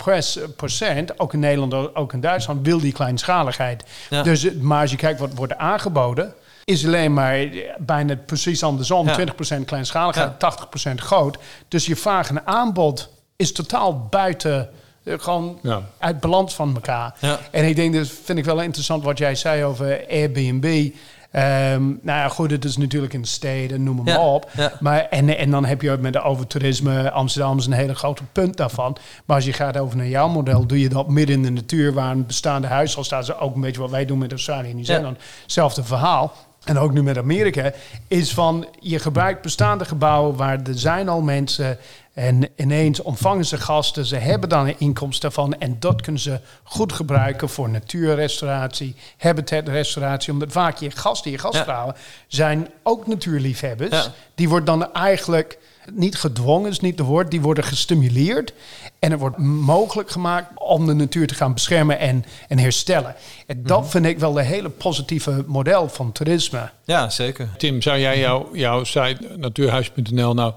procent, 0.56 1.20
ook 1.20 1.34
in 1.34 1.40
Nederland, 1.40 1.96
ook 1.96 2.14
in 2.14 2.20
Duitsland, 2.22 2.66
wil 2.66 2.80
die 2.80 2.92
kleinschaligheid. 2.94 3.84
Ja. 4.10 4.24
Dus, 4.24 4.42
het- 4.42 4.62
maar 4.62 4.82
als 4.82 4.92
je 4.92 4.98
kijkt 4.98 5.20
wat 5.20 5.34
wordt 5.36 5.58
aangeboden, 5.58 6.34
is 6.64 6.86
alleen 6.86 7.14
maar 7.14 7.34
eh, 7.40 7.50
bijna 7.80 8.16
precies 8.26 8.64
andersom. 8.64 9.08
Ja. 9.08 9.14
20% 9.16 9.66
kleinschaligheid, 9.66 10.28
Ja. 10.28 10.38
80% 10.38 11.02
groot. 11.02 11.38
Dus 11.68 11.86
je 11.86 11.96
vraag 11.96 12.30
en 12.30 12.48
aanbod 12.48 13.10
is 13.36 13.52
totaal 13.54 14.08
buiten, 14.10 14.70
eh, 15.04 15.14
gewoon 15.20 15.60
Ja. 15.62 15.82
uit 15.98 16.20
balans 16.20 16.56
van 16.56 16.74
elkaar. 16.76 17.16
Ja. 17.20 17.40
En 17.52 17.66
ik 17.66 17.76
denk, 17.76 17.94
dat 17.94 18.08
vind 18.24 18.38
ik 18.38 18.46
wel 18.46 18.62
interessant 18.62 19.04
wat 19.04 19.18
jij 19.18 19.36
zei 19.36 19.64
over 19.64 20.06
Airbnb. 20.10 20.90
Ehm, 21.32 21.84
nou 21.88 22.00
ja, 22.20 22.28
goed, 22.28 22.52
het 22.52 22.66
is 22.66 22.78
natuurlijk 22.78 23.14
in 23.14 23.26
steden, 23.26 23.84
noem 23.84 23.96
maar 23.96 24.08
Ja, 24.14 24.26
op. 24.34 24.50
ja. 24.56 24.72
Maar, 24.80 25.00
en, 25.10 25.38
en 25.38 25.52
dan 25.52 25.66
heb 25.66 25.82
je 25.82 25.92
ook 25.92 26.00
met 26.00 26.14
de 26.14 26.22
overtoerisme, 26.22 27.12
Amsterdam 27.12 27.58
is 27.58 27.66
een 27.66 27.72
hele 27.72 27.96
grote 27.96 28.24
punt 28.32 28.58
daarvan. 28.58 28.98
Maar 29.26 29.36
als 29.36 29.46
je 29.46 29.54
gaat 29.54 29.78
over 29.78 29.98
naar 29.98 30.08
jouw 30.08 30.28
model, 30.28 30.66
doe 30.66 30.80
je 30.80 30.90
dat 30.90 31.08
midden 31.10 31.36
in 31.36 31.42
de 31.44 31.50
natuur, 31.50 31.94
waar 31.94 32.12
een 32.12 32.26
bestaande 32.26 32.68
huis 32.68 32.98
al 32.98 33.04
staat. 33.04 33.40
Ook 33.40 33.56
een 33.56 33.62
beetje 33.62 33.82
wat 33.82 33.90
wij 33.90 34.06
doen 34.06 34.18
met 34.18 34.32
Australië 34.32 34.70
en 34.70 34.76
Nieuw-Zeeland. 34.76 35.18
Hetzelfde 35.42 35.84
verhaal. 35.84 36.34
En 36.64 36.78
ook 36.78 36.94
nu 36.94 37.04
met 37.04 37.18
Amerika, 37.18 37.72
is 38.08 38.34
van 38.34 38.68
je 38.80 39.00
gebruikt 39.00 39.42
bestaande 39.42 39.86
gebouwen 39.86 40.36
waar 40.36 40.60
er 40.62 40.78
zijn 40.80 41.10
al 41.10 41.22
mensen. 41.22 41.78
En 42.20 42.48
ineens 42.56 43.02
ontvangen 43.02 43.46
ze 43.46 43.58
gasten, 43.58 44.06
ze 44.06 44.16
hebben 44.16 44.50
dan 44.50 44.68
een 44.68 44.76
inkomst 44.78 45.22
daarvan. 45.22 45.60
En 45.60 45.76
dat 45.80 46.02
kunnen 46.02 46.22
ze 46.22 46.40
goed 46.64 46.94
gebruiken 46.94 47.50
voor 47.50 47.70
natuurrestauratie, 47.70 48.96
habitatrestauratie. 49.18 50.34
Omdat 50.34 50.52
vaak 50.52 50.78
je 50.78 50.92
gasten, 50.92 51.32
je 51.32 51.38
gastvrouwen, 51.38 51.96
zijn 52.28 52.70
ook 52.84 53.08
natuurliefhebbers. 53.08 53.92
Ja. 53.92 54.14
Die 54.36 54.50
worden 54.50 54.66
dan 54.66 54.94
eigenlijk 54.94 55.58
niet 55.94 56.16
gedwongen, 56.16 56.70
is 56.70 56.80
niet 56.80 56.98
de 56.98 57.04
woord, 57.04 57.32
die 57.32 57.42
worden 57.42 57.64
gestimuleerd. 57.64 58.54
En 59.00 59.12
het 59.12 59.20
wordt 59.20 59.38
mogelijk 59.38 60.10
gemaakt 60.10 60.52
om 60.56 60.86
de 60.86 60.94
natuur 60.94 61.28
te 61.28 61.36
gaan 61.36 61.54
beschermen 61.54 62.00
en, 62.00 62.26
en 62.48 62.60
herstellen. 62.60 63.16
En 63.48 63.64
dat 63.64 63.90
vind 63.90 64.06
ik 64.06 64.20
wel 64.20 64.40
een 64.40 64.46
hele 64.46 64.70
positieve 64.70 65.44
model 65.48 65.90
van 65.90 66.12
toerisme. 66.12 66.70
Ja, 66.84 67.10
zeker. 67.10 67.50
Tim, 67.58 67.82
zou 67.82 68.00
jij 68.00 68.20
jouw, 68.20 68.50
jouw 68.54 68.84
site 68.84 69.18
natuurhuis.nl 69.38 70.34
nou 70.34 70.54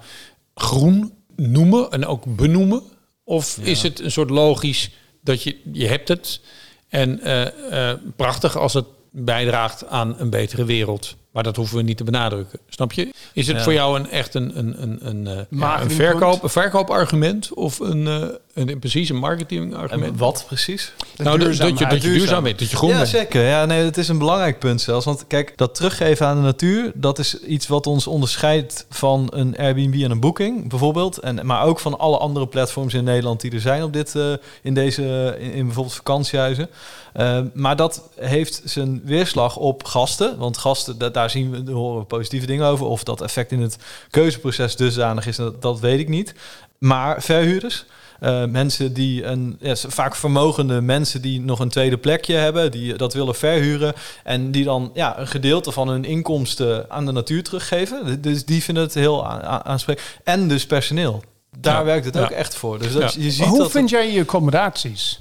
groen 0.54 1.20
noemen 1.50 1.90
en 1.90 2.06
ook 2.06 2.36
benoemen? 2.36 2.82
Of 3.24 3.58
is 3.58 3.82
het 3.82 4.00
een 4.00 4.10
soort 4.10 4.30
logisch 4.30 4.90
dat 5.20 5.42
je, 5.42 5.60
je 5.72 5.86
hebt 5.86 6.08
het 6.08 6.40
en 6.88 7.20
eh, 7.20 7.90
eh, 7.90 7.98
prachtig 8.16 8.56
als 8.56 8.74
het 8.74 8.86
bijdraagt 9.10 9.86
aan 9.86 10.14
een 10.18 10.30
betere 10.30 10.64
wereld. 10.64 11.16
Maar 11.32 11.42
dat 11.42 11.56
hoeven 11.56 11.76
we 11.76 11.82
niet 11.82 11.96
te 11.96 12.04
benadrukken. 12.04 12.58
Snap 12.68 12.92
je? 12.92 13.10
Is 13.32 13.46
het 13.46 13.56
Ja. 13.56 13.62
voor 13.62 13.72
jou 13.72 13.98
een, 13.98 14.10
echt 14.10 14.34
een, 14.34 14.58
een, 14.58 14.82
een, 14.82 14.98
een, 15.08 15.26
eh, 15.26 15.58
ja, 15.60 15.80
een, 15.80 15.90
verkoop, 15.90 16.42
een 16.42 16.48
verkoopargument? 16.48 17.52
Of 17.54 17.78
een, 17.80 18.06
eh, 18.06 18.22
een, 18.54 18.78
precies 18.78 19.08
een 19.08 19.14
En 19.14 19.20
marketingargument? 19.20 20.18
wat 20.18 20.44
precies? 20.46 20.92
De 21.16 21.22
nou, 21.22 21.38
dat- 21.38 21.56
dat 21.56 21.78
je, 21.78 21.86
dat 21.86 22.02
je 22.02 22.08
duurzaam 22.10 22.42
bent, 22.42 22.58
dat 22.58 22.70
je 22.70 22.76
groen 22.76 22.90
ja, 22.90 22.96
bent. 22.96 23.08
zeker. 23.08 23.42
Ja, 23.46 23.64
nee, 23.64 23.84
het 23.84 23.96
is 23.98 24.08
een 24.08 24.18
belangrijk 24.18 24.58
punt 24.58 24.80
zelfs. 24.80 25.04
Want 25.04 25.26
kijk, 25.26 25.52
dat 25.56 25.74
teruggeven 25.74 26.26
aan 26.26 26.36
de 26.36 26.42
natuur, 26.42 26.90
dat 26.94 27.18
is 27.18 27.40
iets 27.40 27.66
wat 27.66 27.86
ons 27.86 28.06
onderscheidt 28.06 28.86
van 28.90 29.26
een 29.34 29.56
Airbnb 29.58 30.02
en 30.02 30.10
een 30.10 30.20
Booking, 30.20 30.68
bijvoorbeeld. 30.68 31.18
En, 31.18 31.46
maar 31.46 31.64
ook 31.64 31.80
van 31.80 31.98
alle 31.98 32.18
andere 32.18 32.46
platforms 32.48 32.94
in 32.94 33.04
Nederland 33.04 33.40
die 33.40 33.52
er 33.52 33.60
zijn 33.60 33.82
op 33.82 33.92
dit, 33.92 34.14
eh, 34.14 34.32
in 34.62 34.74
deze, 34.74 35.36
in, 35.38 35.52
in 35.52 35.64
bijvoorbeeld 35.64 35.94
vakantiehuizen. 35.96 36.68
Eh, 37.12 37.38
maar 37.54 37.76
dat 37.76 38.02
heeft 38.16 38.62
zijn 38.64 39.00
weerslag 39.04 39.56
op 39.56 39.84
gasten. 39.84 40.38
Want 40.38 40.58
gasten, 40.58 40.98
da- 40.98 41.08
daar 41.22 41.30
zien 41.30 41.64
we, 41.64 41.72
horen 41.72 41.98
we 41.98 42.04
positieve 42.04 42.46
dingen 42.46 42.66
over. 42.66 42.86
Of 42.86 43.04
dat 43.04 43.20
effect 43.20 43.52
in 43.52 43.60
het 43.60 43.76
keuzeproces 44.10 44.76
dusdanig 44.76 45.26
is, 45.26 45.36
dat, 45.36 45.62
dat 45.62 45.80
weet 45.80 45.98
ik 46.00 46.08
niet. 46.08 46.34
Maar 46.78 47.22
verhuurders, 47.22 47.84
eh, 48.20 48.44
mensen 48.44 48.92
die 48.92 49.24
een, 49.24 49.56
ja, 49.60 49.76
vaak 49.76 50.14
vermogende 50.14 50.80
mensen 50.80 51.22
die 51.22 51.40
nog 51.40 51.58
een 51.58 51.68
tweede 51.68 51.98
plekje 51.98 52.34
hebben, 52.34 52.70
die 52.70 52.94
dat 52.96 53.14
willen 53.14 53.34
verhuren 53.34 53.94
en 54.24 54.50
die 54.50 54.64
dan 54.64 54.90
ja, 54.94 55.18
een 55.18 55.28
gedeelte 55.28 55.72
van 55.72 55.88
hun 55.88 56.04
inkomsten 56.04 56.90
aan 56.90 57.06
de 57.06 57.12
natuur 57.12 57.42
teruggeven. 57.42 58.22
Dus 58.22 58.44
die 58.44 58.62
vinden 58.62 58.82
het 58.82 58.94
heel 58.94 59.26
aansprekend. 59.64 60.06
En 60.24 60.48
dus 60.48 60.66
personeel. 60.66 61.22
Daar 61.58 61.78
Ja, 61.78 61.84
werkt 61.84 62.04
het 62.04 62.18
ook 62.18 62.30
echt 62.30 62.54
voor. 62.56 62.78
Dus 62.78 62.92
dat, 62.92 63.14
Ja. 63.14 63.22
je 63.22 63.30
ziet 63.30 63.38
Maar 63.40 63.48
hoe 63.48 63.58
dat 63.58 63.70
vind 63.70 63.90
jij 63.90 64.12
je 64.12 64.20
accommodaties? 64.20 65.20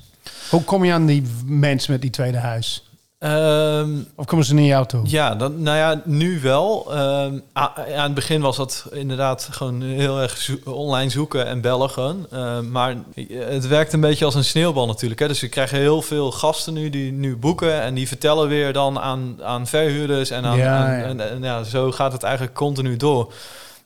Hoe 0.50 0.64
kom 0.64 0.86
je 0.86 0.94
aan 0.94 1.06
die 1.06 1.24
mensen 1.46 1.92
met 1.92 2.02
die 2.02 2.10
tweede 2.10 2.38
huis? 2.38 2.84
Ehm, 3.22 3.90
Of 4.16 4.26
komen 4.26 4.46
ze 4.46 4.54
naar 4.54 4.64
jou 4.64 4.86
toe? 4.86 5.02
Ja, 5.04 5.36
dan, 5.36 5.62
nou 5.62 5.78
ja, 5.78 6.02
nu 6.06 6.40
wel. 6.40 6.88
Ehm, 6.94 7.40
aan 7.54 8.04
het 8.04 8.14
begin 8.14 8.42
was 8.42 8.58
dat 8.58 8.86
inderdaad 8.92 9.48
gewoon 9.52 9.82
heel 9.82 10.20
erg 10.22 10.38
zo- 10.38 10.58
online 10.72 11.10
zoeken 11.10 11.46
en 11.46 11.62
bellen 11.62 11.90
gewoon. 11.90 12.26
Ehm, 12.32 12.72
maar 12.72 12.96
het 13.34 13.68
werkt 13.68 13.94
een 13.94 14.00
beetje 14.02 14.26
als 14.26 14.36
een 14.36 14.44
sneeuwbal 14.44 14.86
natuurlijk. 14.88 15.20
Hè. 15.20 15.28
Dus 15.28 15.40
we 15.42 15.48
krijgen 15.48 15.78
heel 15.78 16.02
veel 16.02 16.32
gasten 16.32 16.74
nu 16.74 16.90
die 16.90 17.12
nu 17.12 17.38
boeken 17.38 17.82
en 17.82 17.94
die 17.94 18.08
vertellen 18.08 18.48
weer 18.48 18.74
dan 18.74 19.00
aan, 19.00 19.38
aan 19.44 19.68
verhuurders 19.68 20.30
en 20.30 20.46
aan, 20.46 20.58
Ja, 20.58 20.78
aan- 20.78 20.98
ja. 20.98 21.04
En, 21.04 21.30
en 21.32 21.44
ja, 21.44 21.64
zo 21.64 21.92
gaat 21.92 22.12
het 22.12 22.24
eigenlijk 22.24 22.56
continu 22.56 22.98
door. 22.98 23.34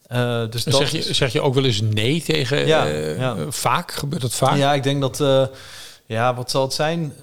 Eh, 0.08 0.42
dus 0.50 0.64
dat 0.64 0.74
zeg, 0.76 0.92
je, 0.92 1.14
zeg 1.14 1.32
je 1.34 1.42
ook 1.42 1.54
wel 1.54 1.64
eens 1.66 1.82
nee 1.82 2.22
tegen... 2.24 2.68
Ja, 2.68 2.86
eh, 2.88 3.18
ja. 3.20 3.36
Vaak? 3.50 3.92
Gebeurt 3.92 4.22
dat 4.22 4.34
vaak? 4.34 4.58
Ja, 4.58 4.74
ik 4.74 4.84
denk 4.84 5.02
dat, 5.02 5.20
eh, 5.22 5.42
ja, 6.06 6.36
wat 6.36 6.52
zal 6.52 6.62
het 6.62 6.74
zijn? 6.74 7.14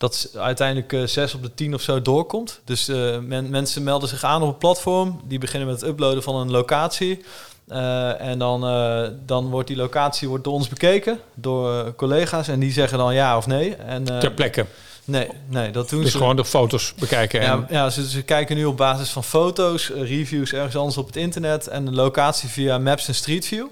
Dat 0.00 0.30
uiteindelijk 0.36 0.92
eh, 0.92 1.02
zes 1.02 1.34
op 1.34 1.42
de 1.42 1.54
tien 1.54 1.74
of 1.74 1.80
zo 1.80 2.02
doorkomt. 2.02 2.60
Dus 2.64 2.88
eh, 2.88 3.18
men, 3.18 3.50
mensen 3.50 3.82
melden 3.82 4.08
zich 4.08 4.24
aan 4.24 4.42
op 4.42 4.48
het 4.48 4.58
platform. 4.58 5.20
Die 5.24 5.38
beginnen 5.38 5.68
met 5.68 5.80
het 5.80 5.90
uploaden 5.90 6.22
van 6.22 6.36
een 6.36 6.50
locatie. 6.50 7.24
Eh, 7.68 8.20
en 8.20 8.38
dan, 8.38 8.60
dan 9.26 9.50
wordt 9.50 9.68
die 9.68 9.76
locatie 9.76 10.28
wordt 10.28 10.44
door 10.44 10.52
ons 10.52 10.68
bekeken, 10.68 11.18
door 11.34 11.94
collega's. 11.94 12.48
En 12.48 12.60
die 12.60 12.72
zeggen 12.72 12.98
dan 12.98 13.14
ja 13.14 13.36
of 13.36 13.46
nee. 13.46 13.76
En, 13.76 14.04
Ter 14.04 14.32
plekke. 14.32 14.66
nee, 15.04 15.28
nee, 15.48 15.70
dat 15.70 15.88
doen 15.88 16.02
Dus 16.02 16.10
ze. 16.10 16.16
gewoon 16.18 16.36
de 16.36 16.44
foto's 16.44 16.94
bekijken. 16.98 17.42
Ja, 17.42 17.52
En, 17.52 17.66
ja 17.70 17.90
ze, 17.90 18.08
ze 18.08 18.22
kijken 18.22 18.56
nu 18.56 18.64
op 18.64 18.76
basis 18.76 19.10
van 19.10 19.24
foto's, 19.24 19.88
reviews 19.88 20.52
ergens 20.52 20.76
anders 20.76 20.96
op 20.96 21.06
het 21.06 21.16
internet 21.16 21.68
en 21.68 21.84
de 21.84 21.92
locatie 21.92 22.48
via 22.48 22.78
Maps 22.78 23.08
en 23.08 23.14
Street 23.14 23.46
View. 23.46 23.66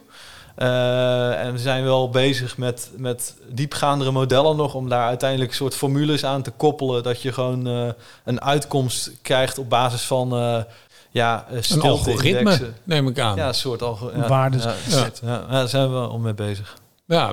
Eh, 0.58 1.40
en 1.44 1.52
we 1.52 1.58
zijn 1.58 1.84
wel 1.84 2.10
bezig 2.10 2.56
met, 2.56 2.90
met 2.96 3.34
diepgaandere 3.48 4.10
modellen 4.10 4.56
nog 4.56 4.74
om 4.74 4.88
daar 4.88 5.06
uiteindelijk 5.06 5.54
soort 5.54 5.74
formules 5.74 6.24
aan 6.24 6.42
te 6.42 6.50
koppelen 6.50 7.02
dat 7.02 7.22
je 7.22 7.32
gewoon 7.32 7.66
eh, 7.66 7.88
een 8.24 8.40
uitkomst 8.40 9.10
krijgt 9.22 9.58
op 9.58 9.68
basis 9.68 10.02
van 10.02 10.32
eh, 10.32 10.62
ja, 11.10 11.46
een 11.70 11.80
algoritme, 11.80 12.58
neem 12.84 13.08
ik 13.08 13.18
aan. 13.18 13.36
Ja, 13.36 13.48
een 13.48 13.54
soort 13.54 13.82
algoritme. 13.82 14.22
Ja, 14.22 14.28
Waardes- 14.28 14.64
ja, 14.64 14.74
Ja. 14.88 15.02
shit. 15.04 15.20
Ja, 15.24 15.28
ja, 15.28 15.46
daar 15.50 15.68
zijn 15.68 15.90
we 15.92 15.98
al 15.98 16.18
mee 16.18 16.34
bezig. 16.34 16.76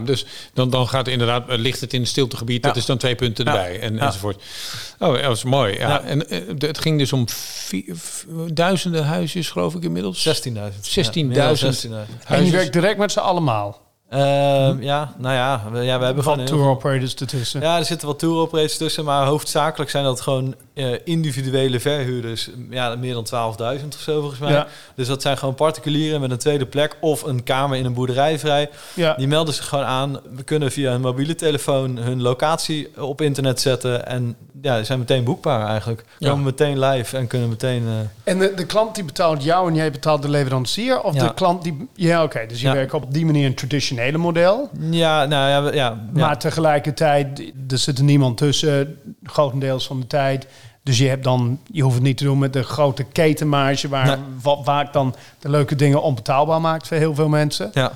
Dus 0.04 0.26
dan, 0.54 0.70
dan 0.70 0.88
gaat 0.88 1.08
inderdaad, 1.08 1.50
eh, 1.50 1.58
ligt 1.58 1.82
het 1.82 1.94
in 1.94 2.00
het 2.00 2.10
stiltegebied, 2.10 2.64
dat 2.64 2.74
Ja. 2.74 2.80
is 2.80 2.86
dan 2.86 2.98
twee 2.98 3.16
punten 3.16 3.46
Ja. 3.46 3.52
erbij 3.52 3.80
en, 3.80 3.96
Ja. 3.96 4.06
enzovoort. 4.06 4.42
Oh, 5.00 5.16
ja, 5.16 5.22
dat 5.22 5.36
is 5.38 5.44
mooi. 5.44 5.74
Ja. 5.78 5.90
Ja. 5.90 6.02
En 6.02 6.30
eh, 6.30 6.42
het 6.58 6.78
ging 6.80 7.00
dus 7.00 7.14
om 7.14 7.30
vi- 7.30 7.86
v- 7.94 8.24
duizenden 8.54 9.06
huisjes, 9.06 9.50
geloof 9.50 9.76
ik 9.76 9.84
inmiddels. 9.84 10.22
16.000. 10.22 10.86
16.000. 10.86 11.36
Ja, 11.36 11.46
meer 11.48 11.48
dan 11.48 11.74
16.000. 11.74 12.26
En 12.26 12.46
je 12.46 12.52
werkt 12.52 12.74
direct 12.74 12.98
met 12.98 13.12
z'n 13.12 13.20
allemaal. 13.20 13.84
Ehm, 14.10 14.82
ja, 14.82 15.14
nou 15.18 15.36
ja, 15.36 15.62
we, 15.72 15.80
ja, 15.82 16.00
we 16.00 16.06
hebben 16.06 16.24
gewoon 16.24 16.38
Van 16.38 16.48
tour 16.48 16.68
operators 16.70 17.16
ertussen. 17.16 17.62
Ja, 17.62 17.78
er 17.78 17.86
zitten 17.86 18.08
wat 18.08 18.20
tour 18.20 18.36
operators 18.36 18.78
tussen, 18.78 19.06
maar 19.06 19.26
hoofdzakelijk 19.26 19.90
zijn 19.92 20.04
dat 20.04 20.22
gewoon 20.22 20.56
eh, 20.74 20.88
individuele 21.04 21.80
verhuurders. 21.80 22.50
Ja, 22.70 22.96
meer 22.96 23.14
dan 23.14 23.26
12.000 23.80 23.88
of 23.88 24.00
zo 24.00 24.20
volgens 24.20 24.40
mij. 24.40 24.52
Ja. 24.52 24.68
Dus 24.96 25.08
dat 25.08 25.22
zijn 25.22 25.38
gewoon 25.38 25.56
particulieren 25.56 26.22
met 26.22 26.32
een 26.32 26.38
tweede 26.38 26.66
plek 26.66 26.98
of 27.02 27.24
een 27.24 27.44
kamer 27.44 27.78
in 27.78 27.86
een 27.86 27.94
boerderij 27.94 28.40
vrij. 28.40 28.70
Ja. 28.94 29.14
Die 29.14 29.28
melden 29.28 29.54
zich 29.54 29.68
gewoon 29.68 29.86
aan. 29.86 30.20
We 30.36 30.44
kunnen 30.44 30.72
via 30.72 30.94
een 30.94 31.02
mobiele 31.02 31.36
telefoon 31.36 31.98
hun 31.98 32.22
locatie 32.22 33.02
op 33.02 33.22
internet 33.22 33.62
zetten 33.62 34.08
en 34.08 34.36
ja, 34.62 34.76
die 34.76 34.86
zijn 34.86 35.00
meteen 35.00 35.24
boekbaar 35.24 35.68
eigenlijk. 35.68 36.04
Ja. 36.18 36.30
Komen 36.30 36.44
meteen 36.46 36.80
live 36.80 37.18
en 37.18 37.28
kunnen 37.28 37.50
meteen. 37.50 37.84
eh, 37.88 38.32
En 38.34 38.40
de, 38.40 38.54
de 38.56 38.66
klant 38.66 38.96
die 38.96 39.04
betaalt 39.04 39.44
jou 39.44 39.70
en 39.70 39.76
jij 39.76 39.92
betaalt 39.92 40.22
de 40.22 40.30
leverancier? 40.30 41.02
Of 41.02 41.14
Ja. 41.16 41.28
de 41.28 41.34
klant 41.34 41.64
die... 41.64 41.88
Ja, 41.94 42.24
oké. 42.24 42.46
dus 42.48 42.62
je 42.62 42.72
werkt 42.72 42.94
op 42.94 43.14
die 43.14 43.26
manier 43.26 43.46
een 43.46 43.54
traditionele 43.96 44.18
model. 44.18 44.70
ja, 44.92 45.26
nou 45.26 45.50
ja, 45.50 45.72
ja, 45.72 45.74
ja. 45.74 46.22
Maar 46.22 46.40
tegelijkertijd, 46.40 47.40
er 47.70 47.78
zit 47.78 47.98
er 47.98 48.04
niemand 48.04 48.38
tussen, 48.38 48.98
grotendeels 49.24 49.88
van 49.88 50.00
de 50.00 50.08
tijd. 50.08 50.48
Dus 50.84 50.98
je 50.98 51.08
hebt 51.08 51.24
dan, 51.24 51.60
je 51.72 51.82
hoeft 51.82 51.96
het 51.96 52.04
niet 52.04 52.18
te 52.18 52.24
doen 52.24 52.40
met 52.40 52.54
de 52.54 52.64
grote 52.64 53.04
ketenmarge, 53.04 53.88
waar 53.88 54.06
Nee. 54.06 54.18
wat 54.42 54.60
vaak 54.64 54.94
dan 54.94 55.16
de 55.40 55.50
leuke 55.50 55.76
dingen 55.76 56.02
onbetaalbaar 56.02 56.62
maakt 56.62 56.88
voor 56.88 56.98
heel 56.98 57.16
veel 57.16 57.30
mensen. 57.30 57.70
ja. 57.74 57.92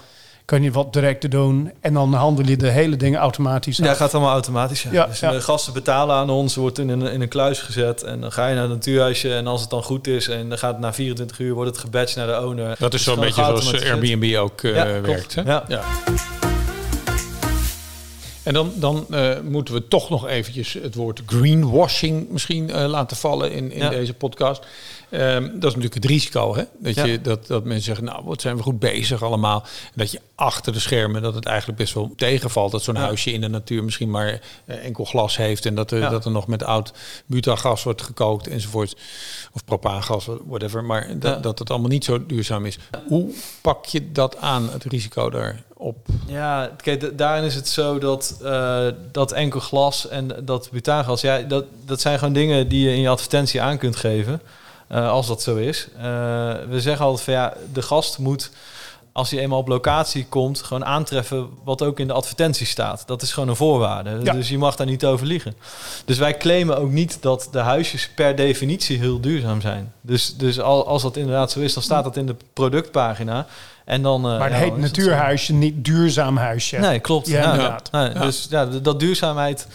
Kun 0.49 0.63
je 0.63 0.71
wat 0.71 0.93
directer 0.93 1.29
doen 1.29 1.71
en 1.81 1.93
dan 1.93 2.13
handel 2.13 2.45
je 2.45 2.57
de 2.57 2.69
hele 2.69 2.95
dingen 2.95 3.19
automatisch 3.19 3.77
Ja, 3.77 3.89
af. 3.91 3.97
gaat 3.97 4.13
allemaal 4.13 4.31
automatisch. 4.33 4.83
Ja. 4.83 4.89
Ja, 4.91 5.05
dus 5.05 5.19
ja. 5.19 5.31
de 5.31 5.41
gasten 5.41 5.73
betalen 5.73 6.15
aan 6.15 6.29
ons, 6.29 6.55
wordt 6.55 6.79
in 6.79 6.89
een, 6.89 7.01
in 7.01 7.21
een 7.21 7.27
kluis 7.27 7.59
gezet 7.59 8.03
en 8.03 8.21
dan 8.21 8.31
ga 8.31 8.47
je 8.47 8.53
naar 8.53 8.63
het 8.63 8.71
natuurhuisje 8.71 9.33
en 9.35 9.47
als 9.47 9.61
het 9.61 9.69
dan 9.69 9.83
goed 9.83 10.07
is 10.07 10.27
en 10.27 10.49
dan 10.49 10.57
gaat 10.57 10.71
het 10.71 10.79
na 10.81 10.93
24 10.93 11.39
uur 11.39 11.53
wordt 11.53 11.69
het 11.69 11.79
gebatcht 11.79 12.15
naar 12.15 12.27
de 12.27 12.45
owner. 12.45 12.75
Dat 12.79 12.93
is 12.93 13.03
Dus 13.03 13.03
zo'n 13.03 13.13
gewoon 13.13 13.27
beetje 13.29 13.43
zoals 13.43 13.73
eh. 13.83 13.91
Airbnb 13.91 14.37
ook 14.37 14.61
eh, 14.63 14.75
Ja, 14.75 15.01
werkt. 15.01 15.35
Hè? 15.35 15.41
Ja. 15.41 15.63
En 18.43 18.53
dan, 18.53 18.71
dan 18.75 19.05
eh, 19.09 19.29
moeten 19.43 19.73
we 19.73 19.87
toch 19.87 20.09
nog 20.09 20.27
eventjes 20.27 20.73
het 20.81 20.95
woord 20.95 21.21
greenwashing 21.25 22.29
misschien 22.29 22.69
eh, 22.71 22.85
laten 22.85 23.17
vallen 23.17 23.51
in, 23.51 23.71
in 23.71 23.79
Ja. 23.83 23.89
deze 23.89 24.13
podcast. 24.13 24.65
Ehm, 25.09 25.43
dat 25.43 25.53
is 25.53 25.61
natuurlijk 25.75 25.93
het 25.93 26.05
risico, 26.05 26.55
hè? 26.55 26.63
Dat, 26.79 26.95
Ja. 26.95 27.05
je, 27.05 27.21
dat, 27.21 27.47
dat 27.47 27.63
mensen 27.63 27.83
zeggen, 27.83 28.03
nou, 28.05 28.23
wat 28.25 28.41
zijn 28.41 28.57
we 28.57 28.63
goed 28.63 28.79
bezig 28.79 29.23
allemaal. 29.23 29.61
En 29.61 29.91
dat 29.95 30.11
je 30.11 30.19
achter 30.35 30.73
de 30.73 30.79
schermen, 30.79 31.21
dat 31.21 31.33
het 31.35 31.45
eigenlijk 31.45 31.77
best 31.79 31.93
wel 31.93 32.13
tegenvalt. 32.15 32.71
Dat 32.71 32.83
zo'n 32.83 32.95
Ja. 32.95 33.01
huisje 33.01 33.31
in 33.31 33.41
de 33.41 33.47
natuur 33.47 33.83
misschien 33.83 34.09
maar 34.09 34.39
eh, 34.65 34.85
enkel 34.85 35.05
glas 35.05 35.37
heeft. 35.37 35.65
En 35.65 35.75
dat 35.75 35.91
er, 35.91 35.99
Ja. 35.99 36.09
dat 36.09 36.25
er 36.25 36.31
nog 36.31 36.47
met 36.47 36.63
oud 36.63 36.93
butagas 37.25 37.83
wordt 37.83 38.01
gekookt 38.01 38.47
enzovoort. 38.47 38.95
Of 39.53 39.65
propaangas, 39.65 40.27
whatever. 40.47 40.83
Maar 40.83 41.19
dat, 41.19 41.43
dat 41.43 41.59
het 41.59 41.69
allemaal 41.69 41.89
niet 41.89 42.03
zo 42.05 42.25
duurzaam 42.25 42.65
is. 42.65 42.77
Hoe 43.07 43.33
pak 43.61 43.85
je 43.85 44.11
dat 44.11 44.37
aan, 44.37 44.69
het 44.71 44.83
risico 44.83 45.29
daarop? 45.29 46.07
Ja, 46.27 46.71
kijk, 46.77 47.17
daarin 47.17 47.43
is 47.43 47.55
het 47.55 47.67
zo 47.67 47.97
dat, 47.99 48.39
eh, 48.43 48.87
dat 49.11 49.31
enkel 49.31 49.59
glas 49.59 50.07
en 50.07 50.31
dat 50.43 50.69
butaangas, 50.71 51.21
ja, 51.21 51.39
dat, 51.41 51.65
dat 51.85 52.01
zijn 52.01 52.17
gewoon 52.19 52.33
dingen 52.33 52.67
die 52.67 52.83
je 52.89 52.95
in 52.95 53.01
je 53.01 53.09
advertentie 53.09 53.61
aan 53.61 53.77
kunt 53.77 53.95
geven. 53.95 54.41
Eh, 54.89 55.09
als 55.09 55.27
dat 55.27 55.41
zo 55.41 55.55
is. 55.55 55.87
Eh, 55.97 56.03
we 56.69 56.81
zeggen 56.81 57.05
altijd 57.05 57.23
van 57.23 57.33
ja, 57.33 57.53
de 57.73 57.81
gast 57.81 58.17
moet 58.17 58.51
als 59.11 59.29
je 59.29 59.39
eenmaal 59.39 59.59
op 59.59 59.67
locatie 59.67 60.25
komt, 60.29 60.61
gewoon 60.61 60.85
aantreffen 60.85 61.49
wat 61.63 61.81
ook 61.81 61.99
in 61.99 62.07
de 62.07 62.13
advertentie 62.13 62.65
staat. 62.65 63.03
Dat 63.05 63.21
is 63.21 63.33
gewoon 63.33 63.49
een 63.49 63.55
voorwaarde. 63.55 64.19
Ja. 64.23 64.33
Dus 64.33 64.49
je 64.49 64.57
mag 64.57 64.75
daar 64.75 64.87
niet 64.87 65.05
over 65.05 65.25
liegen. 65.25 65.53
Dus 66.05 66.17
wij 66.17 66.37
claimen 66.37 66.77
ook 66.77 66.89
niet 66.89 67.21
dat 67.21 67.47
de 67.51 67.59
huisjes 67.59 68.09
per 68.09 68.35
definitie 68.35 68.97
heel 68.97 69.19
duurzaam 69.19 69.61
zijn. 69.61 69.93
Dus, 70.01 70.35
dus 70.35 70.59
al, 70.59 70.87
als 70.87 71.01
dat 71.01 71.17
inderdaad 71.17 71.51
zo 71.51 71.59
is, 71.59 71.73
dan 71.73 71.83
staat 71.83 72.03
dat 72.03 72.17
in 72.17 72.25
de 72.25 72.35
productpagina. 72.53 73.47
En 73.85 74.01
dan, 74.01 74.25
eh, 74.25 74.37
Maar 74.37 74.49
het 74.49 74.59
ja, 74.59 74.63
heet 74.63 74.77
natuurhuisje, 74.77 75.53
niet 75.53 75.85
duurzaam 75.85 76.37
huisje. 76.37 76.77
Nee, 76.77 76.99
klopt. 76.99 77.27
Ja, 77.27 77.43
inderdaad. 77.43 77.89
Ja. 77.91 78.09
Dus 78.09 78.47
ja, 78.49 78.65
dat 78.65 78.99
duurzaamheid 78.99 79.67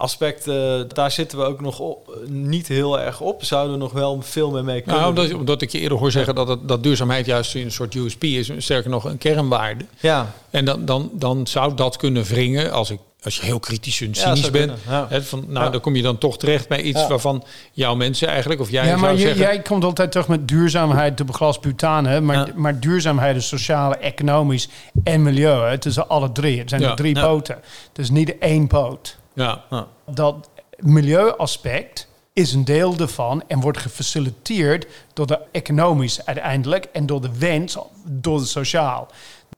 aspect, 0.00 0.48
eh, 0.48 0.80
daar 0.88 1.10
zitten 1.10 1.38
we 1.38 1.44
ook 1.44 1.60
nog 1.60 1.78
op, 1.78 2.16
niet 2.26 2.68
heel 2.68 3.00
erg 3.00 3.20
op. 3.20 3.44
Zouden 3.44 3.72
we 3.72 3.78
nog 3.78 3.92
wel 3.92 4.22
veel 4.22 4.50
meer 4.50 4.64
mee 4.64 4.80
kunnen 4.80 5.00
Nou, 5.00 5.16
omdat, 5.18 5.34
omdat 5.34 5.62
ik 5.62 5.70
je 5.70 5.78
eerder 5.78 5.98
hoor 5.98 6.10
zeggen 6.10 6.34
dat, 6.34 6.48
het, 6.48 6.68
dat 6.68 6.82
duurzaamheid 6.82 7.26
juist 7.26 7.54
een 7.54 7.72
soort 7.72 7.94
USP 7.94 8.24
is, 8.24 8.50
sterker 8.58 8.90
nog 8.90 9.04
een 9.04 9.18
kernwaarde. 9.18 9.84
Ja, 10.00 10.34
En 10.50 10.64
dan, 10.64 10.84
dan, 10.84 11.10
dan 11.12 11.46
zou 11.46 11.74
dat 11.74 11.96
kunnen 11.96 12.22
wringen 12.24 12.72
als, 12.72 12.90
ik, 12.90 12.98
als 13.22 13.36
je 13.36 13.44
heel 13.44 13.58
kritisch 13.58 14.00
en 14.00 14.14
cynisch 14.14 14.50
bent. 14.50 14.72
ja. 14.88 15.06
Hè, 15.08 15.22
van, 15.22 15.44
nou, 15.48 15.64
Ja. 15.64 15.70
dan 15.70 15.80
kom 15.80 15.96
je 15.96 16.02
dan 16.02 16.18
toch 16.18 16.38
terecht 16.38 16.68
bij 16.68 16.80
iets 16.82 17.00
Ja. 17.00 17.08
waarvan 17.08 17.44
jouw 17.72 17.94
mensen 17.94 18.28
eigenlijk, 18.28 18.60
of 18.60 18.70
jij 18.70 18.82
Ja, 18.82 18.88
zou 18.88 19.00
maar 19.00 19.12
je- 19.12 19.18
zeggen... 19.18 19.40
jij 19.40 19.60
komt 19.60 19.84
altijd 19.84 20.10
terug 20.12 20.28
met 20.28 20.48
duurzaamheid, 20.48 21.16
dubbel 21.16 21.34
glas 21.34 21.60
butane. 21.60 22.20
Maar, 22.20 22.36
Ja. 22.36 22.46
maar 22.54 22.80
duurzaamheid 22.80 23.36
is 23.36 23.48
sociaal, 23.48 23.94
economisch 23.94 24.68
en 25.04 25.22
milieu. 25.22 25.60
Hè. 25.62 25.68
Het 25.70 25.86
is 25.86 25.98
alle 26.08 26.32
drie. 26.32 26.58
Het 26.58 26.68
zijn 26.68 26.80
Ja. 26.80 26.90
er 26.90 26.96
drie 26.96 27.14
Ja. 27.16 27.26
poten. 27.26 27.54
Het 27.88 27.98
is 27.98 28.10
niet 28.10 28.38
één 28.38 28.66
poot. 28.66 29.18
Ja, 29.32 29.64
ja. 29.70 29.86
Dat 30.04 30.50
milieuaspect 30.78 32.08
is 32.32 32.52
een 32.52 32.64
deel 32.64 32.96
ervan 32.96 33.42
en 33.46 33.60
wordt 33.60 33.78
gefaciliteerd 33.78 34.86
door 35.12 35.26
de 35.26 35.40
economisch 35.52 36.26
uiteindelijk 36.26 36.84
en 36.84 37.06
door 37.06 37.20
de 37.20 37.38
wens, 37.38 37.78
door 38.04 38.38
de 38.38 38.46
sociaal. 38.46 39.08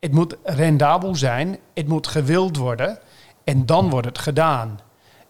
Het 0.01 0.13
moet 0.13 0.37
rendabel 0.43 1.15
zijn, 1.15 1.59
het 1.75 1.89
moet 1.89 2.07
gewild 2.07 2.57
worden 2.57 2.99
en 3.45 3.67
dan 3.67 3.91
wordt 3.91 4.07
het 4.07 4.19
gedaan. 4.19 4.81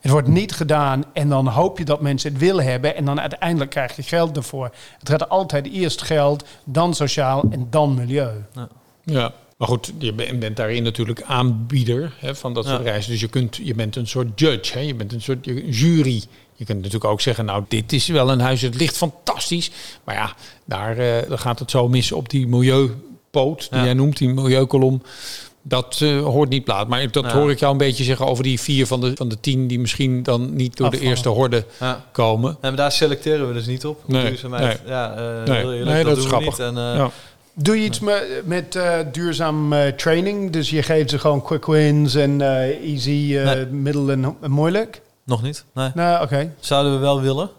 Het 0.01 0.11
wordt 0.11 0.29
niet 0.29 0.53
gedaan 0.53 1.05
en 1.13 1.29
dan 1.29 1.47
hoop 1.47 1.79
je 1.79 1.85
dat 1.85 2.01
mensen 2.01 2.33
het 2.33 2.41
willen 2.41 2.65
hebben 2.65 2.97
en 2.97 3.05
dan 3.05 3.21
uiteindelijk 3.21 3.71
krijg 3.71 3.97
je 3.97 4.03
geld 4.03 4.37
ervoor. 4.37 4.71
Het 4.99 5.09
gaat 5.09 5.29
altijd 5.29 5.67
eerst 5.67 6.03
geld, 6.03 6.45
dan 6.65 6.95
sociaal 6.95 7.45
en 7.51 7.67
dan 7.71 7.95
milieu. 7.95 8.45
ja. 9.05 9.33
Maar 9.63 9.71
goed, 9.71 9.93
je 9.99 10.13
bent 10.39 10.57
daarin 10.57 10.83
natuurlijk 10.83 11.23
aanbieder 11.23 12.13
hè, 12.19 12.35
van 12.35 12.55
dat 12.55 12.65
soort 12.67 12.77
Ja. 12.79 12.83
reizen. 12.91 13.11
Dus 13.11 13.21
je, 13.21 13.29
kunt, 13.29 13.57
je 13.63 13.75
bent 13.75 13.97
een 13.97 14.07
soort 14.07 14.41
judge, 14.41 14.73
hè, 14.73 14.81
je 14.81 14.95
bent 14.95 15.13
een 15.13 15.23
soort 15.23 15.45
jury. 15.71 16.23
Je 16.55 16.65
kunt 16.65 16.79
natuurlijk 16.79 17.05
ook 17.05 17.21
zeggen, 17.21 17.45
nou, 17.45 17.65
dit 17.69 17.93
is 17.93 18.07
wel 18.07 18.31
een 18.31 18.41
huis, 18.41 18.61
het 18.61 18.75
ligt 18.75 18.97
fantastisch. 18.97 19.71
Maar 20.05 20.15
ja, 20.15 20.35
daar 20.65 20.99
eh, 20.99 21.39
gaat 21.39 21.59
het 21.59 21.71
zo 21.71 21.89
mis 21.89 22.13
op 22.13 22.29
die 22.31 22.47
milieupoot, 22.49 23.71
die 23.71 23.79
Ja. 23.79 23.85
jij 23.85 23.95
noemt, 23.95 24.17
die 24.19 24.29
milieukolom. 24.29 25.03
Dat 25.65 25.99
eh, 26.03 26.21
hoort 26.23 26.49
niet 26.49 26.65
plaat. 26.65 26.89
Maar 26.89 27.11
dat 27.11 27.25
Ja. 27.25 27.33
hoor 27.33 27.51
ik 27.51 27.59
jou 27.59 27.73
een 27.73 27.79
beetje 27.79 28.05
zeggen 28.05 28.27
over 28.27 28.43
die 28.45 28.61
vier 28.61 28.87
van 28.87 29.01
de, 29.01 29.13
van 29.15 29.29
de 29.29 29.41
tien... 29.41 29.67
die 29.67 29.79
misschien 29.81 30.23
dan 30.23 30.55
niet 30.55 30.77
door 30.77 30.91
de 30.91 31.01
eerste 31.01 31.29
horde 31.29 31.65
ja. 31.81 32.05
komen. 32.13 32.57
Maar 32.61 32.77
daar 32.77 32.93
selecteren 32.93 33.49
we 33.49 33.55
dus 33.55 33.67
niet 33.67 33.85
op. 33.87 34.03
Nee, 34.07 34.27
duurzaamheid. 34.27 34.81
nee. 34.85 34.93
Ja, 34.93 35.15
eh, 35.15 35.49
Nee. 35.49 35.59
heel 35.59 35.73
eerlijk, 35.73 35.91
Nee, 35.91 36.05
dat 36.05 36.17
is 36.17 36.23
doen 36.23 36.33
we 36.33 36.37
grappig. 36.39 36.59
niet. 36.59 36.67
En, 36.67 36.77
eh, 36.77 36.97
Ja. 36.97 37.11
Doe 37.55 37.79
je 37.79 37.85
iets 37.85 38.01
met, 38.01 38.43
met 38.45 38.77
eh, 38.77 38.99
duurzaam 39.13 39.73
eh, 39.73 39.87
training? 39.93 40.51
Dus 40.51 40.71
je 40.71 40.83
geeft 40.83 41.11
ze 41.11 41.19
gewoon 41.19 41.43
quick 41.43 41.67
wins 41.67 42.15
en 42.15 42.41
eh, 42.41 42.91
easy, 42.93 43.39
Nee. 43.45 43.67
middel 43.67 44.11
en, 44.11 44.37
moeilijk? 44.47 45.01
Nog 45.25 45.43
niet, 45.43 45.65
nee. 45.75 45.91
Nou, 45.95 46.23
oké. 46.23 46.53
Zouden 46.61 46.93
we 46.93 46.99
wel 46.99 47.21
willen. 47.21 47.51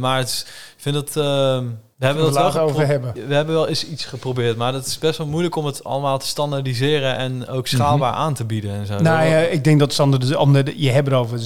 Maar 0.00 0.18
het 0.18 0.28
is, 0.28 0.42
ik 0.76 0.82
vind 0.82 0.94
het... 0.96 1.08
eh, 1.16 1.58
we 1.96 2.06
hebben 2.06 2.32
dat 2.32 2.52
wel 2.54 2.62
over 2.62 2.86
hebben. 2.86 3.12
We 3.28 3.34
hebben 3.34 3.54
wel 3.54 3.68
eens 3.68 3.86
iets 3.86 4.04
geprobeerd. 4.04 4.56
Maar 4.56 4.74
het 4.74 4.86
is 4.86 4.98
best 4.98 5.18
wel 5.18 5.26
moeilijk 5.26 5.56
om 5.56 5.66
het 5.66 5.84
allemaal 5.84 6.18
te 6.18 6.26
standaardiseren... 6.26 7.16
en 7.16 7.48
ook 7.48 7.66
schaalbaar 7.66 8.12
aan 8.12 8.34
te 8.34 8.44
bieden 8.44 8.70
en 8.70 8.86
zo. 8.86 8.92
Nou 8.92 9.20
Dat- 9.20 9.28
ja, 9.30 9.38
ik 9.38 9.64
denk 9.64 9.78
dat 9.78 9.98
omdat 10.36 10.72
je 10.76 10.90
hebt 10.90 11.08
er 11.08 11.14
over 11.14 11.38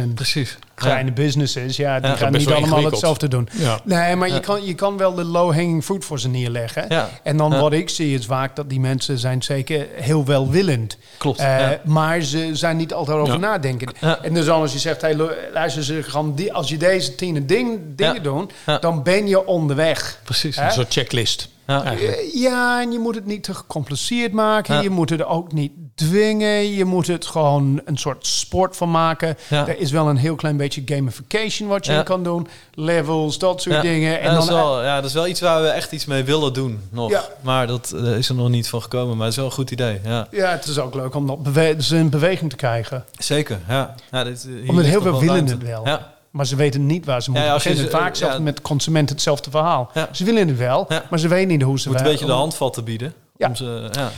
16.000 0.00 0.14
Precies. 0.14 0.58
Kleine 0.78 1.12
businesses. 1.12 1.76
Ja, 1.76 2.00
die 2.00 2.10
Ja, 2.10 2.16
gaan 2.16 2.32
niet 2.32 2.50
allemaal 2.50 2.84
hetzelfde 2.84 3.28
doen. 3.28 3.48
Ja. 3.52 3.80
Nee, 3.84 4.16
maar 4.16 4.28
Ja. 4.28 4.34
je, 4.34 4.40
kan, 4.40 4.64
je 4.64 4.74
kan 4.74 4.96
wel 4.96 5.14
de 5.14 5.24
low-hanging 5.24 5.84
fruit 5.84 6.04
voor 6.04 6.20
ze 6.20 6.28
neerleggen. 6.28 6.84
Ja, 6.88 7.08
En 7.22 7.36
dan 7.36 7.50
Ja. 7.52 7.60
wat 7.60 7.72
ik 7.72 7.88
zie 7.88 8.14
is 8.18 8.26
vaak 8.26 8.56
dat 8.56 8.68
die 8.70 8.80
mensen 8.80 9.18
zijn 9.18 9.42
zeker 9.42 9.86
heel 9.92 10.24
welwillend. 10.24 10.96
klopt. 11.18 11.38
Eh, 11.38 11.46
ja. 11.60 11.80
Maar 11.84 12.20
ze 12.20 12.50
zijn 12.52 12.76
niet 12.76 12.92
altijd 12.92 13.18
over 13.18 13.32
Ja. 13.32 13.38
nadenken. 13.40 13.92
Ja. 14.00 14.18
En 14.22 14.34
dus 14.34 14.48
als 14.48 14.72
je 14.72 14.78
zegt, 14.78 15.00
hey, 15.00 15.14
lu- 15.14 15.30
luister, 15.52 15.84
ze 15.84 16.02
gaan 16.02 16.34
die, 16.34 16.52
als 16.52 16.68
je 16.68 16.76
deze 16.76 17.14
tien 17.14 17.46
ding, 17.46 17.80
dingen 17.96 18.14
Ja. 18.14 18.20
doen, 18.20 18.50
Ja. 18.66 18.78
dan 18.78 19.02
ben 19.02 19.26
je 19.28 19.46
onderweg. 19.46 20.20
Precies. 20.24 20.56
Een 20.56 20.70
soort 20.72 20.92
checklist. 20.92 21.48
Ja. 21.66 21.82
Eigenlijk. 21.84 22.16
Eh, 22.16 22.40
Ja, 22.40 22.80
en 22.82 22.92
je 22.92 22.98
moet 22.98 23.14
het 23.14 23.26
niet 23.26 23.42
te 23.42 23.54
gecompliceerd 23.54 24.32
maken. 24.32 24.74
Ja. 24.74 24.80
Je 24.80 24.90
moet 24.90 25.10
het 25.10 25.24
ook 25.24 25.52
niet 25.52 25.72
dwingen. 25.98 26.72
Je 26.74 26.84
moet 26.84 27.06
het 27.06 27.26
gewoon 27.26 27.80
een 27.84 27.96
soort 27.96 28.26
sport 28.26 28.76
van 28.76 28.90
maken. 28.90 29.36
Ja. 29.48 29.66
Er 29.68 29.78
is 29.78 29.90
wel 29.90 30.08
een 30.08 30.16
heel 30.16 30.34
klein 30.34 30.56
beetje 30.56 30.82
gamification 30.84 31.68
wat 31.68 31.86
je 31.86 31.92
Ja. 31.92 32.02
kan 32.02 32.22
doen. 32.22 32.48
Levels, 32.74 33.38
dat 33.38 33.62
soort 33.62 33.74
Ja. 33.74 33.80
dingen. 33.80 34.20
En 34.20 34.26
Ja, 34.28 34.34
dat, 34.34 34.42
is 34.42 34.48
dan, 34.48 34.58
wel, 34.58 34.82
ja, 34.84 34.96
dat 34.96 35.04
is 35.04 35.12
wel 35.12 35.26
iets 35.26 35.40
waar 35.40 35.62
we 35.62 35.68
echt 35.68 35.92
iets 35.92 36.04
mee 36.04 36.24
willen 36.24 36.52
doen 36.52 36.80
nog. 36.90 37.30
Maar 37.40 37.66
dat 37.66 37.92
eh, 37.96 38.16
is 38.16 38.28
er 38.28 38.34
nog 38.34 38.48
niet 38.48 38.68
van 38.68 38.82
gekomen. 38.82 39.14
Maar 39.16 39.20
het 39.24 39.30
is 39.30 39.36
wel 39.36 39.46
een 39.46 39.52
goed 39.52 39.70
idee. 39.70 40.00
Ja. 40.04 40.26
ja, 40.30 40.50
het 40.50 40.66
is 40.66 40.78
ook 40.78 40.94
leuk 40.94 41.14
om 41.14 41.26
dat 41.26 41.42
bewe 41.42 41.74
ze 41.78 41.96
in 41.96 42.10
beweging 42.10 42.50
te 42.50 42.56
krijgen. 42.56 43.04
Zeker, 43.18 43.58
ja. 43.68 43.94
ja 44.10 44.24
dit, 44.24 44.48
hier 44.60 44.68
Omdat 44.68 44.84
heel 44.84 45.02
veel 45.02 45.20
willen 45.20 45.46
het 45.46 45.62
wel. 45.62 45.86
Ja, 45.86 46.12
Maar 46.30 46.46
ze 46.46 46.56
weten 46.56 46.86
niet 46.86 47.04
waar 47.04 47.22
ze 47.22 47.30
moeten 47.30 47.48
ja, 47.48 47.54
beginnen. 47.54 47.84
ze- 47.84 47.90
Vaak 47.90 48.14
zelfs 48.14 48.34
ja. 48.36 48.40
met 48.42 48.60
consumenten 48.62 49.14
hetzelfde 49.14 49.50
verhaal. 49.50 49.90
Ze 50.12 50.24
willen 50.24 50.48
het 50.48 50.56
wel, 50.58 50.86
maar 51.10 51.18
ze 51.18 51.28
weten 51.28 51.48
niet 51.48 51.62
hoe 51.62 51.80
ze 51.80 51.88
moet 51.88 51.98
een 51.98 52.04
beetje 52.04 52.26
de 52.26 52.32
handvatten 52.32 52.84
bieden. 52.84 53.12
Ja. 53.36 53.46
Om 53.48 53.54
ze, 53.56 53.88
ja. 53.92 54.10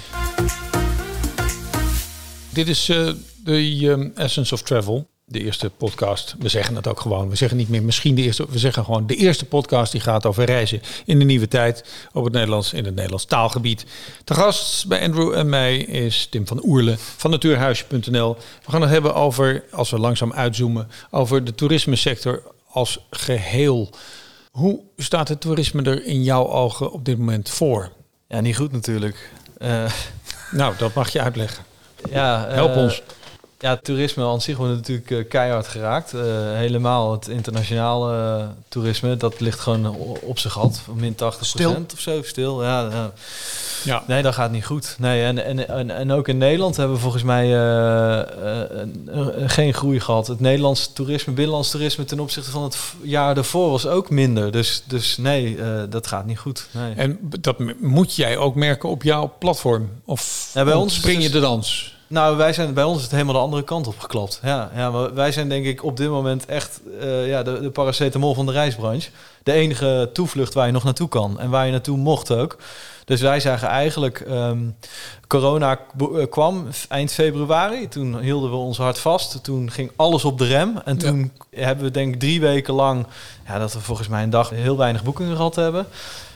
Dit 2.52 2.68
is 2.68 2.88
eh, 2.88 3.10
de 3.44 3.78
ehm, 3.82 4.08
Essence 4.14 4.54
of 4.54 4.62
Travel, 4.62 5.08
de 5.24 5.44
eerste 5.44 5.70
podcast. 5.70 6.34
We 6.38 6.48
zeggen 6.48 6.76
het 6.76 6.86
ook 6.88 7.00
gewoon. 7.00 7.28
We 7.28 7.36
zeggen 7.36 7.56
niet 7.56 7.68
meer 7.68 7.82
misschien 7.82 8.14
de 8.14 8.22
eerste. 8.22 8.46
We 8.48 8.58
zeggen 8.58 8.84
gewoon 8.84 9.06
de 9.06 9.14
eerste 9.16 9.44
podcast 9.44 9.92
die 9.92 10.00
gaat 10.00 10.26
over 10.26 10.44
reizen 10.44 10.82
in 11.04 11.18
de 11.18 11.24
nieuwe 11.24 11.48
tijd 11.48 11.84
op 12.12 12.24
het 12.24 12.32
Nederlands 12.32 12.72
in 12.72 12.84
het 12.84 12.94
Nederlands 12.94 13.24
taalgebied. 13.24 13.84
De 14.24 14.34
gast 14.34 14.86
bij 14.86 15.02
Andrew 15.02 15.32
en 15.34 15.48
mij 15.48 15.76
is 15.76 16.26
Tim 16.30 16.46
van 16.46 16.64
Oerle 16.64 16.94
van 16.98 17.30
natuurhuisje.nl. 17.30 18.36
We 18.64 18.70
gaan 18.70 18.80
het 18.80 18.90
hebben 18.90 19.14
over, 19.14 19.64
als 19.70 19.90
we 19.90 19.98
langzaam 19.98 20.32
uitzoomen, 20.32 20.88
over 21.10 21.44
de 21.44 21.54
toerismesector 21.54 22.42
als 22.70 23.06
geheel. 23.10 23.90
Hoe 24.50 24.80
staat 24.96 25.28
het 25.28 25.40
toerisme 25.40 25.82
er 25.82 26.04
in 26.04 26.22
jouw 26.22 26.48
ogen 26.48 26.92
op 26.92 27.04
dit 27.04 27.18
moment 27.18 27.48
voor? 27.50 27.92
ja, 28.28 28.40
niet 28.40 28.56
goed 28.56 28.72
natuurlijk. 28.72 29.30
Eh, 29.58 29.92
Nou, 30.50 30.74
dat 30.78 30.94
mag 30.94 31.12
je 31.12 31.20
uitleggen. 31.20 31.64
Ja, 32.12 32.46
eh, 32.48 32.54
Help 32.54 32.76
ons. 32.76 33.02
Ja, 33.62 33.76
toerisme 33.76 34.24
aan 34.26 34.40
zich 34.40 34.56
wordt 34.56 34.72
natuurlijk 34.74 35.10
eh, 35.10 35.28
keihard 35.28 35.66
geraakt. 35.66 36.14
Eh, 36.14 36.20
helemaal 36.52 37.12
het 37.12 37.28
internationale 37.28 38.38
eh, 38.38 38.46
toerisme, 38.68 39.16
dat 39.16 39.40
ligt 39.40 39.60
gewoon 39.60 39.96
op 40.22 40.38
zijn 40.38 40.52
gat. 40.52 40.80
Min 40.94 41.14
80 41.14 41.46
Stil. 41.46 41.76
of 41.94 42.00
zo, 42.00 42.22
stil. 42.22 42.62
Ja, 42.64 42.80
ja. 42.90 43.10
Ja. 43.84 44.02
Nee, 44.06 44.22
dat 44.22 44.34
gaat 44.34 44.50
niet 44.50 44.64
goed. 44.66 44.96
Nee, 44.98 45.22
en, 45.24 45.44
en, 45.44 45.68
en, 45.68 45.90
en 45.90 46.12
ook 46.12 46.28
in 46.28 46.38
Nederland 46.38 46.76
hebben 46.76 46.96
we 46.96 47.02
volgens 47.02 47.22
mij 47.22 47.44
eh, 47.44 48.20
eh, 48.20 48.26
een- 48.70 49.08
een- 49.10 49.50
geen 49.50 49.74
groei 49.74 50.00
gehad. 50.00 50.26
Het 50.26 50.40
Nederlands 50.40 50.92
toerisme, 50.92 51.32
binnenlands 51.32 51.70
toerisme 51.70 52.04
ten 52.04 52.20
opzichte 52.20 52.50
van 52.50 52.62
het 52.62 52.76
jaar 53.02 53.34
daarvoor 53.34 53.70
was 53.70 53.86
ook 53.86 54.10
minder. 54.10 54.50
Dus, 54.52 54.82
dus 54.86 55.16
nee, 55.16 55.56
eh, 55.62 55.82
dat 55.88 56.06
gaat 56.06 56.26
niet 56.26 56.38
goed. 56.38 56.66
Nee. 56.70 56.94
En 56.94 57.18
dat 57.40 57.56
moet 57.80 58.14
jij 58.16 58.36
ook 58.36 58.54
merken 58.54 58.88
op 58.88 59.02
jouw 59.02 59.32
platform? 59.38 59.90
Of 60.04 60.50
Ja, 60.54 60.64
bij 60.64 60.74
ons 60.74 60.94
spring 60.94 61.22
je 61.22 61.30
de 61.30 61.40
dans? 61.40 61.98
Nou, 62.10 62.36
wij 62.36 62.52
zijn, 62.52 62.74
bij 62.74 62.84
ons 62.84 62.96
is 62.96 63.02
het 63.02 63.12
helemaal 63.12 63.34
de 63.34 63.40
andere 63.40 63.64
kant 63.64 63.86
op 63.86 63.98
geklapt. 63.98 64.40
Ja, 64.42 64.70
ja 64.74 64.90
maar 64.90 65.14
wij 65.14 65.32
zijn 65.32 65.48
denk 65.48 65.64
ik 65.64 65.84
op 65.84 65.96
dit 65.96 66.08
moment 66.08 66.46
echt 66.46 66.80
eh, 67.00 67.28
ja, 67.28 67.42
de, 67.42 67.60
de 67.60 67.70
paracetamol 67.70 68.34
van 68.34 68.46
de 68.46 68.52
reisbranche. 68.52 69.10
De 69.42 69.52
enige 69.52 70.10
toevlucht 70.12 70.54
waar 70.54 70.66
je 70.66 70.72
nog 70.72 70.84
naartoe 70.84 71.08
kan 71.08 71.40
en 71.40 71.50
waar 71.50 71.64
je 71.64 71.70
naartoe 71.70 71.96
mocht 71.96 72.30
ook. 72.30 72.56
Dus 73.10 73.20
wij 73.20 73.40
zagen 73.40 73.68
eigenlijk, 73.68 74.20
ehm, 74.20 74.58
corona 75.26 75.78
eh, 75.98 76.24
kwam 76.30 76.66
eind 76.88 77.12
februari. 77.12 77.88
Toen 77.88 78.20
hielden 78.20 78.50
we 78.50 78.56
ons 78.56 78.78
hart 78.78 78.98
vast. 78.98 79.44
Toen 79.44 79.70
ging 79.70 79.90
alles 79.96 80.24
op 80.24 80.38
de 80.38 80.46
rem. 80.46 80.78
En 80.84 80.98
toen 80.98 81.32
hebben 81.50 81.84
we 81.84 81.90
denk 81.90 82.14
ik 82.14 82.20
drie 82.20 82.40
weken 82.40 82.74
lang, 82.74 83.06
ja, 83.46 83.58
dat 83.58 83.72
we 83.72 83.80
volgens 83.80 84.08
mij 84.08 84.22
een 84.22 84.30
dag 84.30 84.50
heel 84.50 84.76
weinig 84.76 85.02
boekingen 85.04 85.36
gehad 85.36 85.54
hebben. 85.56 85.86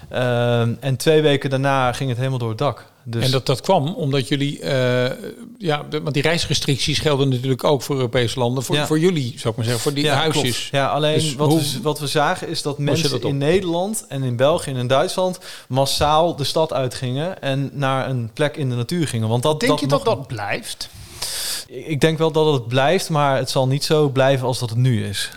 Ehm, 0.08 0.74
en 0.80 0.96
twee 0.96 1.22
weken 1.22 1.50
daarna 1.50 1.92
ging 1.92 2.08
het 2.08 2.18
helemaal 2.18 2.38
door 2.38 2.48
het 2.48 2.58
dak. 2.58 2.92
Dus 3.06 3.24
En 3.24 3.30
dat, 3.30 3.46
dat 3.46 3.60
kwam 3.60 3.94
omdat 3.94 4.28
jullie, 4.28 4.60
eh, 4.60 5.10
ja, 5.58 5.82
de- 5.90 6.00
want 6.02 6.14
die 6.14 6.22
reisrestricties 6.22 6.98
gelden 6.98 7.28
natuurlijk 7.28 7.64
ook 7.64 7.82
voor 7.82 7.96
Europese 7.96 8.38
landen. 8.38 8.62
Voor, 8.64 8.74
Ja. 8.76 8.86
voor 8.86 8.98
jullie, 8.98 9.32
zou 9.36 9.48
ik 9.48 9.56
maar 9.56 9.64
zeggen, 9.64 9.82
voor 9.82 9.94
die 9.94 10.04
ja, 10.04 10.14
huisjes. 10.14 10.42
klopt. 10.42 10.68
Ja, 10.70 10.86
alleen 10.88 11.14
Dus 11.14 11.34
wat, 11.34 11.48
hoe- 11.48 11.60
we, 11.60 11.80
wat 11.82 11.98
we 11.98 12.06
zagen 12.06 12.48
is 12.48 12.62
dat 12.62 12.78
mensen 12.78 13.10
dat 13.10 13.22
in 13.22 13.38
Nederland 13.38 14.04
en 14.08 14.22
in 14.22 14.36
België 14.36 14.70
en 14.70 14.76
in 14.76 14.86
Duitsland 14.86 15.38
massaal 15.68 16.36
de 16.36 16.44
stad 16.44 16.63
uitgingen 16.72 17.42
en 17.42 17.70
naar 17.72 18.08
een 18.08 18.30
plek 18.34 18.56
in 18.56 18.68
de 18.68 18.74
natuur 18.76 19.08
gingen. 19.08 19.28
Want 19.28 19.42
dat, 19.42 19.60
Denk 19.60 19.78
je 19.78 19.86
dat 19.86 20.04
nog- 20.04 20.14
dat 20.16 20.26
blijft? 20.26 20.88
Ik 21.68 22.00
denk 22.00 22.18
wel 22.18 22.30
dat 22.32 22.52
het 22.52 22.68
blijft, 22.68 23.10
maar 23.10 23.36
het 23.36 23.50
zal 23.50 23.66
niet 23.66 23.84
zo 23.84 24.08
blijven 24.08 24.46
als 24.46 24.58
dat 24.58 24.70
het 24.70 24.78
nu 24.78 25.06
is. 25.06 25.30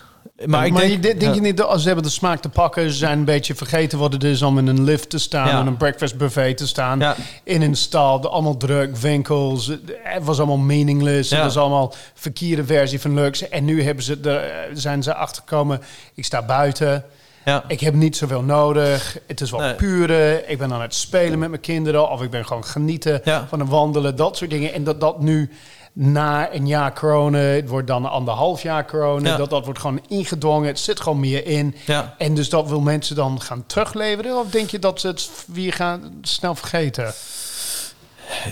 Maar 0.46 0.66
ik 0.66 0.76
denk, 0.76 0.92
je, 0.92 1.00
denk 1.00 1.22
je 1.22 1.34
ja. 1.34 1.40
niet, 1.40 1.58
dat 1.58 1.68
als 1.68 1.82
ze 1.82 1.88
hebben 1.88 2.06
de 2.06 2.12
smaak 2.12 2.40
te 2.42 2.50
pakken, 2.50 2.90
ze 2.92 2.98
zijn 2.98 3.18
een 3.18 3.26
beetje 3.26 3.56
vergeten 3.56 4.00
wat 4.00 4.14
het 4.14 4.24
is 4.24 4.42
om 4.42 4.58
in 4.58 4.68
een 4.68 4.84
lift 4.84 5.10
te 5.10 5.18
staan, 5.18 5.48
Ja. 5.48 5.60
in 5.60 5.68
een 5.68 5.78
breakfast 5.78 6.18
buffet 6.18 6.58
te 6.58 6.68
staan, 6.68 7.00
Ja. 7.00 7.16
in 7.44 7.62
een 7.62 7.76
stal, 7.76 8.30
allemaal 8.30 8.58
druk, 8.58 8.96
winkels, 8.98 9.68
het 10.04 10.24
was 10.24 10.38
allemaal 10.38 10.58
meaningless, 10.58 11.30
het 11.30 11.40
was 11.40 11.58
allemaal 11.58 11.94
verkeerde 12.14 12.66
versie 12.66 13.02
van 13.02 13.14
luxe. 13.14 13.48
En 13.48 13.66
nu 13.66 13.84
hebben 13.84 14.04
ze 14.04 14.18
er, 14.24 14.68
zijn 14.78 15.04
ze 15.04 15.14
achtergekomen, 15.14 15.82
ik 16.14 16.26
sta 16.26 16.42
buiten, 16.46 17.04
Ja. 17.48 17.64
ik 17.68 17.80
heb 17.80 17.94
niet 17.94 18.18
zoveel 18.18 18.42
nodig, 18.42 19.18
het 19.28 19.42
is 19.42 19.50
wat 19.50 19.60
Nee. 19.60 19.74
pure, 19.76 20.44
ik 20.48 20.58
ben 20.58 20.74
aan 20.74 20.82
het 20.82 20.94
spelen 20.96 21.40
met 21.40 21.50
mijn 21.50 21.62
kinderen, 21.62 22.10
of 22.10 22.22
ik 22.22 22.30
ben 22.30 22.46
gewoon 22.46 22.66
genieten 22.66 23.22
Ja. 23.24 23.46
van 23.50 23.60
het 23.60 23.70
wandelen, 23.70 24.16
dat 24.16 24.38
soort 24.38 24.50
dingen. 24.50 24.74
En 24.74 24.84
dat 24.84 25.00
dat 25.02 25.20
nu 25.22 25.50
na 25.94 26.54
een 26.54 26.68
jaar 26.68 26.94
corona, 26.94 27.38
het 27.38 27.70
wordt 27.70 27.88
dan 27.88 28.06
anderhalf 28.06 28.62
jaar 28.62 28.86
corona, 28.88 29.30
Ja. 29.30 29.38
dat 29.38 29.50
dat 29.50 29.66
wordt 29.66 29.80
gewoon 29.80 30.02
ingedrongen, 30.08 30.68
het 30.68 30.80
zit 30.80 31.00
gewoon 31.00 31.20
meer 31.20 31.46
in. 31.46 31.76
Ja. 31.86 32.16
En 32.18 32.34
dus 32.34 32.50
dat 32.50 32.68
wil 32.70 32.82
mensen 32.82 33.16
dan 33.16 33.42
gaan 33.42 33.64
terugleveren? 33.68 34.38
Of 34.40 34.50
denk 34.50 34.70
je 34.70 34.80
dat 34.80 35.00
ze 35.00 35.08
het 35.08 35.30
weer 35.46 35.74
gaan 35.74 36.18
snel 36.22 36.56
vergeten? 36.56 37.14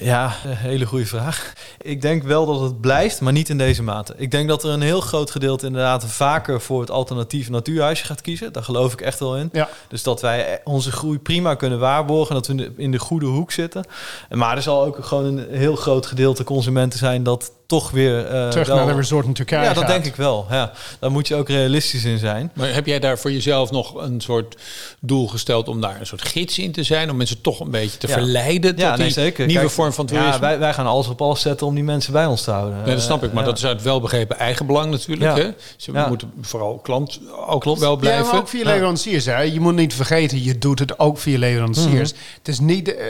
Ja, 0.01 0.35
een 0.45 0.55
hele 0.55 0.85
goede 0.85 1.05
vraag. 1.05 1.53
Ik 1.81 2.01
denk 2.01 2.23
wel 2.23 2.45
dat 2.45 2.61
het 2.61 2.81
blijft, 2.81 3.21
maar 3.21 3.33
niet 3.33 3.49
in 3.49 3.57
deze 3.57 3.83
mate. 3.83 4.13
Ik 4.17 4.31
denk 4.31 4.47
dat 4.47 4.63
er 4.63 4.69
een 4.69 4.81
heel 4.81 5.01
groot 5.01 5.31
gedeelte 5.31 5.65
inderdaad 5.65 6.05
vaker 6.05 6.61
voor 6.61 6.79
het 6.79 6.91
alternatief 6.91 7.49
natuurhuisje 7.49 8.05
gaat 8.05 8.21
kiezen. 8.21 8.53
Daar 8.53 8.63
geloof 8.63 8.93
ik 8.93 9.01
echt 9.01 9.19
wel 9.19 9.37
in. 9.37 9.49
Ja. 9.51 9.69
Dus 9.87 10.03
dat 10.03 10.21
wij 10.21 10.61
onze 10.63 10.91
groei 10.91 11.19
prima 11.19 11.55
kunnen 11.55 11.79
waarborgen, 11.79 12.35
dat 12.35 12.47
we 12.47 12.53
in 12.53 12.57
de, 12.57 12.71
in 12.77 12.91
de 12.91 12.99
goede 12.99 13.25
hoek 13.25 13.51
zitten. 13.51 13.85
Maar 14.29 14.55
er 14.55 14.61
zal 14.61 14.85
ook 14.85 15.05
gewoon 15.05 15.25
een 15.25 15.47
heel 15.49 15.75
groot 15.75 16.05
gedeelte 16.05 16.43
consumenten 16.43 16.99
zijn 16.99 17.23
dat 17.23 17.51
toch 17.65 17.91
weer... 17.91 18.25
eh, 18.25 18.49
Terug 18.49 18.67
wel- 18.67 18.75
naar 18.77 18.85
de 18.87 18.93
resort 18.93 19.25
in 19.25 19.33
Turkije 19.33 19.61
Ja, 19.63 19.73
dat 19.73 19.77
gaat. 19.83 19.87
denk 19.91 20.05
ik 20.05 20.15
wel. 20.15 20.45
Ja. 20.49 20.71
Daar 20.99 21.11
moet 21.11 21.27
je 21.27 21.35
ook 21.35 21.49
realistisch 21.49 22.03
in 22.03 22.17
zijn. 22.17 22.51
Maar 22.53 22.73
heb 22.73 22.85
jij 22.85 22.99
daar 22.99 23.17
voor 23.19 23.31
jezelf 23.31 23.71
nog 23.71 23.93
een 23.95 24.21
soort 24.21 24.55
doel 24.99 25.27
gesteld 25.27 25.67
om 25.67 25.81
daar 25.81 25.99
een 25.99 26.05
soort 26.05 26.21
gids 26.27 26.59
in 26.59 26.71
te 26.71 26.83
zijn? 26.83 27.09
Om 27.09 27.17
mensen 27.17 27.41
toch 27.41 27.59
een 27.59 27.71
beetje 27.71 27.97
te 27.97 28.07
Ja. 28.07 28.13
verleiden 28.13 28.71
tot 28.71 28.79
Ja, 28.79 28.89
nee, 28.95 28.97
die 29.05 29.13
zeker. 29.13 29.45
nieuwe 29.45 29.61
Kijk, 29.61 29.73
vorm 29.73 29.93
van 29.93 30.05
toerisme? 30.05 30.31
Ja, 30.33 30.39
wij, 30.39 30.59
wij 30.59 30.73
gaan 30.73 30.85
alles 30.85 31.07
op 31.07 31.21
alles 31.21 31.41
zetten 31.41 31.67
om 31.67 31.75
die 31.75 31.83
mensen 31.83 32.13
bij 32.13 32.25
ons 32.25 32.41
te 32.41 32.51
houden. 32.51 32.81
Nee, 32.83 32.93
dat 32.95 33.03
snap 33.03 33.23
ik, 33.23 33.33
maar 33.33 33.43
dat 33.45 33.57
is 33.57 33.65
uit 33.65 33.81
welbegrepen 33.81 34.37
eigenbelang 34.37 34.91
natuurlijk. 34.91 35.37
Ja. 35.37 35.43
Hè? 35.43 35.49
Ze 35.77 35.91
Ja. 35.91 36.07
moeten 36.07 36.31
vooral 36.41 36.77
klant 36.77 37.19
ook 37.47 37.61
Klopt. 37.61 37.79
wel 37.79 37.91
Ja, 37.91 37.97
blijven. 37.97 38.25
maar 38.25 38.35
ook 38.35 38.47
via 38.47 38.63
leveranciers. 38.63 39.25
Hè? 39.25 39.39
Je 39.41 39.59
moet 39.59 39.75
niet 39.75 39.93
vergeten, 39.93 40.43
je 40.43 40.57
doet 40.57 40.79
het 40.79 40.99
ook 40.99 41.17
via 41.17 41.37
leveranciers. 41.37 42.13
Het 42.37 42.47
is 42.47 42.59
niet... 42.59 42.95
eh, 42.95 43.05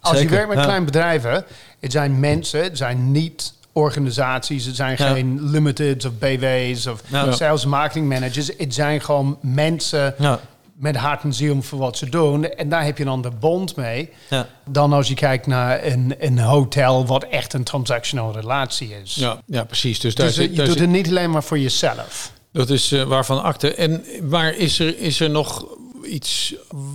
als 0.00 0.20
je 0.20 0.28
werkt 0.28 0.48
met 0.48 0.56
ja. 0.58 0.62
kleine 0.64 0.84
bedrijven, 0.84 1.44
het 1.80 1.92
zijn 1.92 2.20
mensen, 2.20 2.62
het 2.62 2.76
zijn 2.76 3.10
niet 3.12 3.52
organisaties, 3.74 4.64
het 4.64 4.76
zijn 4.76 4.94
Ja. 4.98 5.12
geen 5.12 5.50
limiteds 5.50 6.04
of 6.04 6.12
BW's 6.18 6.86
of 6.86 7.02
Ja. 7.06 7.32
sales 7.32 7.64
marketing 7.66 8.08
managers. 8.08 8.50
Het 8.58 8.74
zijn 8.74 9.00
gewoon 9.00 9.38
mensen 9.42 10.14
Ja, 10.18 10.40
met 10.74 10.96
hart 10.96 11.22
en 11.22 11.32
ziel 11.34 11.62
voor 11.62 11.78
wat 11.78 11.96
ze 11.98 12.08
doen. 12.10 12.44
En 12.50 12.68
daar 12.68 12.84
heb 12.84 12.98
je 12.98 13.04
dan 13.04 13.22
de 13.22 13.30
bond 13.30 13.76
mee. 13.76 14.10
ja. 14.30 14.46
Dan 14.68 14.92
als 14.92 15.08
je 15.08 15.14
kijkt 15.14 15.46
naar 15.46 15.84
een, 15.84 16.14
een 16.18 16.38
hotel 16.38 17.06
wat 17.06 17.24
echt 17.24 17.52
een 17.52 17.64
transactional 17.64 18.32
relatie 18.32 18.94
is. 19.02 19.14
Ja, 19.14 19.38
ja, 19.46 19.64
precies. 19.64 20.00
Dus, 20.00 20.14
daar 20.14 20.26
Dus 20.26 20.34
zit, 20.34 20.50
je 20.50 20.56
daar 20.56 20.66
doet 20.66 20.74
zit- 20.74 20.82
het 20.84 20.94
niet 20.94 21.08
alleen 21.08 21.30
maar 21.30 21.42
voor 21.44 21.58
jezelf. 21.58 22.32
dat 22.52 22.70
is 22.70 22.92
eh, 22.92 23.02
waarvan 23.02 23.42
akte. 23.42 23.74
En 23.74 24.04
waar 24.22 24.56
is 24.56 24.78
er, 24.78 24.98
is 24.98 25.20
er 25.20 25.30
nog 25.30 25.66
iets 26.04 26.54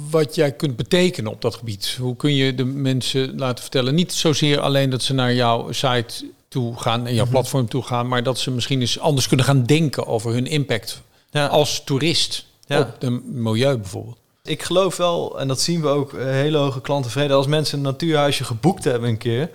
wat 0.10 0.36
jij 0.36 0.52
kunt 0.52 0.76
betekenen 0.76 1.32
op 1.32 1.42
dat 1.42 1.56
gebied? 1.56 1.96
Hoe 2.00 2.16
kun 2.16 2.36
je 2.36 2.56
de 2.56 2.66
mensen 2.66 3.38
laten 3.38 3.62
vertellen? 3.62 3.96
Niet 3.96 4.14
zozeer 4.14 4.60
alleen 4.60 4.90
dat 4.90 5.04
ze 5.04 5.14
naar 5.14 5.34
jouw 5.34 5.72
site 5.72 6.26
toe 6.50 6.80
gaan 6.80 7.08
en 7.08 7.14
jouw 7.14 7.24
Mhm. 7.24 7.34
platform 7.34 7.68
toe 7.70 7.84
gaan, 7.84 8.08
maar 8.08 8.24
dat 8.24 8.40
ze 8.40 8.52
misschien 8.52 8.82
eens 8.82 9.00
anders 9.00 9.28
kunnen 9.28 9.46
gaan 9.46 9.64
denken 9.64 10.08
over 10.08 10.32
hun 10.32 10.48
impact 10.48 11.02
Ja. 11.32 11.48
als 11.48 11.82
toerist 11.86 12.46
Ja. 12.66 12.80
op 12.80 12.96
het 13.00 13.26
milieu 13.34 13.78
bijvoorbeeld. 13.78 14.18
Ik 14.44 14.64
geloof 14.64 14.98
wel, 14.98 15.40
en 15.40 15.48
dat 15.48 15.62
zien 15.62 15.82
we 15.82 15.88
ook, 15.88 16.14
eh, 16.14 16.26
hele 16.26 16.58
hoge 16.58 16.82
klantenvrede. 16.82 17.34
Als 17.34 17.48
mensen 17.48 17.78
een 17.78 17.84
natuurhuisje 17.84 18.44
geboekt 18.44 18.84
hebben 18.84 19.10
een 19.10 19.18
keer, 19.18 19.50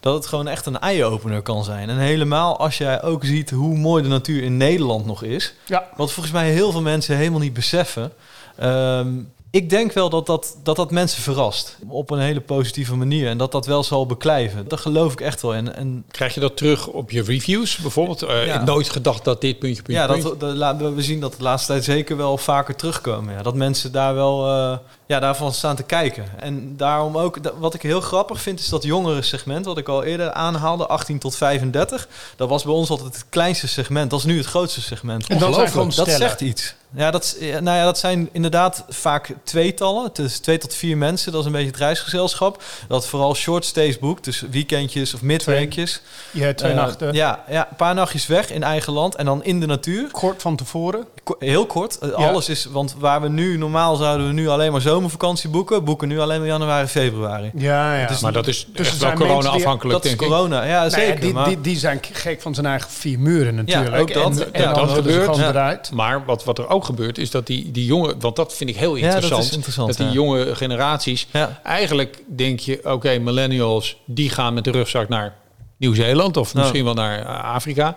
dat 0.00 0.14
het 0.14 0.26
gewoon 0.26 0.48
echt 0.48 0.66
een 0.66 0.78
eye-opener 0.78 1.42
kan 1.42 1.64
zijn. 1.64 1.88
En 1.88 1.98
helemaal 1.98 2.58
als 2.58 2.78
jij 2.78 3.02
ook 3.02 3.24
ziet 3.24 3.50
hoe 3.50 3.76
mooi 3.76 4.02
de 4.02 4.08
natuur 4.08 4.42
in 4.42 4.56
Nederland 4.56 5.06
nog 5.06 5.22
is. 5.22 5.54
Ja. 5.66 5.88
Wat 5.96 6.12
volgens 6.12 6.34
mij 6.34 6.50
heel 6.50 6.72
veel 6.72 6.82
mensen 6.82 7.16
helemaal 7.16 7.40
niet 7.40 7.52
beseffen. 7.52 8.12
Ehm, 8.56 9.08
ik 9.50 9.70
denk 9.70 9.92
wel 9.92 10.10
dat 10.10 10.26
dat, 10.26 10.56
dat 10.62 10.76
dat 10.76 10.90
mensen 10.90 11.22
verrast. 11.22 11.76
Op 11.88 12.10
een 12.10 12.18
hele 12.18 12.40
positieve 12.40 12.94
manier. 12.96 13.28
En 13.28 13.38
dat 13.38 13.52
dat 13.52 13.66
wel 13.66 13.82
zal 13.84 14.06
beklijven. 14.06 14.68
Daar 14.68 14.78
geloof 14.78 15.12
ik 15.12 15.20
echt 15.20 15.42
wel 15.42 15.54
in. 15.54 15.72
En 15.74 16.04
Krijg 16.10 16.34
je 16.34 16.40
dat 16.40 16.56
terug 16.56 16.86
op 16.86 17.10
je 17.10 17.22
reviews 17.22 17.76
bijvoorbeeld? 17.76 18.22
Eh, 18.22 18.46
Ja. 18.46 18.64
Nooit 18.64 18.88
gedacht 18.90 19.24
dat 19.24 19.40
dit 19.40 19.58
puntje, 19.58 19.82
puntje, 19.82 20.02
ja, 20.02 20.08
puntje. 20.08 20.36
dat, 20.36 20.78
dat, 20.78 20.94
we 20.94 21.02
zien 21.02 21.20
dat 21.20 21.34
de 21.36 21.42
laatste 21.42 21.72
tijd 21.72 21.84
zeker 21.84 22.16
wel 22.16 22.38
vaker 22.38 22.76
terugkomen. 22.76 23.34
Ja. 23.34 23.42
Dat 23.42 23.54
mensen 23.54 23.92
daar 23.92 24.14
wel 24.14 24.46
eh, 24.46 24.78
ja, 25.06 25.20
daarvan 25.20 25.52
staan 25.52 25.76
te 25.76 25.82
kijken. 25.82 26.24
En 26.40 26.76
daarom 26.76 27.16
ook, 27.18 27.38
wat 27.58 27.74
ik 27.74 27.82
heel 27.82 28.00
grappig 28.00 28.40
vind, 28.40 28.60
is 28.60 28.68
dat 28.68 28.82
jongere 28.82 29.22
segment, 29.22 29.64
wat 29.64 29.78
ik 29.78 29.88
al 29.88 30.02
eerder 30.04 30.32
aanhaalde, 30.32 30.86
18 30.86 31.18
tot 31.18 31.36
35. 31.36 32.08
Dat 32.36 32.48
was 32.48 32.62
bij 32.64 32.72
ons 32.74 32.90
altijd 32.90 33.14
het 33.14 33.24
kleinste 33.28 33.68
segment. 33.68 34.10
Dat 34.10 34.18
is 34.18 34.24
nu 34.24 34.36
het 34.36 34.46
grootste 34.46 34.80
segment. 34.80 35.26
En 35.26 35.38
dat 35.38 35.54
zijn 35.54 35.68
gewoon 35.68 35.84
Dat 35.86 35.92
stellen. 35.94 36.12
zegt 36.28 36.40
iets. 36.40 36.74
Ja, 36.94 37.10
dat, 37.10 37.24
is- 37.24 37.48
ja, 37.48 37.60
nou 37.60 37.76
ja, 37.76 37.84
dat 37.84 37.98
zijn 37.98 38.28
inderdaad 38.32 38.84
vaak 38.88 39.30
tweetallen. 39.44 40.04
Het 40.04 40.18
is 40.18 40.38
twee 40.38 40.58
tot 40.58 40.74
vier 40.74 40.96
mensen. 40.96 41.32
Dat 41.32 41.40
is 41.40 41.46
een 41.46 41.52
beetje 41.52 41.66
het 41.66 41.76
reisgezelschap. 41.76 42.62
Dat 42.88 43.06
vooral 43.06 43.34
short 43.34 43.64
stays 43.64 43.98
boekt. 43.98 44.24
Dus 44.24 44.44
weekendjes 44.50 45.14
of 45.14 45.22
midweekjes. 45.22 46.02
Ja, 46.30 46.54
twee 46.54 46.70
Eh, 46.70 46.76
nachten. 46.76 47.12
Ja, 47.14 47.44
ja, 47.48 47.66
een 47.70 47.76
paar 47.76 47.94
nachtjes 47.94 48.26
weg 48.26 48.50
in 48.50 48.62
eigen 48.62 48.92
land. 48.92 49.14
En 49.14 49.24
dan 49.24 49.44
in 49.44 49.60
de 49.60 49.66
natuur. 49.66 50.10
Kort 50.10 50.42
van 50.42 50.56
tevoren. 50.56 51.04
Ko- 51.24 51.36
Heel 51.38 51.66
kort. 51.66 51.98
Eh, 51.98 52.10
Alles 52.12 52.48
is, 52.48 52.64
want 52.64 52.94
waar 52.98 53.20
we 53.20 53.28
nu 53.28 53.56
normaal 53.56 53.96
zouden 53.96 54.26
we 54.26 54.32
nu 54.32 54.48
alleen 54.48 54.72
maar 54.72 54.80
zomervakantie 54.80 55.50
boeken, 55.50 55.84
boeken 55.84 56.08
nu 56.08 56.20
alleen 56.20 56.38
maar 56.38 56.48
januari, 56.48 56.86
februari. 56.86 57.50
Ja, 57.54 57.94
ja. 57.96 58.08
is 58.08 58.20
maar 58.20 58.32
dat 58.32 58.46
is 58.46 58.66
Dus 58.72 58.88
echt 58.88 58.98
wel 58.98 59.12
corona-afhankelijk, 59.12 60.02
Dat 60.02 60.04
is 60.12 60.16
corona, 60.16 60.62
ja 60.64 60.78
Nou 60.78 60.84
ja, 60.84 60.88
zeker. 60.90 61.20
die, 61.20 61.32
maar, 61.32 61.48
die, 61.48 61.60
die 61.60 61.78
zijn 61.78 62.00
gek 62.12 62.40
van 62.42 62.54
zijn 62.54 62.66
eigen 62.66 62.90
vier 62.90 63.18
muren 63.18 63.54
natuurlijk. 63.54 63.96
ook 64.00 64.12
dat. 64.14 64.24
En, 64.24 64.38
Ja, 64.38 64.44
en 64.52 64.62
dan 64.62 64.74
dat 64.74 64.88
ze 64.88 64.94
gebeurt. 64.94 65.24
gewoon 65.24 65.40
Ja. 65.40 65.48
eruit. 65.48 65.90
Maar 65.92 66.24
wat, 66.24 66.44
wat 66.44 66.58
er 66.58 66.68
ook 66.68 66.79
gebeurt, 66.84 67.18
is 67.18 67.30
dat 67.30 67.46
die, 67.46 67.70
die 67.70 67.84
jonge, 67.84 68.14
want 68.18 68.36
dat 68.36 68.54
vind 68.54 68.70
ik 68.70 68.76
heel 68.76 68.96
Ja, 68.96 69.02
dat 69.06 69.16
is 69.16 69.22
interessant. 69.22 69.54
interessant, 69.54 69.96
die 69.96 70.06
ja. 70.06 70.12
jonge 70.12 70.54
generaties, 70.56 71.26
Ja. 71.32 71.60
eigenlijk 71.64 72.22
denk 72.26 72.60
je, 72.60 72.80
oké, 72.84 73.18
millennials, 73.18 73.96
die 74.04 74.30
gaan 74.30 74.54
met 74.54 74.64
de 74.64 74.70
rugzak 74.70 75.08
naar 75.08 75.34
Nieuw-Zeeland 75.76 76.36
of 76.36 76.54
misschien 76.54 76.84
wel 76.84 76.94
naar 76.94 77.18
eh, 77.18 77.44
Afrika. 77.54 77.96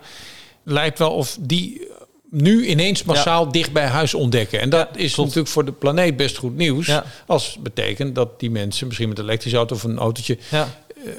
Lijkt 0.62 0.98
wel 0.98 1.10
of 1.10 1.36
die 1.40 1.88
nu 2.30 2.66
ineens 2.66 3.02
massaal 3.02 3.52
dicht 3.52 3.72
bij 3.72 3.86
huis 3.86 4.14
ontdekken. 4.14 4.60
En 4.60 4.70
dat 4.70 4.88
is 4.94 5.12
klopt. 5.14 5.28
natuurlijk 5.28 5.48
voor 5.54 5.64
de 5.64 5.72
planeet 5.72 6.16
best 6.16 6.36
goed 6.36 6.56
nieuws. 6.56 6.90
Als 7.26 7.56
betekent 7.60 8.14
dat 8.14 8.40
die 8.40 8.50
mensen 8.50 8.86
misschien 8.86 9.08
met 9.08 9.18
een 9.18 9.24
elektrische 9.24 9.56
auto 9.58 9.74
of 9.74 9.82
een 9.82 9.98
autootje 9.98 10.38
eh, 10.50 10.62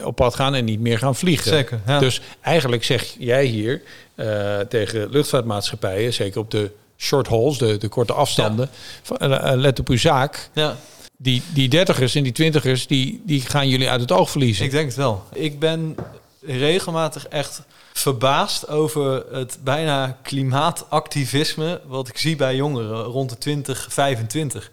op 0.04 0.16
pad 0.16 0.36
gaan 0.36 0.54
en 0.56 0.66
niet 0.66 0.80
meer 0.80 0.98
gaan 0.98 1.16
vliegen. 1.16 1.52
Zeker, 1.52 1.80
ja. 1.88 2.00
Dus 2.00 2.22
eigenlijk 2.42 2.84
zeg 2.84 3.16
jij 3.20 3.46
hier 3.46 3.82
eh, 4.16 4.60
tegen 4.60 5.10
luchtvaartmaatschappijen, 5.10 6.14
zeker 6.14 6.40
op 6.40 6.52
de 6.52 6.72
short 6.98 7.28
hauls, 7.28 7.58
de, 7.58 7.78
de 7.78 7.88
korte 7.88 8.14
afstanden, 8.14 8.70
van, 9.02 9.18
eh, 9.18 9.52
eh, 9.52 9.58
let 9.60 9.80
op 9.80 9.88
uw 9.90 9.98
zaak. 9.98 10.50
ja, 10.54 10.76
Die, 11.18 11.42
die 11.54 11.70
dertigers 11.70 12.16
en 12.16 12.24
die 12.24 12.32
twintigers, 12.32 12.88
die, 12.88 13.22
die 13.26 13.42
gaan 13.42 13.70
jullie 13.70 13.90
uit 13.90 14.02
het 14.02 14.12
oog 14.12 14.30
verliezen. 14.30 14.66
ik 14.66 14.72
denk 14.72 14.88
het 14.88 14.96
wel. 14.96 15.24
Ik 15.34 15.60
ben 15.60 15.96
regelmatig 16.42 17.28
echt 17.28 17.62
verbaasd 17.94 18.68
over 18.68 19.26
het 19.32 19.58
bijna 19.64 20.18
klimaatactivisme 20.24 21.82
wat 21.88 22.08
ik 22.08 22.18
zie 22.18 22.36
bij 22.36 22.56
jongeren 22.56 23.04
rond 23.04 23.30
de 23.30 23.38
20, 23.38 23.88
25. 23.90 24.72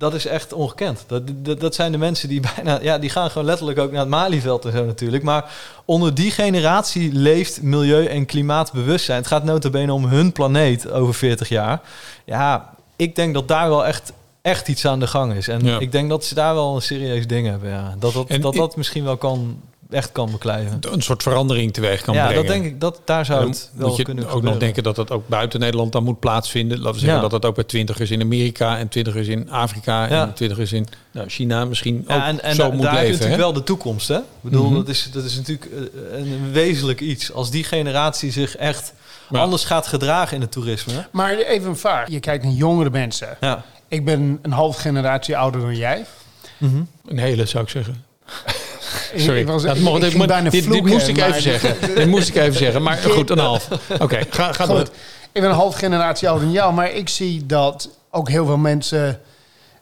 Dat 0.00 0.14
is 0.14 0.26
echt 0.26 0.52
ongekend. 0.52 1.04
Dat, 1.06 1.22
dat, 1.34 1.60
dat 1.60 1.74
zijn 1.74 1.92
de 1.92 1.98
mensen 1.98 2.28
die 2.28 2.40
bijna, 2.54 2.78
ja, 2.82 2.98
die 2.98 3.10
gaan 3.10 3.30
gewoon 3.30 3.46
letterlijk 3.46 3.78
ook 3.78 3.90
naar 3.90 4.00
het 4.00 4.08
Malieveld 4.08 4.64
en 4.64 4.72
zo 4.72 4.84
natuurlijk. 4.84 5.22
Maar 5.22 5.50
onder 5.84 6.14
die 6.14 6.30
generatie 6.30 7.12
leeft 7.12 7.62
milieu- 7.62 8.06
en 8.06 8.26
klimaatbewustzijn. 8.26 9.18
Het 9.18 9.26
gaat 9.26 9.44
nota 9.44 9.70
bene 9.70 9.92
om 9.92 10.04
hun 10.04 10.32
planeet 10.32 10.90
over 10.90 11.14
40 11.14 11.48
jaar. 11.48 11.80
Ja, 12.24 12.74
ik 12.96 13.16
denk 13.16 13.34
dat 13.34 13.48
daar 13.48 13.68
wel 13.68 13.86
echt, 13.86 14.12
echt 14.42 14.68
iets 14.68 14.86
aan 14.86 15.00
de 15.00 15.06
gang 15.06 15.34
is. 15.34 15.48
En 15.48 15.64
Ja. 15.64 15.78
ik 15.78 15.92
denk 15.92 16.08
dat 16.08 16.24
ze 16.24 16.34
daar 16.34 16.54
wel 16.54 16.74
een 16.74 16.82
serieus 16.82 17.26
ding 17.26 17.46
hebben. 17.48 17.70
Ja. 17.70 17.94
Dat, 17.98 18.12
dat, 18.12 18.28
En 18.28 18.40
dat 18.40 18.54
ik- 18.54 18.60
dat 18.60 18.76
misschien 18.76 19.04
wel 19.04 19.16
kan, 19.16 19.60
echt 19.90 20.12
kan 20.12 20.30
beklijven. 20.30 20.78
Een 20.90 21.02
soort 21.02 21.22
verandering 21.22 21.72
teweeg 21.72 22.02
kan 22.02 22.14
ja, 22.14 22.26
brengen. 22.26 22.46
dat 22.46 22.52
denk 22.54 22.64
ik. 22.64 22.80
Dat, 22.80 23.00
daar 23.04 23.24
zou 23.24 23.48
het 23.48 23.70
wel 23.74 23.88
moet 23.88 23.96
je 23.96 24.02
kunnen 24.02 24.24
ook 24.24 24.30
gebeuren. 24.30 24.52
nog 24.52 24.62
denken 24.62 24.82
dat 24.82 24.96
dat 24.96 25.10
ook 25.10 25.28
buiten 25.28 25.60
Nederland 25.60 25.92
dan 25.92 26.04
moet 26.04 26.20
plaatsvinden. 26.20 26.76
Laten 26.78 26.92
we 26.92 26.98
zeggen 26.98 27.14
Ja. 27.16 27.28
dat 27.28 27.30
dat 27.30 27.44
ook 27.44 27.54
bij 27.54 27.64
twintigers 27.64 28.10
in 28.10 28.20
Amerika 28.20 28.78
en 28.78 28.88
twintigers 28.88 29.26
in 29.28 29.50
Afrika 29.50 30.08
Ja. 30.08 30.22
en 30.26 30.34
twintigers 30.34 30.72
in 30.72 30.86
nou, 31.12 31.28
China 31.28 31.64
misschien 31.64 32.04
Ja, 32.08 32.14
ook 32.16 32.22
en 32.22 32.42
en 32.42 32.54
zo 32.54 32.72
moet 32.72 32.82
daar 32.82 32.92
leven. 32.94 33.06
natuurlijk 33.10 33.36
hè? 33.36 33.42
wel 33.42 33.52
de 33.52 33.62
toekomst. 33.62 34.08
Hè? 34.08 34.16
Ik 34.16 34.22
bedoel, 34.40 34.64
Mhm. 34.66 34.74
dat, 34.74 34.88
is, 34.88 35.08
dat 35.12 35.24
is 35.24 35.36
natuurlijk 35.36 35.70
eh, 35.72 36.18
een 36.18 36.52
wezenlijk 36.52 37.00
iets. 37.00 37.32
Als 37.32 37.50
die 37.50 37.64
generatie 37.64 38.32
zich 38.32 38.56
echt 38.56 38.92
Ja. 39.30 39.38
anders 39.40 39.64
gaat 39.64 39.86
gedragen 39.86 40.34
in 40.34 40.40
het 40.40 40.52
toerisme. 40.52 41.06
Maar 41.10 41.36
even 41.38 41.68
een 41.68 41.76
vraag. 41.76 42.08
Je 42.08 42.20
kijkt 42.20 42.44
naar 42.44 42.52
jongere 42.52 42.90
mensen. 42.90 43.36
Ja. 43.40 43.64
Ik 43.88 44.04
ben 44.04 44.38
een 44.42 44.52
half 44.52 44.76
generatie 44.76 45.36
ouder 45.36 45.60
dan 45.60 45.76
jij. 45.76 46.04
Een 47.06 47.18
hele 47.18 47.46
zou 47.46 47.64
ik 47.64 47.70
zeggen. 47.70 48.04
Sorry, 49.16 49.40
Ik 49.40 49.46
was- 49.46 49.62
dat 49.62 49.76
ik- 49.76 49.82
mocht- 49.82 50.02
ik 50.02 50.10
ging 50.10 50.26
bijna 50.26 50.50
dit, 50.50 50.66
moest 50.66 51.08
ik 51.08 51.16
even 51.16 51.30
maar- 51.30 51.40
zeggen. 51.40 51.76
Dit 51.94 52.06
moest 52.06 52.28
ik 52.28 52.34
even 52.34 52.54
zeggen. 52.58 52.82
Maar 52.82 52.98
goed, 53.16 53.30
een 53.30 53.38
half. 53.38 53.68
Oké, 54.00 54.18
ga, 54.30 54.52
ga 54.52 54.66
door. 54.66 54.80
Ik 55.32 55.40
ben 55.40 55.50
een 55.50 55.56
half 55.56 55.74
generatie 55.76 56.28
ouder 56.28 56.46
dan 56.46 56.54
jou, 56.56 56.72
maar 56.74 56.90
ik 56.92 57.08
zie 57.08 57.46
dat 57.46 57.90
ook 58.10 58.28
heel 58.28 58.46
veel 58.46 58.56
mensen... 58.56 59.20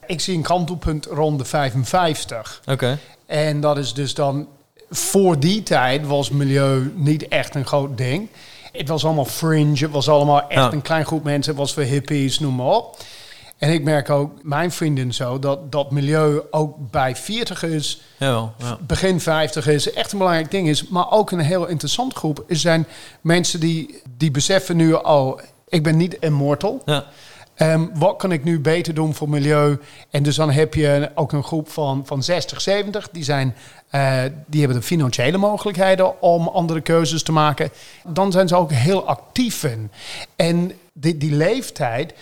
Ik 0.06 0.20
zie 0.20 0.36
een 0.36 0.42
kantelpunt 0.42 1.06
rond 1.06 1.38
de 1.38 1.44
55. 1.44 2.61
Oké. 2.66 2.98
En 3.26 3.61
dat 3.61 3.78
is 3.78 3.94
dus 3.94 4.14
dan... 4.14 4.48
Voor 4.90 5.38
die 5.40 5.62
tijd 5.62 6.06
was 6.06 6.30
milieu 6.30 6.92
niet 6.96 7.28
echt 7.28 7.54
een 7.54 7.66
groot 7.66 7.96
ding. 7.98 8.28
Het 8.72 8.88
was 8.88 9.04
allemaal 9.04 9.24
fringe, 9.24 9.78
het 9.78 9.90
was 9.90 10.09
allemaal 10.09 10.40
echt 10.48 10.61
Ja. 10.61 10.72
een 10.72 10.82
klein 10.82 11.04
groep 11.06 11.24
mensen. 11.24 11.50
Het 11.52 11.61
was 11.61 11.72
voor 11.72 11.82
hippies, 11.82 12.38
noem 12.38 12.54
maar 12.54 12.66
op. 12.66 12.96
En 13.59 13.72
ik 13.72 13.82
merk 13.82 14.11
ook, 14.11 14.32
mijn 14.42 14.70
vrienden 14.70 15.12
zo, 15.12 15.38
dat 15.38 15.72
dat 15.72 15.90
milieu 15.90 16.42
ook 16.50 16.90
bij 16.90 17.16
40 17.16 17.62
is. 17.62 18.02
Ja. 18.16 18.52
begin 18.86 19.20
50 19.20 19.66
is, 19.66 19.92
echt 19.92 20.12
een 20.12 20.18
belangrijk 20.18 20.50
ding 20.50 20.68
is. 20.68 20.88
Maar 20.88 21.11
ook 21.11 21.30
een 21.30 21.38
heel 21.38 21.66
interessant 21.66 22.14
groep 22.14 22.44
is 22.46 22.61
zijn 22.61 22.86
mensen 23.20 23.61
die, 23.61 24.02
die 24.16 24.30
beseffen 24.30 24.76
nu, 24.76 24.92
oh, 24.92 25.40
ik 25.68 25.82
ben 25.82 25.96
niet 25.96 26.16
immortal. 26.20 26.82
Ja. 26.84 27.04
Ehm, 27.59 27.86
wat 27.94 28.16
kan 28.16 28.32
ik 28.32 28.44
nu 28.44 28.61
beter 28.61 28.94
doen 28.94 29.14
voor 29.14 29.28
milieu? 29.28 29.78
En 30.11 30.22
dus 30.22 30.36
dan 30.36 30.50
heb 30.50 30.74
je 30.74 31.11
ook 31.14 31.32
een 31.32 31.44
groep 31.44 31.68
van, 31.70 32.02
van 32.06 32.22
60, 32.22 32.61
70. 32.61 33.09
Die, 33.11 33.24
zijn, 33.24 33.54
eh, 33.88 34.22
die 34.46 34.61
hebben 34.61 34.78
de 34.78 34.86
financiële 34.86 35.36
mogelijkheden 35.36 36.22
om 36.22 36.48
andere 36.48 36.80
keuzes 36.80 37.22
te 37.22 37.32
maken. 37.32 37.70
Dan 38.06 38.32
zijn 38.32 38.48
ze 38.48 38.56
ook 38.56 38.72
heel 38.72 39.06
actief 39.06 39.64
in. 39.64 39.90
En 40.36 40.72
die, 40.92 41.16
die 41.16 41.32
leeftijd 41.32 42.14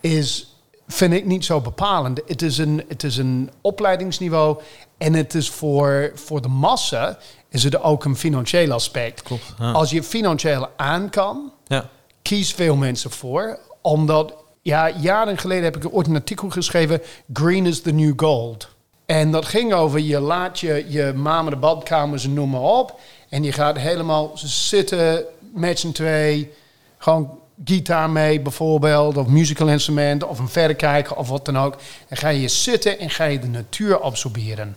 is, 0.00 0.51
vind 0.92 1.12
ik 1.12 1.24
niet 1.24 1.44
zo 1.44 1.60
bepalend. 1.60 2.20
Het 2.26 2.42
is 2.42 2.58
een, 2.58 2.84
het 2.88 3.02
is 3.02 3.16
een 3.16 3.50
opleidingsniveau. 3.60 4.60
En 4.98 5.14
het 5.14 5.34
is 5.34 5.50
voor, 5.50 6.12
voor 6.14 6.42
de 6.42 6.48
massa 6.48 7.18
is 7.48 7.64
het 7.64 7.82
ook 7.82 8.04
een 8.04 8.16
financieel 8.16 8.72
aspect. 8.72 9.22
Klopt. 9.22 9.54
Ja. 9.58 9.72
Als 9.72 9.90
je 9.90 10.02
financieel 10.02 10.68
aan 10.76 11.10
kan, 11.10 11.52
ja. 11.66 11.88
kies 12.22 12.52
veel 12.52 12.76
mensen 12.76 13.10
voor. 13.10 13.58
Omdat, 13.80 14.34
ja, 14.62 14.90
jaren 14.90 15.38
geleden 15.38 15.64
heb 15.64 15.76
ik 15.76 15.94
ooit 15.94 16.06
een 16.06 16.14
artikel 16.14 16.50
geschreven... 16.50 17.02
Green 17.32 17.66
is 17.66 17.80
the 17.80 17.92
new 17.92 18.12
gold. 18.16 18.68
En 19.06 19.30
dat 19.30 19.46
ging 19.46 19.72
over, 19.72 20.00
je 20.00 20.20
laat 20.20 20.60
je, 20.60 20.84
je 20.88 21.12
mama 21.16 21.50
de 21.50 21.56
badkamers 21.56 22.24
en 22.24 22.32
noem 22.32 22.50
maar 22.50 22.60
op... 22.60 23.00
en 23.28 23.42
je 23.42 23.52
gaat 23.52 23.78
helemaal 23.78 24.30
zitten 24.34 25.24
met 25.54 25.78
z'n 25.78 25.92
twee... 25.92 26.52
gewoon 26.98 27.38
gitaar 27.64 28.10
mee 28.10 28.40
bijvoorbeeld, 28.40 29.16
of 29.16 29.26
musical 29.26 29.68
instrument... 29.68 30.24
of 30.24 30.38
een 30.38 30.48
verrekijker 30.48 31.16
of 31.16 31.28
wat 31.28 31.44
dan 31.44 31.58
ook. 31.58 31.76
En 32.08 32.16
ga 32.16 32.28
je 32.28 32.48
zitten 32.48 32.98
en 32.98 33.10
ga 33.10 33.24
je 33.24 33.38
de 33.38 33.48
natuur 33.48 34.00
absorberen. 34.00 34.76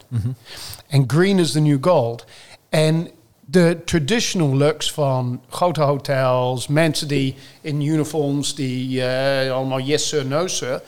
En 0.88 1.04
green 1.08 1.40
is 1.40 1.52
the 1.52 1.60
new 1.60 1.78
gold. 1.82 2.26
En 2.70 3.10
de 3.46 3.82
traditional 3.86 4.56
looks 4.56 4.92
van 4.92 5.42
grote 5.50 5.82
hotels, 5.82 6.68
mensen 6.68 7.08
die 7.08 7.36
in 7.62 7.82
uniforms, 7.82 8.56
die 8.56 9.06
eh, 9.06 9.54
allemaal 9.54 9.80
yes 9.80 10.08
sir, 10.08 10.26
no 10.26 10.48
sir. 10.48 10.82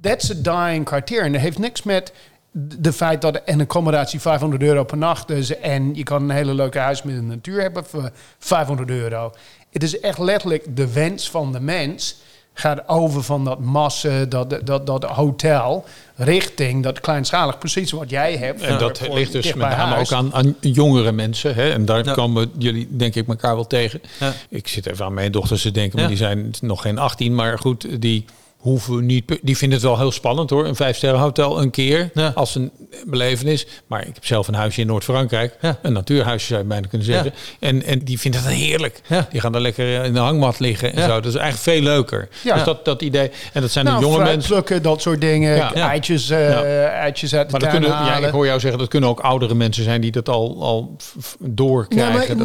That's 0.00 0.30
a 0.30 0.34
dying 0.34 0.84
criterion. 0.84 1.32
Dat 1.32 1.40
heeft 1.40 1.58
niks 1.58 1.82
met 1.82 2.12
de 2.58 2.92
feit 2.92 3.20
dat 3.20 3.40
een 3.44 3.60
accommodatie 3.60 4.20
500 4.20 4.62
euro 4.62 4.84
per 4.84 4.96
nacht 4.96 5.30
is 5.30 5.58
en 5.58 5.94
je 5.94 6.02
kan 6.02 6.22
een 6.22 6.36
hele 6.36 6.54
leuke 6.54 6.78
huis 6.78 7.02
met 7.02 7.16
een 7.16 7.26
natuur 7.26 7.60
hebben 7.60 7.84
voor 7.84 8.10
500 8.38 8.90
euro. 8.90 9.32
Het 9.76 9.84
is 9.84 10.00
echt 10.00 10.18
letterlijk 10.18 10.76
de 10.76 10.92
wens 10.92 11.30
van 11.30 11.52
de 11.52 11.60
mens 11.60 12.16
gaat 12.54 12.88
over 12.88 13.22
van 13.22 13.44
dat 13.44 13.60
massa, 13.60 14.24
dat, 14.24 14.58
dat, 14.64 14.86
dat 14.86 15.04
hotel, 15.04 15.84
richting 16.14 16.82
dat 16.82 17.00
kleinschalig. 17.00 17.58
Precies 17.58 17.90
wat 17.90 18.10
jij 18.10 18.36
hebt. 18.36 18.62
En 18.62 18.78
dat 18.78 18.98
voor- 18.98 19.14
ligt 19.14 19.32
dus 19.32 19.46
met 19.46 19.56
name 19.68 19.94
huis. 19.94 20.12
ook 20.12 20.18
aan, 20.18 20.34
aan 20.34 20.56
jongere 20.60 21.12
mensen. 21.12 21.54
Hè? 21.54 21.70
En 21.70 21.84
daar 21.84 22.04
Ja. 22.04 22.12
komen 22.12 22.50
jullie 22.58 22.88
denk 22.90 23.14
ik 23.14 23.28
elkaar 23.28 23.54
wel 23.54 23.66
tegen. 23.66 24.00
Ja. 24.20 24.32
Ik 24.48 24.68
zit 24.68 24.86
even 24.86 25.04
aan 25.04 25.14
mijn 25.14 25.32
dochters 25.32 25.62
te 25.62 25.70
denken, 25.70 25.94
maar 25.94 26.02
Ja. 26.02 26.08
die 26.08 26.18
zijn 26.18 26.54
nog 26.60 26.82
geen 26.82 26.98
18. 26.98 27.34
Maar 27.34 27.58
goed, 27.58 28.00
die 28.00 28.24
hoeven 28.56 29.06
niet... 29.06 29.26
pe- 29.26 29.38
Die 29.42 29.56
vinden 29.56 29.78
het 29.78 29.86
wel 29.86 29.98
heel 29.98 30.10
spannend 30.12 30.50
hoor. 30.50 30.66
Een 30.66 30.76
vijfsterren 30.76 31.20
hotel 31.20 31.60
een 31.62 31.70
keer 31.70 32.10
Ja. 32.14 32.32
als 32.34 32.54
een 32.54 32.70
belevenis. 33.06 33.66
Maar 33.86 34.00
ik 34.06 34.14
heb 34.14 34.24
zelf 34.24 34.48
een 34.48 34.54
huisje 34.54 34.80
in 34.80 34.86
Noord-Frankrijk. 34.86 35.56
Ja. 35.60 35.78
Een 35.82 35.92
natuurhuisje 35.92 36.46
zou 36.46 36.60
je 36.60 36.66
bijna 36.66 36.86
kunnen 36.88 37.06
zeggen. 37.06 37.32
En, 37.60 37.82
en 37.82 37.98
die 37.98 38.18
vinden 38.20 38.42
dat 38.42 38.52
heerlijk. 38.52 39.00
Ja. 39.08 39.26
Die 39.30 39.40
gaan 39.40 39.52
daar 39.52 39.60
lekker 39.60 40.04
in 40.04 40.12
de 40.12 40.18
hangmat 40.18 40.58
liggen 40.58 40.92
en 40.92 41.00
Ja. 41.00 41.06
zo. 41.08 41.14
Dat 41.20 41.34
is 41.34 41.40
eigenlijk 41.40 41.78
veel 41.78 41.82
leuker. 41.92 42.28
Ja. 42.44 42.54
Dus 42.54 42.64
dat, 42.64 42.84
dat 42.84 43.02
idee. 43.02 43.30
En 43.52 43.60
dat 43.60 43.70
zijn 43.70 43.84
Nou, 43.84 43.98
de 43.98 44.04
jonge 44.04 44.16
fruit 44.16 44.30
mensen. 44.30 44.50
plukken, 44.52 44.82
dat 44.82 45.00
soort 45.02 45.20
dingen. 45.20 45.56
Ja. 45.56 45.70
Ja. 45.74 45.88
Eitjes, 45.88 46.28
Ja. 46.28 46.62
eitjes 46.88 47.34
uit 47.34 47.46
de 47.46 47.50
Maar 47.50 47.60
dat 47.60 47.70
kunnen, 47.70 47.88
ja, 47.90 47.96
halen. 47.96 48.28
ik 48.28 48.34
hoor 48.34 48.46
jou 48.46 48.60
zeggen, 48.60 48.78
dat 48.78 48.88
kunnen 48.88 49.08
ook 49.08 49.20
oudere 49.20 49.54
mensen 49.54 49.84
zijn 49.84 50.00
die 50.00 50.10
dat 50.12 50.28
al, 50.28 50.56
al 50.62 50.96
doorkrijgen. 51.40 52.44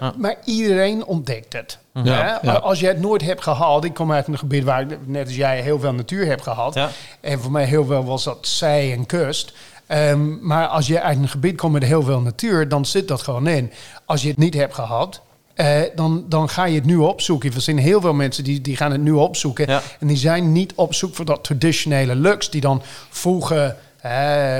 Ja, 0.00 0.14
maar 0.16 0.36
iedereen 0.44 1.04
ontdekt 1.04 1.52
het. 1.52 1.78
Ja, 1.94 2.38
Hè? 2.40 2.50
ja. 2.50 2.56
Als 2.56 2.80
je 2.80 2.86
het 2.86 3.00
nooit 3.00 3.22
hebt 3.22 3.42
gehad, 3.42 3.84
ik 3.84 3.94
kom 3.94 4.12
uit 4.12 4.26
een 4.28 4.38
gebied 4.38 4.64
waar 4.64 4.86
net 5.06 5.26
als 5.26 5.36
jij 5.36 5.60
heel 5.60 5.78
veel 5.80 5.92
natuur 5.92 6.26
hebt 6.26 6.42
gehad. 6.42 6.74
Ja. 6.74 6.88
En 7.20 7.40
voor 7.40 7.50
mij 7.50 7.64
heel 7.64 7.84
veel 7.84 8.04
was 8.04 8.24
dat 8.24 8.38
zij 8.40 8.92
en 8.92 9.06
kust. 9.06 9.52
Ehm, 9.86 10.46
maar 10.46 10.66
als 10.66 10.86
je 10.86 11.00
uit 11.00 11.18
een 11.18 11.28
gebied 11.28 11.56
komt 11.56 11.72
met 11.72 11.84
heel 11.84 12.02
veel 12.02 12.20
natuur, 12.20 12.68
dan 12.68 12.84
zit 12.86 13.08
dat 13.08 13.22
gewoon 13.22 13.46
in. 13.46 13.72
Als 14.04 14.22
je 14.22 14.28
het 14.28 14.38
niet 14.38 14.54
hebt 14.54 14.74
gehad, 14.74 15.20
eh, 15.54 15.80
dan, 15.94 16.24
dan 16.28 16.48
ga 16.48 16.64
je 16.64 16.74
het 16.74 16.84
nu 16.84 16.96
opzoeken. 16.96 17.54
Er 17.54 17.60
zijn 17.60 17.78
heel 17.78 18.00
veel 18.00 18.14
mensen 18.14 18.44
die, 18.44 18.60
die 18.60 18.76
gaan 18.76 18.92
het 18.92 19.00
nu 19.00 19.12
opzoeken. 19.12 19.68
Ja. 19.68 19.82
En 20.00 20.06
die 20.06 20.16
zijn 20.16 20.52
niet 20.52 20.72
op 20.74 20.94
zoek 20.94 21.14
voor 21.14 21.24
dat 21.24 21.44
traditionele 21.44 22.16
looks 22.16 22.50
die 22.50 22.60
dan 22.60 22.82
vroeger... 23.10 23.76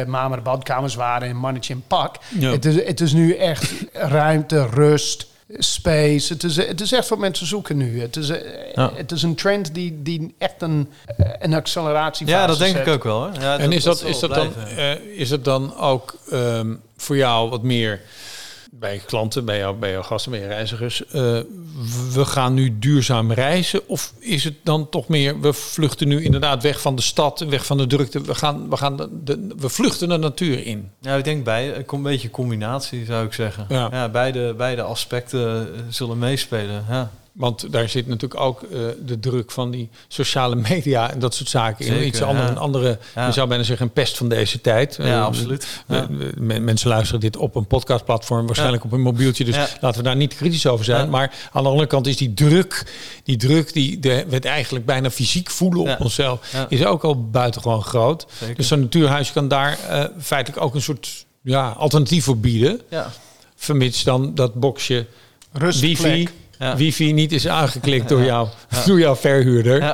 mama 0.06 0.36
de 0.36 0.42
badkamers 0.42 0.94
waren 0.94 1.28
in 1.28 1.36
mannetje 1.36 1.72
in 1.74 1.82
pak. 1.86 2.16
Ja. 2.38 2.50
Het, 2.50 2.64
is, 2.64 2.86
het 2.86 3.00
is 3.00 3.12
nu 3.12 3.34
echt 3.34 3.72
ruimte, 3.92 4.66
rust, 4.66 5.26
space. 5.48 6.32
Het 6.32 6.44
is, 6.44 6.56
het 6.56 6.80
is 6.80 6.92
echt 6.92 7.08
wat 7.08 7.18
mensen 7.18 7.46
zoeken 7.46 7.76
nu. 7.76 8.00
Het 8.00 8.16
is, 8.16 8.28
eh, 8.28 8.74
Ja. 8.74 8.92
het 8.94 9.12
is 9.12 9.22
een 9.22 9.34
trend 9.34 9.74
die, 9.74 10.02
die 10.02 10.34
echt 10.38 10.62
een, 10.62 10.88
eh, 11.16 11.30
een 11.38 11.54
acceleratie 11.54 12.26
ja, 12.26 12.46
dat 12.46 12.58
denk 12.58 12.76
zet. 12.76 12.86
ik 12.86 12.92
ook 12.92 13.04
wel. 13.04 13.18
Hoor. 13.18 13.40
Ja, 13.40 13.58
en 13.58 13.72
is 13.72 13.82
dat, 13.82 14.02
is, 14.02 14.18
dat 14.18 14.34
dan, 14.34 14.54
eh, 14.56 14.94
is 14.94 15.30
het 15.30 15.44
dan 15.44 15.76
ook 15.76 16.16
ehm, 16.30 16.74
voor 16.96 17.16
jou 17.16 17.50
wat 17.50 17.62
meer 17.62 18.00
bij 18.74 19.02
klanten, 19.06 19.44
bij, 19.44 19.58
jou, 19.58 19.76
bij 19.76 19.90
jouw 19.90 20.02
gasten, 20.02 20.30
bij 20.30 20.40
je 20.40 20.46
reizigers? 20.46 21.06
eh, 21.06 21.12
we 22.12 22.24
gaan 22.24 22.54
nu 22.54 22.78
duurzaam 22.78 23.32
reizen? 23.32 23.88
Of 23.88 24.12
is 24.18 24.44
het 24.44 24.54
dan 24.62 24.88
toch 24.88 25.08
meer, 25.08 25.40
we 25.40 25.52
vluchten 25.52 26.08
nu 26.08 26.22
inderdaad 26.24 26.62
weg 26.62 26.80
van 26.80 26.96
de 26.96 27.02
stad, 27.02 27.40
weg 27.40 27.66
van 27.66 27.76
de 27.78 27.86
drukte. 27.86 28.20
We, 28.20 28.34
gaan, 28.34 28.70
we, 28.70 28.76
gaan 28.76 28.96
de, 28.96 29.08
de- 29.24 29.54
we 29.58 29.68
vluchten 29.68 30.08
de 30.08 30.16
natuur 30.16 30.66
in. 30.66 30.90
Ja, 31.00 31.16
ik 31.16 31.24
denk 31.24 31.44
bij 31.44 31.84
een 31.86 32.02
beetje 32.02 32.30
combinatie 32.30 33.04
zou 33.04 33.26
ik 33.26 33.32
zeggen. 33.32 33.66
Ja. 33.68 33.88
Ja. 33.90 34.08
beide, 34.08 34.54
beide 34.54 34.82
aspecten 34.82 35.74
eh, 35.74 35.80
zullen 35.88 36.18
meespelen. 36.18 36.84
Ja. 36.88 37.10
Want 37.32 37.72
daar 37.72 37.88
zit 37.88 38.06
natuurlijk 38.06 38.40
ook 38.40 38.62
eh, 38.62 38.78
de 39.04 39.18
druk 39.20 39.50
van 39.50 39.70
die 39.70 39.88
sociale 40.08 40.54
media 40.70 41.10
en 41.10 41.18
dat 41.18 41.34
soort 41.34 41.48
zaken 41.48 41.84
in. 41.86 41.92
Zeker, 41.92 42.06
Iets 42.06 42.22
andere, 42.22 42.44
ja. 42.46 42.50
een 42.50 42.58
andere, 42.58 42.98
Ja. 43.14 43.26
je 43.26 43.32
zou 43.32 43.48
bijna 43.48 43.62
zeggen, 43.62 43.86
een 43.86 43.92
pest 43.92 44.16
van 44.16 44.28
deze 44.28 44.60
tijd. 44.60 44.96
Ja, 44.98 45.04
Eh, 45.04 45.24
absoluut. 45.24 45.66
Ja. 45.88 46.06
mensen 46.60 46.88
luisteren 46.88 47.20
dit 47.20 47.36
op 47.36 47.54
een 47.54 47.66
podcastplatform, 47.66 48.46
waarschijnlijk 48.46 48.84
op 48.84 48.92
een 48.92 49.00
mobieltje. 49.00 49.44
Dus 49.44 49.56
laten 49.80 49.98
we 49.98 50.02
daar 50.02 50.16
niet 50.16 50.34
kritisch 50.34 50.66
over 50.66 50.84
zijn. 50.84 51.10
Maar 51.10 51.34
aan 51.52 51.62
de 51.62 51.68
andere 51.68 51.86
kant 51.88 52.06
is 52.06 52.16
die 52.16 52.34
druk, 52.34 52.92
die 53.24 53.36
druk 53.36 53.72
die 53.72 53.98
de, 53.98 54.24
we 54.28 54.34
het 54.34 54.44
eigenlijk 54.44 54.84
bijna 54.86 55.10
fysiek 55.10 55.50
voelen 55.50 55.80
op 55.92 56.00
onszelf, 56.00 56.54
is 56.68 56.84
ook 56.84 57.04
al 57.04 57.30
buitengewoon 57.30 57.82
groot. 57.82 58.26
Zeker. 58.38 58.54
Dus 58.56 58.68
zo'n 58.68 58.80
natuurhuis 58.80 59.32
kan 59.32 59.48
daar 59.48 59.78
eh, 59.88 60.04
feitelijk 60.20 60.62
ook 60.64 60.74
een 60.74 60.82
soort 60.82 61.26
ja, 61.42 61.68
alternatief 61.68 62.24
voor 62.24 62.38
bieden. 62.38 62.80
Ja. 62.90 63.12
Vermits 63.56 64.04
dan 64.04 64.34
dat 64.34 64.54
boxje 64.54 65.06
Rustplek. 65.52 65.98
wifi, 65.98 66.28
Ja. 66.62 66.76
wifi 66.76 67.12
niet 67.12 67.32
is 67.32 67.48
aangeklikt 67.48 68.08
door, 68.08 68.22
jou, 68.24 68.48
door 68.86 68.98
jouw 68.98 69.16
verhuurder. 69.16 69.80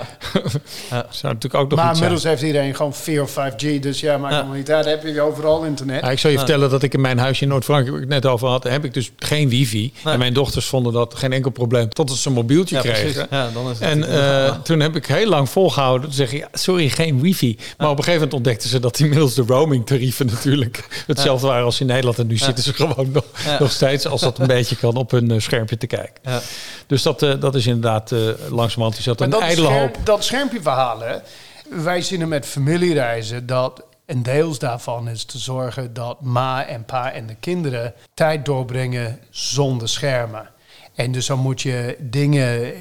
Ja. 0.90 1.06
Zou 1.10 1.32
natuurlijk 1.34 1.54
ook 1.62 1.70
nog 1.70 1.78
Maar 1.78 1.84
iets 1.88 1.94
inmiddels 1.94 2.22
zijn. 2.22 2.34
heeft 2.34 2.46
iedereen 2.46 2.74
gewoon 2.74 2.94
4 2.94 3.22
of 3.22 3.30
5G. 3.38 3.80
Dus 3.80 4.00
ja, 4.00 4.18
maakt 4.18 4.34
allemaal 4.34 4.54
niet 4.56 4.70
uit. 4.70 4.84
Heb 4.84 5.02
je 5.04 5.20
overal 5.20 5.64
internet. 5.64 6.00
Ja, 6.00 6.10
ik 6.10 6.18
zal 6.18 6.30
je 6.30 6.36
vertellen 6.36 6.70
dat 6.70 6.82
ik 6.82 6.94
in 6.94 7.00
mijn 7.00 7.18
huisje 7.18 7.42
in 7.42 7.48
Noord-Frankrijk, 7.48 8.00
het 8.00 8.08
net 8.08 8.26
over 8.26 8.48
had, 8.48 8.64
heb 8.64 8.84
ik 8.84 8.94
dus 8.94 9.10
geen 9.18 9.48
wifi. 9.48 9.92
En 10.04 10.18
mijn 10.18 10.32
dochters 10.32 10.66
vonden 10.66 10.92
dat 10.92 11.14
geen 11.14 11.32
enkel 11.32 11.50
probleem, 11.50 11.88
totdat 11.88 12.16
ze 12.16 12.28
een 12.28 12.34
mobieltje 12.34 12.74
Ja, 12.74 12.80
kregen. 12.80 13.02
precies. 13.02 13.26
Ja, 13.30 13.50
dan 13.54 13.70
is 13.70 13.78
het 13.78 13.88
En 13.88 14.08
eh, 14.46 14.54
toen 14.62 14.80
heb 14.80 14.96
ik 14.96 15.06
heel 15.06 15.28
lang 15.28 15.48
volgehouden 15.48 16.12
zeggen, 16.12 16.38
ja, 16.38 16.48
sorry, 16.52 16.88
geen 16.88 17.20
wifi. 17.20 17.56
Maar 17.78 17.88
op 17.90 17.98
een 17.98 18.04
gegeven 18.04 18.14
moment 18.14 18.34
ontdekten 18.34 18.68
ze 18.68 18.80
dat 18.80 18.98
inmiddels 18.98 19.34
de 19.34 19.44
roaming 19.46 19.86
tarieven 19.86 20.26
natuurlijk 20.26 21.04
hetzelfde 21.06 21.46
waren 21.46 21.64
als 21.64 21.80
in 21.80 21.86
Nederland. 21.86 22.18
En 22.18 22.26
nu 22.26 22.36
zitten 22.36 22.64
ze 22.64 22.72
gewoon 22.74 23.10
nog, 23.12 23.24
Ja. 23.44 23.56
nog 23.60 23.70
steeds, 23.70 24.06
als 24.06 24.20
dat 24.20 24.38
een 24.38 24.46
beetje 24.56 24.76
kan, 24.76 24.96
op 24.96 25.10
hun 25.10 25.30
eh, 25.30 25.40
schermpje 25.40 25.76
te 25.76 25.86
kijken. 25.86 26.14
ja. 26.22 26.40
Dus 26.86 27.02
dat, 27.02 27.22
eh, 27.22 27.40
dat 27.40 27.54
is 27.54 27.66
inderdaad 27.66 28.10
uh, 28.10 28.30
langzamerhand 28.48 28.98
is 28.98 29.04
dat 29.04 29.18
Maar 29.18 29.26
een 29.28 29.32
dat, 29.34 29.42
ijdele 29.42 29.66
scherm- 29.66 29.80
hoop. 29.80 29.96
dat 30.06 30.24
schermpje 30.24 30.62
verhalen. 30.62 31.22
Wij 31.70 32.02
zien 32.02 32.20
het 32.20 32.28
met 32.28 32.46
familiereizen 32.46 33.46
dat 33.46 33.82
een 34.06 34.22
deels 34.22 34.58
daarvan 34.58 35.08
is 35.08 35.24
te 35.24 35.38
zorgen 35.38 35.94
dat 35.94 36.20
ma 36.20 36.66
en 36.66 36.84
pa 36.84 37.12
en 37.12 37.26
de 37.26 37.34
kinderen 37.40 37.94
tijd 38.14 38.44
doorbrengen 38.44 39.18
zonder 39.30 39.88
schermen. 39.88 40.50
En 40.94 41.12
dus 41.12 41.26
dan 41.26 41.38
moet 41.38 41.62
je 41.62 41.96
dingen 42.00 42.72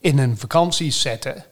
in 0.00 0.18
een 0.18 0.38
vakantie 0.38 0.90
zetten 0.90 1.44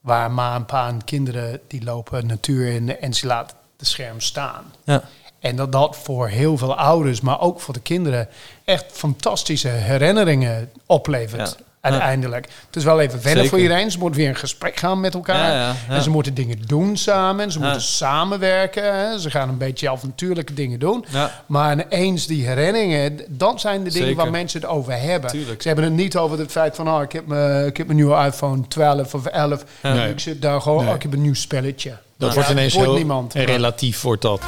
waar 0.00 0.30
ma 0.30 0.54
en 0.54 0.64
pa 0.64 0.88
en 0.88 1.04
kinderen 1.04 1.60
die 1.68 1.84
lopen 1.84 2.26
natuur 2.26 2.66
in 2.72 2.98
en 3.00 3.14
ze 3.14 3.26
laten 3.26 3.56
de 3.76 3.84
scherm 3.84 4.20
staan. 4.20 4.64
Ja. 4.84 5.02
En 5.42 5.56
dat 5.56 5.72
dat 5.72 5.96
voor 6.02 6.28
heel 6.28 6.56
veel 6.58 6.74
ouders, 6.76 7.20
maar 7.20 7.40
ook 7.40 7.60
voor 7.60 7.74
de 7.74 7.80
kinderen, 7.80 8.28
echt 8.64 8.84
fantastische 8.92 9.68
herinneringen 9.68 10.70
oplevert. 10.86 11.56
Ja. 11.58 11.64
Uiteindelijk. 11.80 12.48
Het 12.66 12.76
is 12.76 12.84
wel 12.84 13.00
even 13.00 13.12
wennen 13.14 13.32
Zeker. 13.32 13.48
voor 13.48 13.58
iedereen. 13.60 13.90
Ze 13.90 13.98
moeten 13.98 14.20
weer 14.20 14.28
in 14.28 14.36
gesprek 14.36 14.76
gaan 14.76 15.00
met 15.00 15.14
elkaar. 15.14 15.36
Ja, 15.52 15.52
ja, 15.60 15.74
ja. 15.88 15.94
En 15.94 16.02
ze 16.02 16.10
moeten 16.10 16.34
dingen 16.34 16.58
doen 16.66 16.96
samen. 16.96 17.52
Ze 17.52 17.58
Ja. 17.58 17.64
moeten 17.64 17.82
samenwerken. 17.82 18.94
Hè. 18.98 19.18
Ze 19.18 19.30
gaan 19.30 19.48
een 19.48 19.58
beetje 19.58 19.90
avontuurlijke 19.90 20.54
dingen 20.54 20.78
doen. 20.78 21.04
Ja. 21.08 21.42
Maar 21.46 21.84
eens 21.88 22.26
die 22.26 22.46
herinneringen, 22.46 23.20
dat 23.28 23.60
zijn 23.60 23.84
de 23.84 23.90
dingen 23.90 24.06
Zeker. 24.08 24.22
waar 24.22 24.30
mensen 24.30 24.60
het 24.60 24.70
over 24.70 25.00
hebben. 25.00 25.30
Tuurlijk. 25.30 25.62
Ze 25.62 25.66
hebben 25.68 25.84
het 25.86 25.94
niet 25.94 26.16
over 26.16 26.38
het 26.38 26.50
feit 26.50 26.76
van, 26.76 26.88
oh, 26.88 27.02
ik 27.02 27.12
heb 27.12 27.26
mijn 27.26 27.66
ik 27.66 27.76
heb 27.76 27.86
mijn 27.86 27.98
nieuwe 27.98 28.24
iPhone 28.24 28.68
12 28.68 29.14
of 29.14 29.26
11. 29.26 29.64
Nee. 29.82 30.10
Ik 30.10 30.20
zit 30.20 30.42
daar 30.42 30.60
gewoon, 30.60 30.78
Nee. 30.80 30.88
oh, 30.88 30.94
ik 30.94 31.02
heb 31.02 31.12
een 31.12 31.22
nieuw 31.22 31.34
spelletje. 31.34 31.90
Dat 32.18 32.28
Ja, 32.28 32.34
wordt 32.34 32.50
ineens 32.50 32.74
hoort 32.74 32.86
heel 32.86 32.94
niemand. 32.96 33.34
relatief 33.34 34.02
wordt 34.02 34.22
dat. 34.22 34.40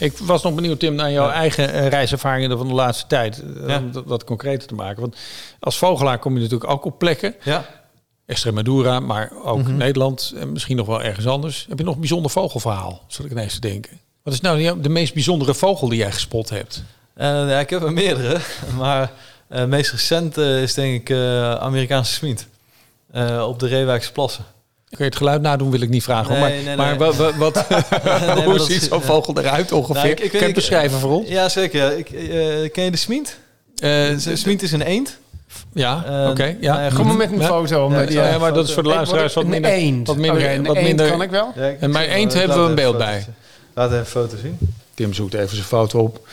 Ik 0.00 0.18
was 0.18 0.42
nog 0.42 0.54
benieuwd, 0.54 0.78
Tim, 0.80 0.94
naar 0.94 1.10
jouw 1.10 1.28
eigen 1.28 1.72
eh, 1.72 1.88
reiservaringen 1.88 2.58
van 2.58 2.68
de 2.68 2.74
laatste 2.74 3.06
tijd. 3.06 3.42
Eh, 3.42 3.68
Ja. 3.68 3.76
Om 3.78 3.92
dat 4.06 4.24
concreter 4.24 4.68
te 4.68 4.74
maken. 4.74 5.00
Want 5.00 5.16
als 5.60 5.78
vogelaar 5.78 6.18
kom 6.18 6.34
je 6.34 6.40
natuurlijk 6.42 6.70
ook 6.70 6.84
op 6.84 6.98
plekken. 6.98 7.34
Ja. 7.42 7.64
Extremadura, 8.26 9.00
maar 9.00 9.32
ook 9.44 9.66
Nederland 9.68 10.32
en 10.36 10.52
misschien 10.52 10.76
nog 10.76 10.86
wel 10.86 11.02
ergens 11.02 11.26
anders. 11.26 11.66
Heb 11.68 11.78
je 11.78 11.84
nog 11.84 11.94
een 11.94 12.00
bijzonder 12.00 12.30
vogelverhaal, 12.30 13.02
zat 13.06 13.24
ik 13.24 13.30
ineens 13.32 13.54
te 13.54 13.60
denken. 13.60 14.00
Wat 14.22 14.34
is 14.34 14.40
nou 14.40 14.80
de 14.80 14.88
meest 14.88 15.14
bijzondere 15.14 15.54
vogel 15.54 15.88
die 15.88 15.98
jij 15.98 16.12
gespot 16.12 16.50
hebt? 16.50 16.82
Eh, 17.14 17.26
ja, 17.26 17.58
ik 17.58 17.70
heb 17.70 17.82
er 17.82 17.92
meerdere, 17.92 18.38
maar 18.78 19.12
eh 19.48 19.64
meest 19.64 19.90
recent 19.90 20.36
is 20.36 20.74
denk 20.74 21.08
ik 21.08 21.16
Amerikaanse 21.58 22.12
smint. 22.12 22.46
Op 23.42 23.58
de 23.58 23.66
Reewijkse 23.66 24.12
plassen. 24.12 24.44
Kun 24.90 24.98
je 24.98 25.04
het 25.04 25.16
geluid 25.16 25.42
nadoen, 25.42 25.70
wil 25.70 25.80
ik 25.80 25.88
niet 25.88 26.02
vragen. 26.02 26.30
Nee, 26.32 26.40
maar 26.40 26.50
nee, 26.50 26.76
maar 26.76 26.88
nee. 26.88 26.98
wat, 27.38 27.54
maar 28.04 28.44
hoe 28.44 28.56
dat 28.58 28.66
ziet 28.66 28.82
zo'n 28.82 29.02
vogel 29.02 29.38
eruit 29.38 29.72
ongeveer? 29.72 29.94
Nou, 29.94 30.08
ik- 30.08 30.20
ik 30.20 30.20
weet- 30.20 30.30
Kun 30.30 30.38
je 30.38 30.46
het 30.46 30.48
ik- 30.48 30.54
beschrijven 30.54 30.98
voor 30.98 31.10
ons? 31.10 31.28
Ja, 31.28 31.48
zeker. 31.48 31.98
Ik, 31.98 32.10
eh, 32.10 32.70
ken 32.72 32.84
je 32.84 32.90
de 32.90 32.96
smint? 32.96 33.36
Eh, 33.76 34.08
smint 34.34 34.62
is 34.62 34.72
een 34.72 34.82
eend. 34.82 35.18
ja, 35.72 36.04
Eh, 36.06 36.30
oké. 36.30 36.56
ja. 36.60 36.72
nou 36.74 36.82
ja, 36.90 36.96
Kom 36.96 37.06
maar 37.06 37.16
met 37.16 37.32
een 37.32 37.40
Ja. 37.40 37.46
foto. 37.46 37.90
Ja, 37.90 37.96
met 37.96 38.08
die, 38.08 38.16
ja, 38.16 38.28
Ja, 38.28 38.38
maar 38.38 38.52
dat 38.54 38.68
is 38.68 38.74
voor 38.74 38.82
de 38.82 38.88
luisteraars 38.88 39.34
wat 39.34 39.46
minder... 39.46 39.70
Een 39.70 39.76
eend. 39.76 40.06
Wat 40.06 40.16
minder, 40.16 40.62
wat 40.62 40.76
eend 40.76 40.84
minder 40.86 41.08
kan 41.10 41.22
ik 41.22 41.30
wel. 41.30 41.52
Ja, 41.56 41.66
ik- 41.66 41.80
En 41.80 41.92
bij 41.92 42.06
ik- 42.06 42.12
eend 42.12 42.32
hebben 42.32 42.62
we 42.62 42.68
een 42.68 42.74
beeld 42.74 42.98
bij. 42.98 43.20
zien. 43.20 43.34
Laat 43.74 43.86
even 43.88 43.98
een 43.98 44.06
foto 44.06 44.36
zien. 44.42 44.58
Tim 44.94 45.14
zoekt 45.14 45.34
even 45.34 45.54
zijn 45.56 45.64
foto 45.68 45.98
op. 46.00 46.28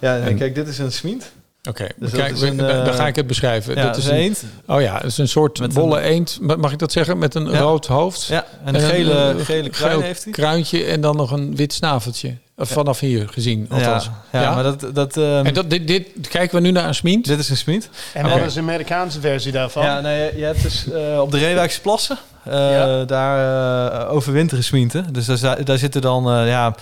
Ja, 0.00 0.18
En- 0.18 0.36
kijk, 0.36 0.54
dit 0.54 0.68
is 0.68 0.78
een 0.78 0.92
smint. 0.92 1.30
Oké, 1.68 1.86
Dus 1.96 2.10
kijk, 2.10 2.40
een, 2.40 2.56
we- 2.56 2.56
dan 2.56 2.86
eh, 2.86 2.94
ga 2.94 3.06
ik 3.06 3.16
het 3.16 3.26
beschrijven. 3.26 3.74
Ja, 3.76 3.82
dat 3.86 3.96
is 3.96 4.06
een 4.06 4.14
eend. 4.14 4.44
Oh 4.66 4.80
ja, 4.80 4.94
het 4.94 5.04
is 5.04 5.18
een 5.18 5.28
soort 5.28 5.58
Met 5.58 5.74
bolle 5.74 5.96
een- 5.98 6.02
eend. 6.04 6.38
Ma- 6.40 6.56
Mag 6.56 6.72
ik 6.72 6.78
dat 6.78 6.92
zeggen? 6.92 7.18
Met 7.18 7.34
een 7.34 7.50
Ja. 7.50 7.58
rood 7.58 7.86
hoofd. 7.86 8.24
Ja, 8.26 8.46
en 8.64 8.74
een 8.74 8.80
gele, 8.80 9.34
gele 9.38 9.68
kruin 9.70 10.00
heeft 10.00 10.24
hij. 10.24 10.32
kruintje 10.32 10.84
en 10.84 11.00
dan 11.00 11.16
nog 11.16 11.30
een 11.30 11.56
wit 11.56 11.72
snaveltje. 11.72 12.36
Of 12.62 12.68
Vanaf 12.68 13.00
hier 13.00 13.28
gezien, 13.28 13.66
althans. 13.70 14.10
Ja, 14.32 14.42
ja, 14.42 14.54
maar 14.54 14.62
dat... 14.62 14.86
dat 14.94 15.16
ehm, 15.16 15.46
En 15.46 15.54
dat, 15.54 15.70
dit, 15.70 15.86
dit 15.86 16.06
kijken 16.28 16.56
we 16.56 16.62
nu 16.62 16.70
naar 16.70 16.88
een 16.88 16.94
smint. 16.94 17.24
dit 17.26 17.38
is 17.38 17.48
een 17.48 17.56
smint. 17.56 17.88
En 18.14 18.26
Oké. 18.26 18.38
wat 18.38 18.46
is 18.46 18.54
de 18.54 18.60
Amerikaanse 18.60 19.20
versie 19.20 19.52
daarvan? 19.52 19.84
Ja, 19.84 20.00
nee, 20.00 20.24
je- 20.24 20.38
je 20.38 20.44
hebt 20.44 20.62
dus 20.62 20.86
eh, 20.92 21.20
op 21.20 21.30
de 21.30 21.38
Reewijkse 21.38 21.80
plassen, 21.80 22.18
eh, 22.44 22.52
Ja. 22.52 23.04
daar 23.04 24.02
eh, 24.02 24.12
overwinteren 24.14 24.64
smienten. 24.64 25.12
Dus 25.12 25.26
daar, 25.40 25.64
daar 25.64 25.78
zitten 25.78 26.00
dan 26.00 26.30
eh, 26.30 26.48
ja, 26.48 26.74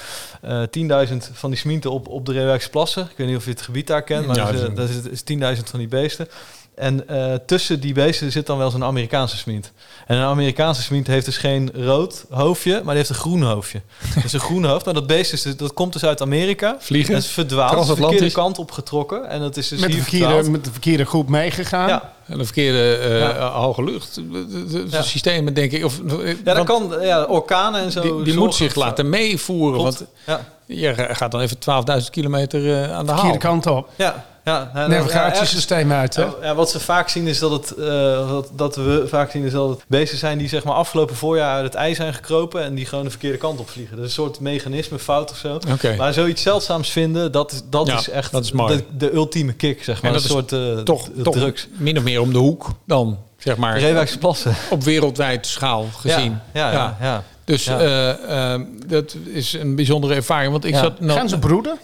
eh 0.43 0.62
10.000 1.11 1.16
van 1.33 1.51
die 1.51 1.59
smienten 1.59 1.91
op, 1.91 2.09
op 2.09 2.26
de 2.26 2.33
Reewijkse 2.33 2.70
plassen. 2.70 3.03
Ik 3.03 3.16
weet 3.16 3.26
niet 3.26 3.37
of 3.37 3.45
je 3.45 3.51
het 3.51 3.62
gebied 3.62 3.87
daar 3.87 4.03
kent, 4.03 4.26
maar 4.26 4.37
Ja, 4.37 4.51
dus, 4.53 4.53
dat 4.53 4.61
is 4.61 4.64
eh, 4.64 4.68
een- 4.68 4.74
daar 4.74 4.89
zitten 4.89 5.12
is 5.12 5.22
10.000 5.59 5.70
van 5.70 5.78
die 5.78 5.89
beesten. 5.89 6.28
En 6.75 7.09
eh, 7.09 7.35
tussen 7.47 7.81
die 7.81 7.95
beesten 7.95 8.33
zit 8.33 8.47
dan 8.47 8.59
wel 8.59 8.71
zo'n 8.71 8.85
Amerikaanse 8.85 9.37
smint. 9.37 9.73
En 10.07 10.16
een 10.16 10.25
Amerikaanse 10.25 10.83
smint 10.83 11.07
heeft 11.07 11.25
dus 11.25 11.37
geen 11.37 11.71
rood 11.75 12.25
hoofdje, 12.31 12.73
maar 12.73 12.85
die 12.85 12.97
heeft 12.97 13.09
een 13.09 13.14
groen 13.14 13.43
hoofdje. 13.43 13.81
dus 14.23 14.33
een 14.33 14.41
groen 14.41 14.64
hoofd. 14.64 14.85
Nou, 14.85 14.97
dat 14.97 15.07
beest 15.07 15.33
is, 15.33 15.43
dus- 15.43 15.57
dat 15.57 15.73
komt 15.73 15.93
dus 15.93 16.05
uit 16.05 16.21
Amerika. 16.23 16.77
Vliegen. 16.79 17.14
Het 17.14 17.23
is 17.23 17.31
verdwaald, 17.31 17.87
de 17.87 17.97
verkeerde 17.97 18.31
kant 18.31 18.59
op 18.59 18.71
getrokken. 18.71 19.29
En 19.29 19.41
dat 19.41 19.57
is 19.57 19.68
dus 19.68 19.81
met, 19.81 19.91
de 19.91 19.97
verkeerde, 19.97 20.25
verdwaald. 20.25 20.51
met 20.51 20.64
de 20.64 20.71
verkeerde 20.71 21.05
groep 21.05 21.29
meegegaan. 21.29 21.89
Ja, 21.89 22.12
En 22.31 22.39
de 22.39 22.45
verkeerde 22.45 22.97
eh, 22.97 23.18
Ja. 23.18 23.49
hoge 23.51 23.85
lucht. 23.85 24.14
De- 24.14 24.47
de- 24.49 24.66
de 24.66 24.87
Ja. 24.91 25.03
systemen, 25.03 25.55
denk 25.55 25.72
ik. 25.72 25.85
Of, 25.85 26.01
ja 26.07 26.24
want 26.45 26.45
dat 26.45 26.64
kan. 26.64 26.95
Ja, 27.01 27.22
orkanen 27.24 27.81
en 27.81 27.93
zo. 27.93 28.22
Die, 28.22 28.35
moet 28.35 28.55
zich 28.55 28.74
laten 28.74 29.09
meevoeren. 29.09 29.81
Klopt. 29.81 30.05
Want 30.24 30.41
Ja, 30.66 30.95
je 30.95 30.95
gaat 31.14 31.31
dan 31.31 31.41
even 31.41 31.59
12.000 31.59 32.11
kilometer 32.11 32.83
eh, 32.83 32.93
aan 32.93 33.05
de 33.07 33.11
haal. 33.12 33.20
Verkeerde 33.20 33.47
kant 33.47 33.66
op. 33.66 33.89
ja, 33.97 34.24
ja. 34.45 34.70
Nou, 34.74 34.91
Navigatiesysteem 34.91 35.93
uit, 35.93 36.16
hè? 36.16 36.26
Ja, 36.43 36.55
wat 36.55 36.70
ze 36.70 36.81
vaak 36.81 37.09
zien 37.09 37.26
is 37.26 37.39
dat 37.39 37.51
het, 37.51 37.74
eh, 37.74 38.39
dat 38.57 38.76
we 38.76 39.05
vaak 39.09 39.31
zien 39.31 39.45
is 39.45 39.53
dat 39.53 39.68
het 39.68 39.78
beesten 39.89 40.18
zijn 40.18 40.39
die 40.39 40.49
zeg 40.49 40.64
maar 40.64 40.74
afgelopen 40.74 41.16
voorjaar 41.16 41.55
uit 41.55 41.64
het 41.64 41.74
ijs 41.74 41.97
zijn 41.97 42.14
gekropen 42.14 42.62
en 42.64 42.74
die 42.74 42.87
gewoon 42.87 43.05
de 43.05 43.11
verkeerde 43.11 43.39
kant 43.39 43.59
op 43.61 43.70
vliegen. 43.70 43.97
Dat 43.97 44.05
is 44.05 44.16
een 44.16 44.22
soort 44.24 44.41
mechanisme 44.41 44.99
fout 44.99 45.31
of 45.31 45.37
zo. 45.37 45.59
Oké. 45.72 45.95
Maar 45.97 46.12
zoiets 46.12 46.43
zeldzaams 46.43 46.91
vinden, 46.91 47.33
dat, 47.33 47.53
is- 47.53 47.61
dat 47.70 47.87
Ja, 47.87 47.99
is 47.99 48.09
echt 48.09 48.33
dat 48.33 48.45
is. 48.45 48.51
De, 48.51 48.85
de 48.97 49.12
ultieme 49.14 49.53
kick, 49.53 49.85
zeg 49.85 50.03
maar. 50.03 50.11
En 50.11 50.16
dat 50.20 50.22
een 50.24 50.31
soort 50.31 50.53
eh, 50.53 50.78
toch 50.78 51.09
drugs. 51.22 51.66
min 51.76 51.97
of 51.99 52.03
meer 52.03 52.20
om 52.21 52.33
de 52.33 52.39
hoek 52.39 52.68
dan, 52.87 53.18
zeg 53.39 53.57
maar. 53.57 53.79
Reewijkse 53.79 54.18
plassen. 54.18 54.55
Op 54.71 54.83
wereldwijd 54.83 55.47
schaal 55.47 55.87
gezien. 55.97 56.39
Ja, 56.55 56.73
ja, 56.73 56.73
ja. 56.73 56.97
ja. 57.01 57.25
Dus 57.45 57.64
Ja. 57.64 57.79
eh, 57.81 58.53
eh, 58.55 58.61
dat 58.87 59.16
is 59.33 59.53
een 59.53 59.75
bijzondere 59.77 60.14
ervaring. 60.14 60.53
Want 60.53 60.64
ik 60.64 60.75
Ja. 60.75 60.81
zat 60.81 61.01
nog... 61.01 61.16
Gaan 61.16 61.29
ze 61.29 61.39
broeden? 61.39 61.79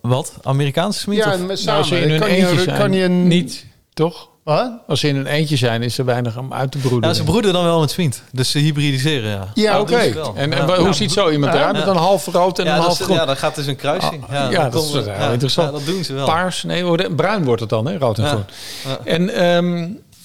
Wat? 0.00 0.32
Amerikaanse 0.42 0.98
smint? 0.98 1.24
Ja, 1.24 1.32
of- 1.32 1.38
Nou, 1.40 1.56
samen. 1.56 2.02
in 2.02 2.10
hun 2.10 2.20
kan 2.20 2.32
je, 2.32 2.60
zijn, 2.60 2.78
kan 2.78 2.92
je 2.92 3.04
een... 3.04 3.26
niet, 3.28 3.66
toch? 3.92 4.28
Wat? 4.44 4.72
Als 4.86 5.00
ze 5.00 5.08
in 5.08 5.16
een 5.16 5.26
eentje 5.26 5.56
zijn, 5.56 5.82
is 5.82 5.98
er 5.98 6.04
weinig 6.04 6.38
om 6.38 6.52
uit 6.52 6.72
te 6.72 6.78
broeden. 6.78 7.08
Ja, 7.08 7.14
ze 7.14 7.24
broeden 7.24 7.52
dan 7.52 7.64
wel 7.64 7.80
met 7.80 7.90
smint. 7.90 8.22
Dus 8.32 8.50
ze 8.50 8.58
hybridiseren, 8.58 9.30
ja. 9.30 9.48
Ja, 9.54 9.72
Dat 9.72 9.80
Oké. 9.80 9.96
En, 10.34 10.52
en 10.52 10.66
Ja. 10.66 10.78
hoe 10.78 10.92
ziet 10.92 11.12
zo 11.12 11.30
iemand 11.30 11.52
Ja. 11.52 11.58
eruit? 11.58 11.76
Met 11.76 11.86
een 11.86 11.96
half 11.96 12.26
rood 12.26 12.58
en 12.58 12.64
ja, 12.64 12.70
een 12.70 12.76
dat 12.76 12.86
half 12.86 12.98
is- 12.98 13.04
groen. 13.04 13.16
ja, 13.16 13.24
dan 13.24 13.36
gaat 13.36 13.54
dus 13.54 13.66
een 13.66 13.76
kruising. 13.76 14.22
Ah, 14.24 14.30
ja, 14.30 14.50
ja, 14.50 14.62
dan 14.62 14.70
dat 14.70 14.84
is 14.84 14.92
wel 14.92 15.30
interessant. 15.32 15.70
Ja, 15.72 15.78
dat 15.78 15.86
doen 15.86 16.04
ze 16.04 16.12
wel. 16.12 16.26
Paars, 16.26 16.62
nee, 16.62 17.10
bruin 17.14 17.44
wordt 17.44 17.60
het 17.60 17.70
dan, 17.70 17.86
hè? 17.86 17.98
Rood 17.98 18.18
en 18.18 18.24
Ja. 18.24 18.30
groen. 18.30 18.44
Ja. 18.86 18.98
En 19.04 19.34
ehm, 19.34 19.76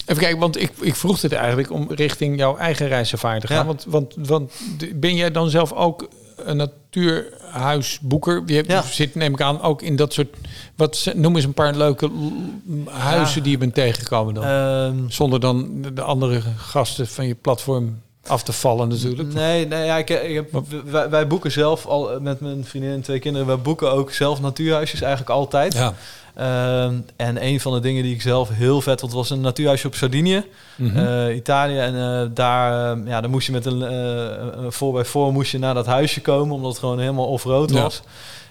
even 0.06 0.22
kijken, 0.22 0.40
want 0.40 0.62
ik, 0.62 0.72
ik 0.82 0.96
vroeg 0.96 1.20
dit 1.20 1.34
eigenlijk 1.34 1.72
om 1.72 1.88
richting 1.90 2.38
jouw 2.38 2.58
eigen 2.58 2.88
reiservaring 2.88 3.42
te 3.42 3.48
gaan. 3.48 3.58
Ja. 3.58 3.66
Want, 3.66 3.86
want, 3.88 4.14
want 4.18 4.52
ben 4.96 5.16
jij 5.16 5.32
dan 5.32 5.50
zelf 5.50 5.74
ook 5.74 6.08
een 6.36 6.70
natuurhuisboeker? 6.92 8.44
Je 8.46 8.64
Ja. 8.68 8.82
zit, 8.82 9.16
neem 9.16 9.34
ik 9.34 9.42
aan, 9.42 9.62
ook 9.62 9.82
in 9.82 9.96
dat 9.96 10.14
soort... 10.14 10.36
Wat, 10.76 11.12
noem 11.16 11.36
eens 11.36 11.46
een 11.46 11.54
paar 11.54 11.76
leuke 11.76 12.10
huizen 12.90 13.36
Ja. 13.38 13.42
die 13.44 13.52
je 13.52 13.58
bent 13.58 13.74
tegengekomen 13.74 14.34
dan. 14.34 14.44
Ehm, 14.44 14.96
Zonder 15.08 15.40
dan 15.40 15.82
de- 15.82 15.94
de 15.94 16.02
andere 16.02 16.42
gasten 16.58 17.08
van 17.08 17.28
je 17.28 17.36
platform 17.36 18.02
af 18.28 18.44
te 18.44 18.52
vallen 18.54 18.88
natuurlijk. 18.88 19.34
Nee, 19.34 19.68
nee 19.68 19.86
ja, 19.86 19.98
ik, 19.98 20.10
ik 20.10 20.36
heb, 20.36 20.64
wij, 20.86 21.10
wij 21.10 21.28
boeken 21.28 21.52
zelf 21.52 21.86
al 21.86 22.20
met 22.22 22.40
mijn 22.40 22.66
vriendin 22.66 22.92
en 22.92 23.02
twee 23.02 23.20
kinderen. 23.20 23.48
Wij 23.48 23.60
boeken 23.60 23.92
ook 23.92 24.12
zelf 24.12 24.42
natuurhuisjes 24.42 25.02
eigenlijk 25.02 25.32
altijd. 25.32 25.74
Ja. 25.74 25.94
Ehm, 26.40 26.94
en 27.16 27.44
een 27.46 27.60
van 27.60 27.74
de 27.74 27.80
dingen 27.80 28.04
die 28.04 28.14
ik 28.14 28.22
zelf 28.22 28.50
heel 28.50 28.82
vet 28.82 29.00
vond 29.00 29.14
was 29.14 29.30
een 29.30 29.42
natuurhuisje 29.42 29.88
op 29.88 29.96
Sardinië, 29.96 30.44
Mhm. 30.76 30.98
eh, 30.98 31.36
Italië. 31.36 31.78
En 31.78 31.96
eh, 31.96 32.28
daar, 32.34 32.98
eh, 32.98 33.08
ja, 33.08 33.22
dan 33.22 33.30
moest 33.32 33.46
je 33.46 33.52
met 33.52 33.66
een 33.66 33.82
een 33.82 34.72
voor 34.72 34.94
bij 34.94 35.06
voor 35.06 35.32
moest 35.34 35.52
je 35.52 35.60
naar 35.60 35.74
dat 35.74 35.86
huisje 35.86 36.22
komen, 36.22 36.56
omdat 36.56 36.72
het 36.72 36.80
gewoon 36.80 37.00
helemaal 37.00 37.28
off-road 37.28 37.70
Ja. 37.72 37.90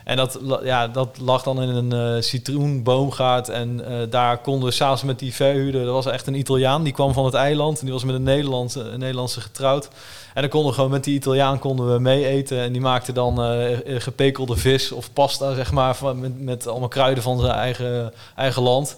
En 0.09 0.16
dat, 0.16 0.38
ja, 0.62 0.88
dat 0.88 1.18
lag 1.20 1.42
dan 1.42 1.62
in 1.62 1.68
een 1.68 1.92
eh, 1.92 2.22
citroenboomgaard. 2.22 3.48
En 3.48 3.84
eh, 3.86 4.11
daar 4.11 4.38
konden 4.38 4.68
we 4.68 4.74
s'avonds 4.74 5.02
met 5.02 5.18
die 5.18 5.34
verhuurder... 5.34 5.86
Er 5.86 5.92
was 5.92 6.06
echt 6.06 6.26
een 6.26 6.38
Italiaan, 6.38 6.82
die 6.82 6.92
kwam 6.92 7.12
van 7.12 7.24
het 7.24 7.34
eiland. 7.34 7.78
En 7.78 7.84
die 7.84 7.94
was 7.94 8.04
met 8.04 8.14
een 8.14 8.22
Nederlandse, 8.22 8.82
Nederlandse 8.96 9.40
getrouwd. 9.40 9.88
En 10.34 10.40
dan 10.40 10.50
konden 10.50 10.68
we 10.68 10.74
gewoon 10.74 10.90
met 10.90 11.04
die 11.04 11.14
Italiaan 11.14 11.59
konden 11.59 11.92
we 11.92 11.98
mee 11.98 12.26
eten. 12.26 12.59
En 12.59 12.72
die 12.72 12.80
maakte 12.80 13.12
dan 13.12 13.42
eh, 13.42 13.76
gepekelde 13.98 14.56
vis 14.56 14.92
of 14.92 15.12
pasta, 15.12 15.54
zeg 15.54 15.72
maar... 15.72 15.96
Van, 15.96 16.20
met, 16.20 16.40
met 16.40 16.66
allemaal 16.66 16.88
kruiden 16.88 17.22
van 17.22 17.40
zijn 17.40 17.52
eigen, 17.52 18.12
eigen 18.36 18.62
land. 18.62 18.96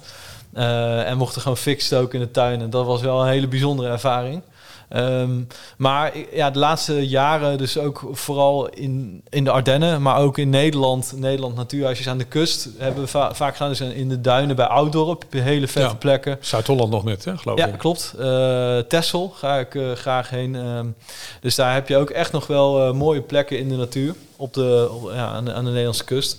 En 0.52 1.16
mochten 1.16 1.42
gewoon 1.42 1.56
fik 1.56 1.80
stoken 1.80 2.20
in 2.20 2.24
de 2.24 2.30
tuin. 2.30 2.60
En 2.60 2.70
dat 2.70 2.86
was 2.86 3.00
wel 3.00 3.20
een 3.20 3.28
hele 3.28 3.48
bijzondere 3.48 3.88
ervaring. 3.88 4.42
Ehm, 4.90 5.40
maar 5.76 6.12
ja, 6.32 6.50
de 6.50 6.58
laatste 6.58 7.08
jaren, 7.08 7.58
dus 7.58 7.78
ook 7.78 8.08
vooral 8.12 8.68
in, 8.68 9.22
in 9.28 9.44
de 9.44 9.50
Ardennen, 9.50 10.02
maar 10.02 10.16
ook 10.18 10.38
in 10.38 10.50
Nederland, 10.50 11.12
Nederland 11.16 11.56
natuurhuisjes 11.56 12.08
aan 12.08 12.18
de 12.18 12.24
kust, 12.24 12.68
hebben 12.78 13.02
we 13.02 13.08
va- 13.08 13.34
vaak 13.34 13.52
gedaan. 13.56 13.68
Dus 13.68 13.80
in 13.80 14.08
de 14.08 14.20
duinen 14.20 14.56
bij 14.56 14.66
Ouddorp, 14.66 15.24
hele 15.30 15.66
vette 15.68 15.88
Ja. 15.88 15.94
plekken. 15.94 16.36
Zuid-Holland 16.40 16.90
nog 16.90 17.04
net, 17.04 17.24
hè, 17.24 17.38
geloof 17.38 17.58
Ja, 17.58 17.66
ik. 17.66 17.78
klopt. 17.78 18.14
Eh 18.18 18.78
Texel 18.78 19.28
ga 19.36 19.58
ik 19.58 19.74
eh, 19.74 19.92
graag 19.92 20.30
heen. 20.30 20.54
Ehm, 20.56 20.86
dus 21.40 21.54
daar 21.54 21.74
heb 21.74 21.88
je 21.88 21.96
ook 21.96 22.10
echt 22.10 22.32
nog 22.32 22.46
wel 22.46 22.86
eh, 22.86 22.92
mooie 22.92 23.20
plekken 23.22 23.58
in 23.58 23.68
de 23.68 23.76
natuur, 23.76 24.14
op 24.36 24.54
de, 24.54 24.88
op- 24.92 25.10
ja, 25.14 25.26
aan, 25.26 25.44
de, 25.44 25.52
aan 25.52 25.64
de 25.64 25.68
Nederlandse 25.70 26.04
kust. 26.04 26.36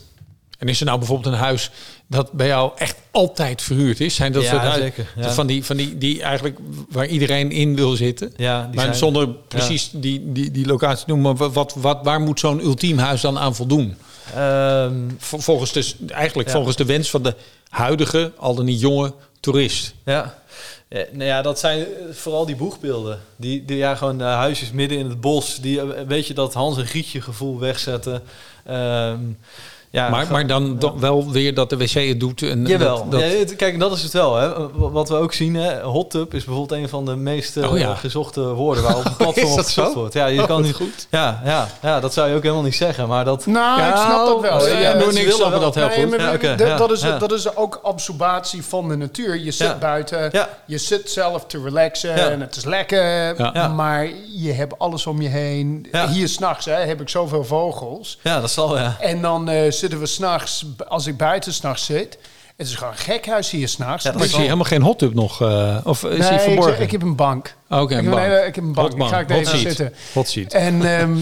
En 0.60 0.68
is 0.68 0.80
er 0.80 0.86
nou 0.86 0.98
bijvoorbeeld 0.98 1.34
een 1.34 1.40
huis 1.40 1.72
dat 2.12 2.32
bij 2.32 2.48
jou 2.48 2.72
echt 2.78 2.96
altijd 3.12 3.62
verhuurd 3.62 4.00
is? 4.00 4.16
Zijn 4.16 4.32
dat 4.32 4.44
Ja, 4.44 4.74
zeker, 4.74 5.06
van 5.18 5.48
die 5.48 5.66
van 5.66 5.78
die 5.78 5.98
die 5.98 6.22
eigenlijk 6.22 6.58
waar 6.90 7.08
iedereen 7.08 7.52
in 7.52 7.76
wil 7.76 7.92
zitten? 7.96 8.34
Ja, 8.38 8.66
die 8.66 8.76
maar 8.76 8.84
zijn- 8.86 8.96
zonder 8.96 9.28
precies 9.48 9.90
die, 9.94 10.32
die, 10.32 10.52
die 10.52 10.66
locatie 10.66 11.06
te 11.06 11.12
noemen, 11.12 11.36
maar 11.38 11.52
wat, 11.52 11.74
wat, 11.78 12.00
waar 12.04 12.22
moet 12.22 12.40
zo'n 12.40 12.64
ultiem 12.64 12.98
huis 12.98 13.22
dan 13.22 13.38
aan 13.40 13.56
voldoen? 13.56 13.96
Vol- 15.18 15.40
Volgens 15.40 15.72
dus 15.72 15.96
eigenlijk 16.08 16.50
volgens 16.50 16.76
de 16.76 16.86
wens 16.86 17.10
van 17.10 17.24
de 17.24 17.36
huidige, 17.70 18.32
al 18.38 18.56
dan 18.56 18.66
niet 18.66 18.80
jonge 18.80 19.14
toerist. 19.40 19.94
Ja. 20.06 20.40
Ja, 20.90 21.04
nou 21.12 21.24
ja, 21.26 21.42
dat 21.42 21.60
zijn 21.60 21.80
eh, 21.80 21.86
vooral 22.12 22.46
die 22.46 22.56
boegbeelden. 22.56 23.20
Die, 23.36 23.66
die 23.66 23.78
ja, 23.78 23.96
gewoon 23.96 24.18
de 24.18 24.24
huisjes 24.24 24.72
midden 24.72 24.98
in 24.98 25.10
het 25.10 25.22
bos. 25.22 25.60
Die, 25.62 25.80
eh, 25.82 26.08
weet 26.08 26.28
je, 26.28 26.34
dat 26.34 26.54
Hans 26.54 26.78
en 26.78 26.86
Grietje 26.88 27.22
gevoel 27.22 27.60
wegzetten. 27.60 28.24
Ehm, 28.66 29.18
ja, 29.92 30.10
maar, 30.10 30.28
maar 30.32 30.48
dan, 30.48 30.80
dan 30.80 31.00
wel 31.00 31.32
weer 31.32 31.54
dat 31.54 31.70
de 31.70 31.78
wc 31.78 31.90
het 31.92 32.20
doet. 32.20 32.42
En 32.42 32.66
Jawel. 32.66 32.96
Dat, 32.98 33.12
dat- 33.12 33.22
Ja, 33.22 33.28
het- 33.28 33.56
kijk, 33.56 33.80
dat 33.80 33.92
is 33.92 34.04
het 34.04 34.14
wel. 34.14 34.36
Hè. 34.36 34.50
Wat 34.92 35.10
we 35.10 35.16
ook 35.16 35.34
zien, 35.34 35.56
hè. 35.56 35.82
hot 35.82 36.10
tub 36.10 36.34
is 36.34 36.44
bijvoorbeeld 36.44 36.82
een 36.82 36.90
van 36.90 37.06
de 37.06 37.16
meest 37.16 37.58
eh, 37.58 37.72
Oh 37.72 37.78
ja. 37.78 37.96
gezochte 37.96 38.42
woorden 38.42 38.84
waar 38.84 38.98
op 38.98 39.06
een 39.06 39.16
platform 39.18 39.48
gezocht 39.48 39.68
zo? 39.70 39.94
wordt. 39.94 40.14
Ja, 40.14 40.26
je 40.26 40.42
Oh, 40.42 40.48
kan 40.48 40.62
niet 40.62 40.76
goed. 40.76 41.08
Ja, 41.10 41.42
ja, 41.46 41.68
ja, 41.82 42.00
dat 42.00 42.14
zou 42.14 42.30
je 42.30 42.36
ook 42.36 42.42
helemaal 42.44 42.64
niet 42.64 42.76
zeggen, 42.76 43.08
maar 43.08 43.26
dat. 43.26 43.46
Nou, 43.46 43.80
ik 43.82 43.86
Ja, 43.86 44.06
snap 44.06 44.26
dat 44.26 44.42
wel. 44.42 44.60
oh, 44.60 44.68
Ja, 44.68 44.78
ja, 44.80 44.90
ik 44.94 45.00
willen 45.06 45.14
snappen 45.34 45.50
wel- 45.50 45.60
dat 45.60 45.76
heel 45.76 45.88
Nee, 45.88 46.02
goed. 46.02 46.10
maar 46.10 46.40
dat, 46.40 46.60
ja, 46.60 46.78
dat, 46.78 46.92
is, 46.92 47.02
ja. 47.02 47.18
dat 47.18 47.32
is 47.32 47.56
ook 47.56 47.80
observatie 47.84 48.64
van 48.64 48.88
de 48.90 48.96
natuur. 48.96 49.40
Je 49.40 49.52
zit 49.52 49.68
Ja. 49.68 49.78
buiten, 49.78 50.30
Ja. 50.32 50.50
je 50.66 50.78
zit 50.78 51.10
zelf 51.10 51.46
te 51.46 51.62
relaxen 51.64 52.10
Ja. 52.16 52.30
en 52.30 52.42
het 52.42 52.56
is 52.56 52.66
lekker. 52.66 53.04
Ja. 53.38 53.50
Ja. 53.54 53.68
Maar 53.68 54.10
je 54.36 54.52
hebt 54.52 54.80
alles 54.80 55.08
om 55.08 55.22
je 55.22 55.28
heen. 55.30 55.88
Ja. 55.92 56.08
Hier 56.10 56.28
s'nachts 56.28 56.66
heb 56.66 57.02
ik 57.02 57.10
zoveel 57.10 57.44
vogels. 57.44 58.20
Ja, 58.24 58.40
dat 58.42 58.52
zal 58.52 58.78
ja. 58.78 58.96
En 59.00 59.22
dan 59.22 59.50
eh, 59.50 59.72
zitten 59.82 60.00
we 60.00 60.06
s'nachts, 60.06 60.66
als 60.88 61.08
ik 61.08 61.18
buiten 61.18 61.54
s'nachts 61.54 61.86
zit... 61.86 62.18
Het 62.58 62.70
is 62.70 62.76
gewoon 62.76 62.94
een 62.94 63.00
gekhuis 63.00 63.50
hier 63.50 63.68
s'nachts. 63.68 64.04
Ja, 64.04 64.12
Maar 64.12 64.24
ik 64.24 64.30
zie 64.30 64.40
helemaal 64.40 64.64
geen 64.66 64.82
hot 64.82 65.00
tub 65.00 65.14
nog. 65.14 65.42
eh, 65.42 65.78
of 65.84 66.04
is 66.04 66.10
Nee, 66.20 66.30
die 66.30 66.38
ik, 66.38 66.40
verborgen? 66.44 66.82
ik 66.82 66.92
heb 66.92 67.02
een 67.02 67.16
bank. 67.16 67.56
Oké, 67.70 67.82
ik, 67.84 67.90
een 67.90 67.96
heb 67.96 68.06
een 68.06 68.12
bank. 68.12 68.24
hele- 68.24 68.46
ik 68.46 68.56
heb 68.56 68.64
een 68.64 68.74
bank. 68.74 69.08
Ga 69.08 69.20
ik 69.20 69.30
hot 69.30 69.38
even 69.38 69.46
seat. 69.60 69.62
zitten. 69.62 69.94
Hot 70.14 70.30
seat. 70.30 70.54
En, 70.54 70.98
ehm, 71.00 71.18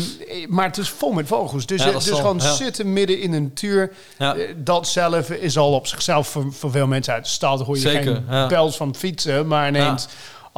maar 0.47 0.66
het 0.66 0.78
is 0.78 0.89
vol 0.89 1.12
met 1.12 1.28
vogels. 1.28 1.66
Dus, 1.66 1.84
Ja, 1.84 1.91
dus 1.91 2.05
zal, 2.05 2.18
gewoon 2.18 2.38
ja. 2.41 2.53
zitten 2.53 2.93
midden 2.93 3.20
in 3.22 3.32
de 3.32 3.39
natuur. 3.39 3.91
Ja. 4.18 4.36
eh, 4.36 4.53
Dat 4.57 4.88
zelf 4.88 5.30
is 5.30 5.57
al 5.57 5.74
op 5.74 5.88
zichzelf 5.88 6.28
voor, 6.28 6.45
voor 6.53 6.72
veel 6.72 6.88
mensen 6.88 7.14
uit 7.14 7.24
de 7.24 7.30
stad. 7.30 7.62
hoor 7.62 7.76
je 7.76 7.82
Zeker, 7.82 8.24
geen 8.30 8.47
pels 8.47 8.78
van 8.78 8.95
fietsen. 8.95 9.47
Maar 9.47 9.68
ineens 9.68 10.07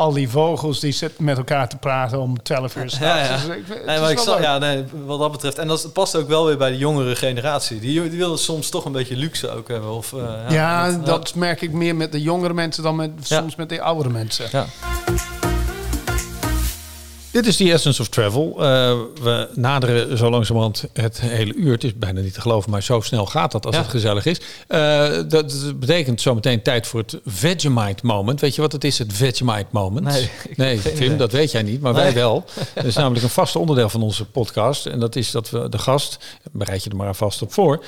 al 0.02 0.14
die 0.14 0.30
vogels 0.30 0.80
die 0.80 0.92
zitten 0.92 1.24
met 1.24 1.38
elkaar 1.38 1.70
te 1.70 1.78
praten 1.78 2.20
om 2.20 2.44
12 2.44 2.76
uur 2.76 2.84
Ja, 2.84 2.90
s'nachts. 2.90 3.28
ja. 3.30 3.36
Dus 3.36 3.56
ik- 3.56 3.64
het 3.68 3.86
Nee, 3.86 4.00
maar 4.00 4.12
ik 4.12 4.18
snap, 4.20 4.42
ja, 4.42 4.58
nee, 4.58 4.84
wat 5.06 5.20
dat 5.20 5.32
betreft. 5.32 5.58
En 5.58 5.68
dat 5.68 5.90
past 5.94 6.16
ook 6.16 6.28
wel 6.28 6.46
weer 6.46 6.58
bij 6.58 6.72
de 6.72 6.78
jongere 6.78 7.16
generatie. 7.16 7.80
Die, 7.80 8.10
die 8.10 8.20
willen 8.20 8.38
soms 8.40 8.70
toch 8.70 8.86
een 8.86 8.92
beetje 8.92 9.16
luxe 9.16 9.50
ook 9.50 9.68
hebben. 9.68 9.92
Of, 9.92 10.14
eh, 10.14 10.20
Ja, 10.50 10.92
dat- 10.92 11.06
dat 11.06 11.36
merk 11.36 11.62
ik 11.62 11.72
meer 11.72 11.96
met 11.96 12.12
de 12.12 12.22
jongere 12.22 12.54
mensen 12.54 12.84
dan 12.84 12.96
met, 12.96 13.12
Ja. 13.24 13.38
soms 13.40 13.56
met 13.56 13.70
de 13.70 13.82
oudere 13.82 14.10
mensen. 14.10 14.46
Ja. 14.52 14.66
Dit 17.32 17.46
is 17.46 17.58
The 17.58 17.72
Essence 17.72 18.02
of 18.02 18.08
Travel. 18.08 18.52
Eh, 18.58 18.64
we 19.22 19.50
naderen 19.56 20.18
zo 20.18 20.30
langzamerhand 20.30 20.86
het 20.94 21.22
hele 21.22 21.54
uur. 21.54 21.72
Het 21.72 21.84
is 21.84 21.96
bijna 21.98 22.22
niet 22.22 22.34
te 22.34 22.42
geloven, 22.42 22.72
maar 22.72 22.84
zo 22.84 23.02
snel 23.02 23.26
gaat 23.26 23.52
dat 23.52 23.66
als 23.66 23.76
Ja. 23.76 23.82
het 23.82 23.90
gezellig 23.90 24.26
is. 24.26 24.42
Eh, 24.68 25.10
dat 25.28 25.80
betekent 25.80 26.22
zometeen 26.22 26.62
tijd 26.62 26.88
voor 26.88 27.00
het 27.00 27.20
Vegemite 27.26 28.06
moment. 28.06 28.40
Weet 28.42 28.56
je 28.56 28.62
wat 28.62 28.72
het 28.72 28.84
is, 28.84 28.98
het 28.98 29.14
Vegemite 29.14 29.66
moment? 29.72 30.06
Nee, 30.06 30.30
nee 30.56 30.82
Tim, 30.82 30.94
idee. 30.96 31.16
dat 31.16 31.32
weet 31.32 31.52
jij 31.52 31.62
niet, 31.64 31.82
maar 31.82 31.94
Nee. 31.94 32.04
wij 32.04 32.14
wel. 32.14 32.46
Dat 32.76 32.86
is 32.86 32.96
namelijk 32.96 33.24
een 33.24 33.30
vast 33.30 33.56
onderdeel 33.56 33.90
van 33.90 34.02
onze 34.02 34.26
podcast. 34.26 34.86
En 34.86 35.00
dat 35.00 35.16
is 35.16 35.32
dat 35.32 35.50
we 35.50 35.70
de 35.70 35.78
gast, 35.78 36.18
bereid 36.52 36.84
je 36.84 36.90
er 36.90 36.96
maar 36.96 37.08
alvast 37.08 37.42
op 37.42 37.54
voor, 37.54 37.84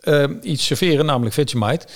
eh, 0.00 0.24
iets 0.42 0.64
serveren, 0.66 1.06
namelijk 1.06 1.34
Vegemite. 1.34 1.86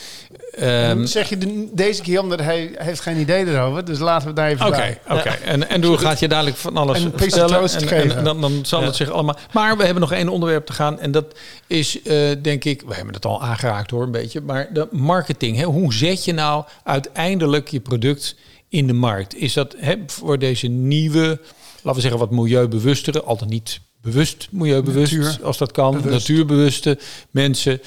Ehm, 0.58 1.04
zeg 1.06 1.28
je 1.28 1.38
de- 1.38 1.68
deze 1.72 2.02
keer 2.02 2.20
omdat 2.20 2.40
hij 2.40 2.70
heeft 2.74 3.00
geen 3.00 3.18
idee 3.18 3.46
erover. 3.46 3.84
Dus 3.84 3.98
laten 3.98 4.28
we 4.28 4.34
daar 4.34 4.48
even 4.48 4.66
Oké, 4.66 4.76
bij. 4.76 4.98
oké. 5.18 5.28
En, 5.28 5.68
en 5.68 5.80
Doe 5.80 5.98
gaat 5.98 6.18
je 6.18 6.28
dadelijk 6.28 6.56
van 6.56 6.76
alles 6.76 7.04
En 7.04 7.12
vertellen. 7.16 8.16
En, 8.16 8.24
dan, 8.24 8.40
dan 8.40 8.60
zal 8.62 8.80
Ja. 8.80 8.86
het 8.86 8.96
zich 8.96 9.10
allemaal... 9.10 9.36
Maar 9.52 9.76
we 9.76 9.82
hebben 9.84 10.00
nog 10.00 10.12
één 10.12 10.28
onderwerp 10.28 10.66
te 10.66 10.72
gaan. 10.72 11.00
En 11.00 11.10
dat 11.10 11.24
is, 11.66 12.02
eh, 12.02 12.16
denk 12.42 12.64
ik... 12.64 12.82
We 12.86 12.94
hebben 12.94 13.14
het 13.14 13.24
al 13.24 13.42
aangeraakt 13.42 13.90
hoor, 13.90 14.02
een 14.02 14.10
beetje. 14.10 14.40
Maar 14.40 14.68
de 14.72 14.88
marketing. 14.90 15.56
Hè? 15.56 15.64
Hoe 15.64 15.94
zet 15.94 16.24
je 16.24 16.32
nou 16.32 16.64
uiteindelijk 16.84 17.68
je 17.68 17.80
product 17.80 18.34
in 18.68 18.86
de 18.86 18.92
markt? 18.92 19.34
Is 19.36 19.52
dat 19.52 19.74
hè, 19.78 19.94
voor 20.06 20.38
deze 20.38 20.66
nieuwe, 20.66 21.40
laten 21.82 21.94
we 21.94 22.00
zeggen 22.00 22.18
wat 22.20 22.30
milieubewustere... 22.30 23.22
altijd 23.22 23.50
niet 23.50 23.80
bewust 24.02 24.48
milieubewust, 24.50 25.12
Natuur. 25.12 25.38
als 25.44 25.58
dat 25.58 25.72
kan. 25.72 25.92
Bewust. 26.02 26.10
Natuurbewuste 26.28 26.98
mensen 27.30 27.80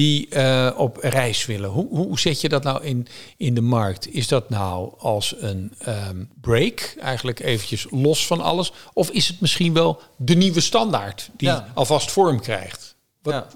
die 0.00 0.28
eh, 0.28 0.70
op 0.76 0.96
reis 1.00 1.46
willen. 1.46 1.70
Hoe, 1.70 1.86
hoe 1.88 2.18
zet 2.20 2.40
je 2.40 2.48
dat 2.48 2.62
nou 2.62 2.84
in, 2.84 3.06
in 3.36 3.54
de 3.54 3.60
markt? 3.60 4.14
Is 4.14 4.28
dat 4.28 4.48
nou 4.50 4.92
als 4.98 5.34
een 5.38 5.72
ehm, 5.78 6.24
break, 6.40 6.94
eigenlijk 7.00 7.40
eventjes 7.40 7.86
los 7.90 8.26
van 8.26 8.40
alles? 8.40 8.72
Of 8.92 9.10
is 9.10 9.28
het 9.28 9.40
misschien 9.40 9.72
wel 9.74 10.00
de 10.16 10.34
nieuwe 10.34 10.60
standaard 10.60 11.30
die 11.36 11.48
Ja. 11.48 11.68
alvast 11.74 12.10
vorm 12.10 12.40
krijgt? 12.40 12.94
Wat, 13.22 13.34
Ja. 13.34 13.46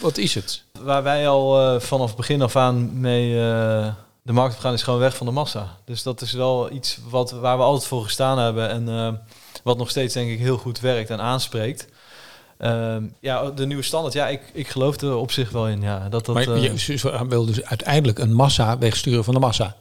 wat 0.00 0.18
is 0.18 0.34
het? 0.34 0.64
Waar 0.80 1.02
wij 1.02 1.28
al 1.28 1.60
eh, 1.74 1.80
vanaf 1.80 2.16
begin 2.16 2.42
af 2.42 2.56
aan 2.56 3.00
mee 3.00 3.28
eh, 3.40 3.92
de 4.22 4.32
markt 4.32 4.54
op 4.54 4.60
gaan, 4.60 4.72
is 4.72 4.82
gewoon 4.82 5.00
weg 5.00 5.16
van 5.16 5.26
de 5.26 5.32
massa. 5.32 5.76
Dus 5.84 6.02
dat 6.02 6.20
is 6.20 6.32
wel 6.32 6.70
iets 6.70 6.98
wat, 7.08 7.30
waar 7.30 7.56
we 7.56 7.62
altijd 7.62 7.88
voor 7.88 8.02
gestaan 8.04 8.38
hebben. 8.38 8.68
En 8.68 9.20
wat 9.62 9.78
nog 9.78 9.90
steeds 9.90 10.14
denk 10.14 10.30
ik 10.30 10.38
heel 10.38 10.56
goed 10.58 10.80
werkt 10.80 11.10
en 11.10 11.20
aanspreekt. 11.20 11.86
Ehm, 12.64 13.02
ja, 13.20 13.50
de 13.50 13.66
nieuwe 13.66 13.82
standaard. 13.82 14.14
Ja, 14.14 14.28
ik, 14.28 14.40
ik 14.52 14.68
geloof 14.68 15.00
er 15.00 15.16
op 15.16 15.30
zich 15.32 15.50
wel 15.50 15.68
in. 15.68 15.80
Ja, 15.82 16.08
dat 16.08 16.26
dat. 16.26 16.34
maar 16.34 16.48
eh, 16.48 16.62
je 16.62 16.78
ze 16.98 17.26
wil 17.28 17.44
dus 17.46 17.64
uiteindelijk 17.64 18.18
een 18.18 18.32
massa 18.32 18.78
wegsturen 18.78 19.24
van 19.24 19.34
de 19.34 19.40
massa. 19.40 19.76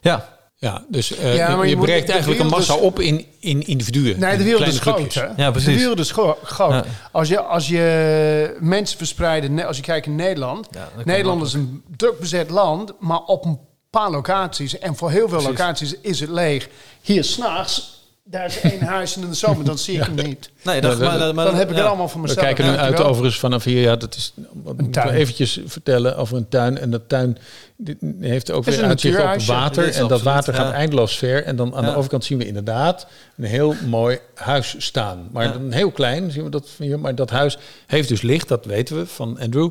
ja, 0.00 0.28
Ja, 0.56 0.84
dus 0.88 1.16
eh, 1.16 1.36
Ja, 1.36 1.56
maar 1.56 1.64
je, 1.64 1.70
je 1.76 1.80
breekt 1.82 2.06
de 2.06 2.12
eigenlijk 2.12 2.42
een 2.42 2.48
massa 2.48 2.74
op 2.74 3.00
in, 3.00 3.26
in 3.40 3.66
individuen. 3.66 4.18
Nee, 4.20 4.36
de 4.36 4.44
wereld 4.44 4.66
is 4.66 4.78
groot, 4.78 5.14
hè? 5.14 5.26
Ja, 5.36 5.50
precies. 5.50 5.72
De 5.72 5.78
wereld 5.78 5.98
is 5.98 6.10
gro- 6.10 6.38
groot. 6.42 6.72
Ja. 6.72 6.84
Als, 7.12 7.28
je, 7.28 7.40
als 7.40 7.68
je 7.68 8.56
mensen 8.60 8.98
verspreiden, 8.98 9.54
ne- 9.54 9.64
als 9.66 9.76
je 9.76 9.82
kijkt 9.82 10.06
in 10.06 10.14
Nederland. 10.16 10.68
Ja, 10.70 10.88
Nederland 11.04 11.42
is 11.42 11.52
een 11.52 11.82
druk 11.96 12.18
bezet 12.18 12.50
land, 12.50 12.92
maar 13.00 13.20
op 13.20 13.44
een 13.44 13.58
paar 13.90 14.10
locaties. 14.10 14.78
En 14.78 14.96
voor 14.96 15.10
heel 15.10 15.28
veel 15.28 15.38
Precies. 15.38 15.58
locaties 15.58 15.94
is 16.00 16.20
het 16.20 16.30
leeg. 16.30 16.68
Hier 17.00 17.24
s'nachts, 17.24 17.97
daar 18.30 18.44
is 18.46 18.60
één 18.60 18.80
huis 18.82 19.16
en 19.16 19.22
in 19.22 19.28
de 19.28 19.34
zomer, 19.34 19.64
dan 19.64 19.78
zie 19.78 19.96
ik 19.98 20.04
hem 20.04 20.14
niet. 20.14 20.50
nee, 20.62 20.80
dat, 20.80 20.98
Ja, 20.98 20.98
dat- 20.98 21.18
maar, 21.18 21.34
maar, 21.34 21.44
Dan 21.44 21.54
heb 21.54 21.68
ik 21.68 21.74
ja. 21.74 21.80
het 21.80 21.88
allemaal 21.88 22.08
voor 22.08 22.20
We 22.20 22.26
mezelf. 22.26 22.44
kijken 22.46 22.64
nu 22.70 22.76
uit 22.76 23.00
overigens 23.00 23.38
vanaf 23.38 23.64
hier. 23.64 23.80
Ja, 23.80 23.96
dat 23.96 24.14
is 24.16 24.32
we 24.64 24.90
tuin. 24.90 25.08
eventjes 25.14 25.60
vertellen 25.66 26.16
over 26.16 26.36
een 26.36 26.48
tuin. 26.48 26.78
En 26.78 26.90
dat 26.90 27.02
tuin 27.08 27.38
dit 27.76 27.96
heeft 28.20 28.50
ook 28.50 28.64
weer 28.64 28.78
een 28.82 28.88
uitzicht 28.88 29.18
op 29.18 29.40
water. 29.40 29.84
En 29.84 29.92
dat 29.92 30.02
absoluut, 30.02 30.22
water 30.22 30.54
gaat 30.54 30.66
ja. 30.68 30.72
eindeloos 30.72 31.16
ver. 31.18 31.44
En 31.44 31.56
dan 31.56 31.74
aan 31.74 31.84
de 31.84 31.94
overkant 31.94 32.24
zien 32.24 32.38
we 32.38 32.46
inderdaad 32.46 33.06
een 33.36 33.44
heel 33.44 33.74
mooi 33.86 34.18
huis 34.34 34.74
staan. 34.78 35.28
Maar 35.32 35.44
Ja. 35.44 35.52
dan 35.52 35.72
heel 35.72 35.90
klein 35.90 36.30
zien 36.30 36.44
we 36.44 36.50
dat 36.50 36.68
hier. 36.78 36.98
Maar 36.98 37.14
dat 37.14 37.30
huis 37.30 37.58
heeft 37.86 38.08
dus 38.08 38.22
licht, 38.22 38.48
dat 38.48 38.64
weten 38.64 38.96
we 38.98 39.06
van 39.06 39.38
Andrew. 39.40 39.70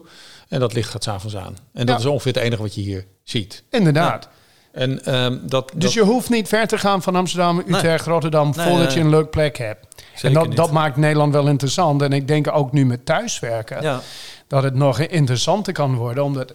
En 0.50 0.60
dat 0.60 0.74
licht 0.74 0.90
gaat 0.90 1.04
s'avonds 1.04 1.36
aan. 1.36 1.58
En 1.74 1.86
dat 1.86 1.96
Ja. 1.96 2.02
is 2.02 2.06
ongeveer 2.06 2.34
het 2.34 2.42
enige 2.44 2.62
wat 2.62 2.76
je 2.76 2.82
hier 2.82 3.06
ziet. 3.24 3.64
Inderdaad. 3.70 4.28
En 4.78 5.06
ehm, 5.06 5.38
dat, 5.42 5.72
Dus 5.74 5.84
dat- 5.84 5.94
je 5.94 6.02
hoeft 6.02 6.30
niet 6.30 6.48
ver 6.48 6.68
te 6.68 6.78
gaan 6.78 7.02
van 7.02 7.16
Amsterdam, 7.16 7.64
Utrecht, 7.68 8.06
Rotterdam, 8.06 8.54
Nee, 8.56 8.68
voordat 8.68 8.94
je 8.94 9.00
een 9.00 9.10
leuk 9.10 9.30
plek 9.30 9.58
hebt. 9.58 9.86
Zeker 10.14 10.28
en 10.28 10.34
dat, 10.34 10.48
niet. 10.48 10.58
dat 10.58 10.72
maakt 10.72 10.96
Nederland 10.98 11.34
wel 11.34 11.48
interessant. 11.48 12.02
En 12.02 12.12
ik 12.14 12.28
denk 12.28 12.48
ook 12.52 12.72
nu 12.72 12.86
met 12.86 13.06
thuiswerken. 13.06 13.82
Ja, 13.82 14.02
dat 14.48 14.64
het 14.64 14.74
nog 14.76 15.00
interessanter 15.00 15.74
kan 15.74 15.96
worden. 15.96 16.24
Omdat 16.24 16.54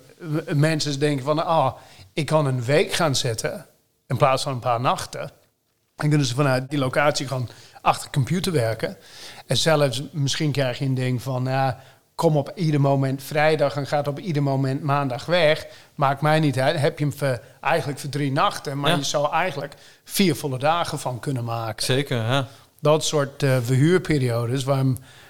mensen 0.54 0.98
denken 0.98 1.24
van, 1.24 1.46
ah, 1.46 1.72
ik 2.12 2.26
kan 2.26 2.46
een 2.46 2.64
week 2.64 2.92
gaan 2.92 3.16
zetten 3.16 3.66
in 4.06 4.16
plaats 4.16 4.42
van 4.42 4.52
een 4.52 4.58
paar 4.58 4.80
nachten. 4.80 5.30
En 5.96 6.08
kunnen 6.08 6.26
ze 6.26 6.34
vanuit 6.34 6.70
die 6.70 6.78
locatie 6.78 7.26
gewoon 7.26 7.48
achter 7.80 8.04
de 8.04 8.12
computer 8.12 8.52
werken. 8.52 8.96
En 9.46 9.56
zelfs 9.56 10.02
misschien 10.12 10.52
krijg 10.52 10.78
je 10.78 10.84
een 10.84 10.94
ding 10.94 11.22
van, 11.22 11.44
ja, 11.44 11.78
kom 12.14 12.36
op 12.36 12.52
ieder 12.54 12.80
moment 12.80 13.22
vrijdag 13.22 13.76
en 13.76 13.86
gaat 13.86 14.08
op 14.08 14.18
ieder 14.18 14.42
moment 14.42 14.82
maandag 14.82 15.24
weg. 15.24 15.66
Maakt 15.94 16.20
mij 16.20 16.40
niet 16.40 16.58
uit. 16.58 16.76
Heb 16.80 16.98
je 16.98 17.04
hem 17.04 17.14
voor, 17.14 17.40
eigenlijk 17.60 17.98
voor 17.98 18.10
drie 18.10 18.32
nachten, 18.32 18.78
maar 18.78 18.90
Ja. 18.90 18.96
je 18.96 19.02
zou 19.04 19.32
eigenlijk 19.32 19.74
vier 20.04 20.36
volle 20.36 20.58
dagen 20.58 20.98
van 20.98 21.18
kunnen 21.20 21.44
maken. 21.44 21.84
zeker. 21.84 22.16
Ja. 22.16 22.46
Dat 22.80 23.04
soort 23.04 23.42
eh, 23.42 23.56
verhuurperiodes 23.62 24.64
waar 24.64 24.84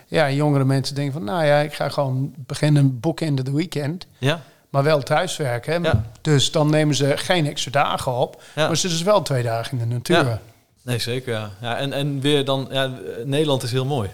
ja, 0.07 0.31
jongere 0.31 0.65
mensen 0.65 0.95
denken 0.95 1.13
van, 1.13 1.25
nou 1.25 1.45
ja, 1.45 1.59
ik 1.59 1.73
ga 1.75 1.89
gewoon 1.89 2.35
beginnen 2.37 3.01
boeken 3.01 3.27
in 3.27 3.35
de 3.35 3.53
weekend, 3.53 4.07
Ja. 4.19 4.41
maar 4.71 4.83
wel 4.83 5.01
thuiswerken. 5.03 5.83
Ja. 5.83 6.05
Dus 6.21 6.51
dan 6.51 6.71
nemen 6.71 6.95
ze 6.95 7.17
geen 7.17 7.47
extra 7.47 7.71
dagen 7.71 8.13
op, 8.13 8.43
Ja. 8.55 8.67
maar 8.67 8.77
ze 8.77 8.89
dus 8.89 9.03
wel 9.03 9.23
twee 9.23 9.43
dagen 9.43 9.73
in 9.79 9.89
de 9.89 9.95
natuur. 9.95 10.39
Nee, 10.83 10.99
zeker. 10.99 11.33
Ja. 11.33 11.51
Ja, 11.61 11.77
en, 11.77 11.93
en 11.93 12.21
weer 12.21 12.45
dan, 12.45 12.69
ja, 12.71 12.91
Nederland 13.25 13.63
is 13.63 13.73
heel 13.73 13.85
mooi. 13.85 14.11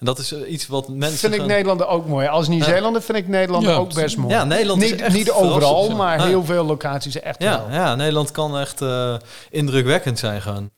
En 0.00 0.06
dat 0.06 0.18
is 0.18 0.32
eh, 0.32 0.52
iets 0.52 0.66
wat 0.66 0.88
mensen. 0.88 1.18
Vind 1.18 1.32
ik 1.32 1.38
gaan- 1.38 1.48
Nederlander 1.48 1.86
ook 1.86 2.06
mooi. 2.06 2.26
Als 2.26 2.48
Nieuw-Zeelander 2.48 3.02
vind 3.02 3.18
ik 3.18 3.28
Nederland 3.28 3.64
Ja, 3.64 3.74
ook 3.74 3.94
best 3.94 4.16
mooi. 4.16 4.34
Ja, 4.34 4.44
Nederland 4.44 4.82
is 4.82 4.90
niet, 4.90 5.00
echt 5.00 5.14
niet 5.14 5.30
overal, 5.30 5.90
maar 5.90 6.18
Ja. 6.18 6.24
heel 6.26 6.44
veel 6.44 6.64
locaties 6.64 7.20
echt 7.20 7.42
Ja, 7.42 7.58
wel. 7.68 7.74
ja, 7.78 7.94
Nederland 7.94 8.30
kan 8.30 8.58
echt 8.58 8.80
eh, 8.82 9.14
indrukwekkend 9.50 10.18
zijn 10.18 10.42
gewoon. 10.42 10.70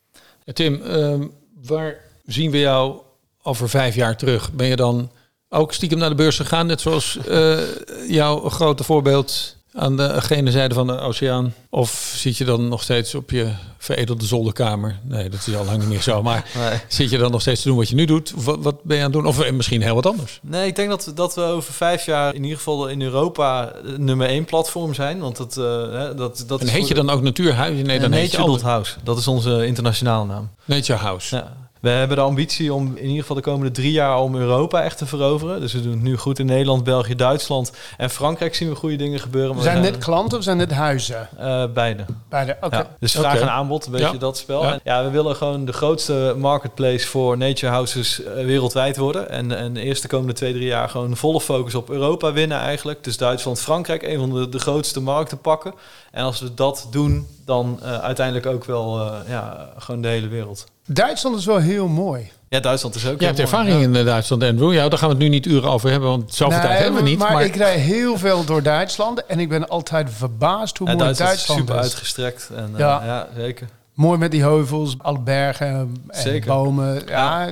Ja, 0.44 0.52
Tim, 0.52 0.82
ehm, 0.82 1.26
waar 1.66 1.96
zien 2.26 2.50
we 2.50 2.58
jou 2.58 2.96
over 3.42 3.68
vijf 3.68 3.94
jaar 3.94 4.16
terug? 4.16 4.52
Ben 4.52 4.66
je 4.66 4.76
dan 4.76 5.10
ook 5.48 5.72
stiekem 5.72 5.98
naar 5.98 6.08
de 6.08 6.14
beurs 6.14 6.36
gegaan, 6.36 6.66
net 6.66 6.80
zoals 6.80 7.18
eh, 7.28 7.58
jouw 8.18 8.48
grote 8.48 8.84
voorbeeld 8.84 9.56
aan 9.74 9.96
de 9.96 10.20
gene 10.20 10.50
zijde 10.50 10.74
van 10.74 10.86
de 10.86 10.98
oceaan? 10.98 11.54
Of 11.70 12.12
zit 12.16 12.36
je 12.36 12.44
dan 12.44 12.68
nog 12.68 12.82
steeds 12.82 13.14
op 13.14 13.30
je 13.30 13.48
veredelde 13.78 14.24
zolderkamer? 14.24 14.98
Nee, 15.02 15.28
dat 15.28 15.46
is 15.46 15.56
al 15.56 15.64
lang 15.64 15.78
niet 15.78 15.88
meer 15.88 16.02
zo. 16.02 16.22
Maar 16.22 16.50
Nee. 16.70 16.78
zit 16.88 17.10
je 17.10 17.18
dan 17.18 17.30
nog 17.30 17.40
steeds 17.40 17.62
te 17.62 17.68
doen 17.68 17.76
wat 17.76 17.88
je 17.88 17.94
nu 17.94 18.04
doet? 18.04 18.32
Wat, 18.36 18.58
wat 18.60 18.82
ben 18.82 18.96
je 18.96 19.02
aan 19.02 19.10
het 19.12 19.20
doen? 19.20 19.26
Of 19.30 19.40
eh, 19.40 19.52
misschien 19.52 19.82
heel 19.82 19.94
wat 19.94 20.06
anders? 20.06 20.38
Nee, 20.42 20.66
ik 20.66 20.76
denk 20.76 20.88
dat, 20.88 21.12
dat 21.14 21.34
we 21.34 21.40
over 21.42 21.72
vijf 21.72 22.04
jaar 22.06 22.34
in 22.34 22.42
ieder 22.42 22.56
geval 22.56 22.88
in 22.88 23.02
Europa 23.02 23.68
eh, 23.72 23.96
nummer 23.96 24.26
één 24.26 24.44
platform 24.44 24.94
zijn. 24.94 25.18
Want 25.18 25.36
dat, 25.36 25.56
eh, 25.56 26.16
dat, 26.16 26.44
dat 26.46 26.60
En 26.60 26.68
heet 26.68 26.88
je 26.88 26.94
dan 26.94 27.10
ook 27.10 27.22
Natuurhuis? 27.22 27.82
Nee, 27.82 28.00
dan 28.00 28.12
heet 28.12 28.30
je. 28.30 28.58
House. 28.62 28.94
Dat 29.04 29.18
is 29.18 29.28
onze 29.28 29.66
internationale 29.66 30.26
naam. 30.26 30.50
Nature 30.64 30.98
House. 30.98 31.36
Ja. 31.36 31.52
We 31.82 31.88
hebben 31.88 32.16
de 32.16 32.22
ambitie 32.22 32.74
om 32.74 32.86
in 32.96 33.04
ieder 33.04 33.20
geval 33.20 33.36
de 33.36 33.42
komende 33.42 33.70
drie 33.70 33.92
jaar 33.92 34.18
om 34.20 34.34
Europa 34.36 34.82
echt 34.82 34.98
te 34.98 35.06
veroveren. 35.06 35.60
Dus 35.60 35.72
we 35.72 35.82
doen 35.82 35.92
het 35.92 36.02
nu 36.02 36.16
goed 36.16 36.38
in 36.38 36.46
Nederland, 36.46 36.84
België, 36.84 37.14
Duitsland 37.14 37.72
en 37.96 38.10
Frankrijk 38.10 38.54
zien 38.54 38.68
we 38.68 38.74
goede 38.74 38.96
dingen 38.96 39.20
gebeuren. 39.20 39.54
Maar 39.54 39.64
Zijn 39.64 39.82
dit 39.82 39.98
klanten 39.98 40.38
of 40.38 40.44
zijn 40.44 40.58
dit 40.58 40.72
huizen? 40.72 41.28
eh, 41.38 41.64
beide. 41.74 42.04
Beide, 42.28 42.56
oké. 42.60 42.76
Ja, 42.76 42.86
dus 43.00 43.12
vraag 43.12 43.32
Oké. 43.34 43.42
en 43.42 43.50
aanbod, 43.50 43.86
een 43.86 43.92
beetje 43.92 44.12
Ja. 44.12 44.18
dat 44.18 44.36
spel. 44.36 44.64
Ja, 44.84 45.04
we 45.04 45.10
willen 45.10 45.36
gewoon 45.36 45.64
de 45.64 45.72
grootste 45.72 46.34
marketplace 46.36 47.06
voor 47.06 47.36
nature 47.38 47.72
houses 47.72 48.22
eh, 48.22 48.44
wereldwijd 48.44 48.96
worden. 48.96 49.28
En, 49.30 49.56
en 49.56 49.76
eerst 49.76 50.02
de 50.02 50.08
komende 50.08 50.32
twee, 50.32 50.52
drie 50.52 50.66
jaar 50.66 50.88
gewoon 50.88 51.16
volle 51.16 51.40
focus 51.40 51.74
op 51.74 51.90
Europa 51.90 52.32
winnen 52.32 52.58
eigenlijk. 52.58 53.04
Dus 53.04 53.16
Duitsland, 53.16 53.60
Frankrijk, 53.60 54.02
een 54.02 54.18
van 54.18 54.32
de, 54.32 54.48
de 54.48 54.58
grootste 54.58 55.00
markten 55.00 55.38
pakken. 55.38 55.74
En 56.10 56.24
als 56.24 56.40
we 56.40 56.54
dat 56.54 56.88
doen, 56.90 57.26
dan 57.44 57.78
eh, 57.82 57.98
uiteindelijk 57.98 58.46
ook 58.46 58.64
wel 58.64 59.00
eh, 59.00 59.12
ja, 59.28 59.68
gewoon 59.78 60.02
de 60.02 60.08
hele 60.08 60.28
wereld. 60.28 60.64
Duitsland 60.86 61.36
is 61.36 61.44
wel 61.44 61.58
heel 61.58 61.88
mooi. 61.88 62.30
Ja, 62.48 62.60
Duitsland 62.60 62.94
is 62.94 63.06
ook 63.06 63.20
Je 63.20 63.26
hebt 63.26 63.38
mooi. 63.38 63.50
ervaring 63.50 63.82
in 63.82 63.96
eh, 63.96 64.04
Duitsland, 64.04 64.42
Andrew. 64.42 64.72
Ja, 64.72 64.88
daar 64.88 64.98
gaan 64.98 65.08
we 65.08 65.14
het 65.14 65.22
nu 65.22 65.28
niet 65.28 65.46
uren 65.46 65.70
over 65.70 65.90
hebben, 65.90 66.08
want 66.08 66.34
zoveel 66.34 66.58
Nee, 66.58 66.66
tijd 66.66 66.78
hebben 66.82 67.02
we 67.02 67.08
niet. 67.08 67.18
Maar, 67.18 67.32
Maar, 67.32 67.44
ik 67.44 67.56
rij 67.56 67.76
heel 67.78 68.18
veel 68.18 68.44
door 68.44 68.62
Duitsland 68.62 69.26
en 69.26 69.40
ik 69.40 69.48
ben 69.48 69.68
altijd 69.68 70.10
verbaasd 70.12 70.78
hoe 70.78 70.88
Ja, 70.88 70.94
mooi 70.94 71.04
Duitsland, 71.04 71.28
Duitsland, 71.30 71.60
is 71.60 71.66
super 71.66 71.82
uitgestrekt. 71.82 72.50
En, 72.56 72.70
eh, 72.72 72.78
Ja. 72.78 73.02
ja. 73.04 73.28
zeker. 73.36 73.66
Mooi 73.94 74.18
met 74.18 74.30
die 74.30 74.42
heuvels, 74.42 74.94
alle 74.98 75.18
bergen 75.18 75.66
en 75.66 76.22
Zeker. 76.22 76.46
bomen. 76.54 77.02
Ja, 77.06 77.48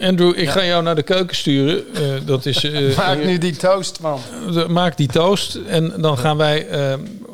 Andrew, 0.00 0.38
ik 0.38 0.48
ga 0.50 0.64
jou 0.64 0.82
naar 0.82 0.94
de 0.94 1.02
keuken 1.02 1.36
sturen. 1.36 1.94
Eh, 1.94 2.02
dat 2.26 2.46
is, 2.46 2.64
eh, 2.70 2.96
maak 2.96 3.24
nu 3.24 3.38
die 3.38 3.56
toast, 3.56 4.00
man. 4.00 4.20
Maak 4.68 4.96
die 4.96 5.08
toast 5.08 5.54
en 5.54 5.92
dan 5.96 6.18
gaan 6.18 6.36
wij 6.36 6.66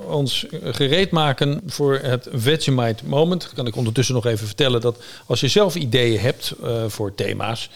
ons 0.07 0.47
gereed 0.65 1.11
maken 1.11 1.61
voor 1.67 1.99
het 2.03 2.29
Vegemite 2.33 3.07
Moment. 3.07 3.53
Kan 3.55 3.67
ik 3.67 3.77
ondertussen 3.77 4.15
nog 4.15 4.27
even 4.27 4.47
vertellen 4.47 4.81
dat 4.81 5.03
als 5.27 5.41
je 5.41 5.49
zelf 5.49 5.75
ideeën 5.75 6.21
hebt 6.21 6.55
eh, 6.63 6.85
voor 6.87 7.15
thema's 7.15 7.71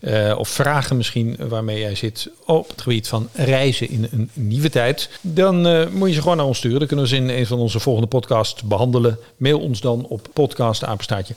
eh, 0.00 0.34
of 0.38 0.48
vragen 0.48 0.96
misschien 0.96 1.36
waarmee 1.38 1.78
jij 1.78 1.94
zit 1.94 2.28
op 2.46 2.68
het 2.68 2.80
gebied 2.80 3.08
van 3.08 3.28
reizen 3.32 3.90
in 3.90 4.08
een 4.10 4.30
nieuwe 4.32 4.70
tijd, 4.70 5.10
dan 5.20 5.66
eh, 5.66 5.88
moet 5.88 6.08
je 6.08 6.14
ze 6.14 6.20
gewoon 6.20 6.36
naar 6.36 6.46
ons 6.46 6.58
sturen. 6.58 6.78
Dan 6.78 6.86
kunnen 6.86 7.04
we 7.04 7.10
ze 7.10 7.20
in 7.20 7.28
een 7.28 7.46
van 7.46 7.58
onze 7.58 7.80
volgende 7.80 8.08
podcasts 8.08 8.62
behandelen. 8.62 9.18
Mail 9.36 9.60
ons 9.60 9.80
dan 9.80 10.06
op 10.06 10.28
podcastapenstaartje 10.32 11.34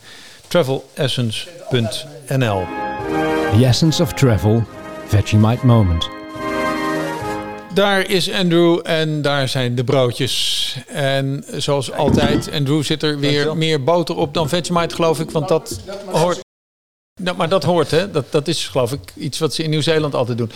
travelessence.nl. 0.48 2.64
The 3.52 3.64
Essence 3.64 4.02
of 4.02 4.12
Travel, 4.12 4.62
Vegemite 5.06 5.66
Moment. 5.66 6.15
Daar 7.76 8.10
is 8.10 8.32
Andrew 8.32 8.80
en 8.82 9.22
daar 9.22 9.48
zijn 9.48 9.74
de 9.74 9.84
broodjes. 9.84 10.76
En 10.86 11.44
zoals 11.56 11.92
altijd, 11.92 12.50
Andrew 12.52 12.82
zit 12.82 13.02
er 13.02 13.18
weer 13.18 13.56
meer 13.56 13.84
boter 13.84 14.16
op 14.16 14.34
dan 14.34 14.48
Vegemite, 14.48 14.94
geloof 14.94 15.20
ik. 15.20 15.30
Want 15.30 15.48
dat 15.48 15.80
hoort... 16.06 16.44
Nou, 17.20 17.36
maar 17.36 17.48
dat 17.48 17.64
hoort, 17.64 17.90
hè? 17.90 18.10
Dat, 18.10 18.24
dat 18.32 18.48
is, 18.48 18.66
geloof 18.68 18.92
ik, 18.92 19.00
iets 19.14 19.38
wat 19.38 19.54
ze 19.54 19.62
in 19.62 19.70
Nieuw-Zeeland 19.70 20.14
altijd 20.14 20.38
doen. 20.38 20.50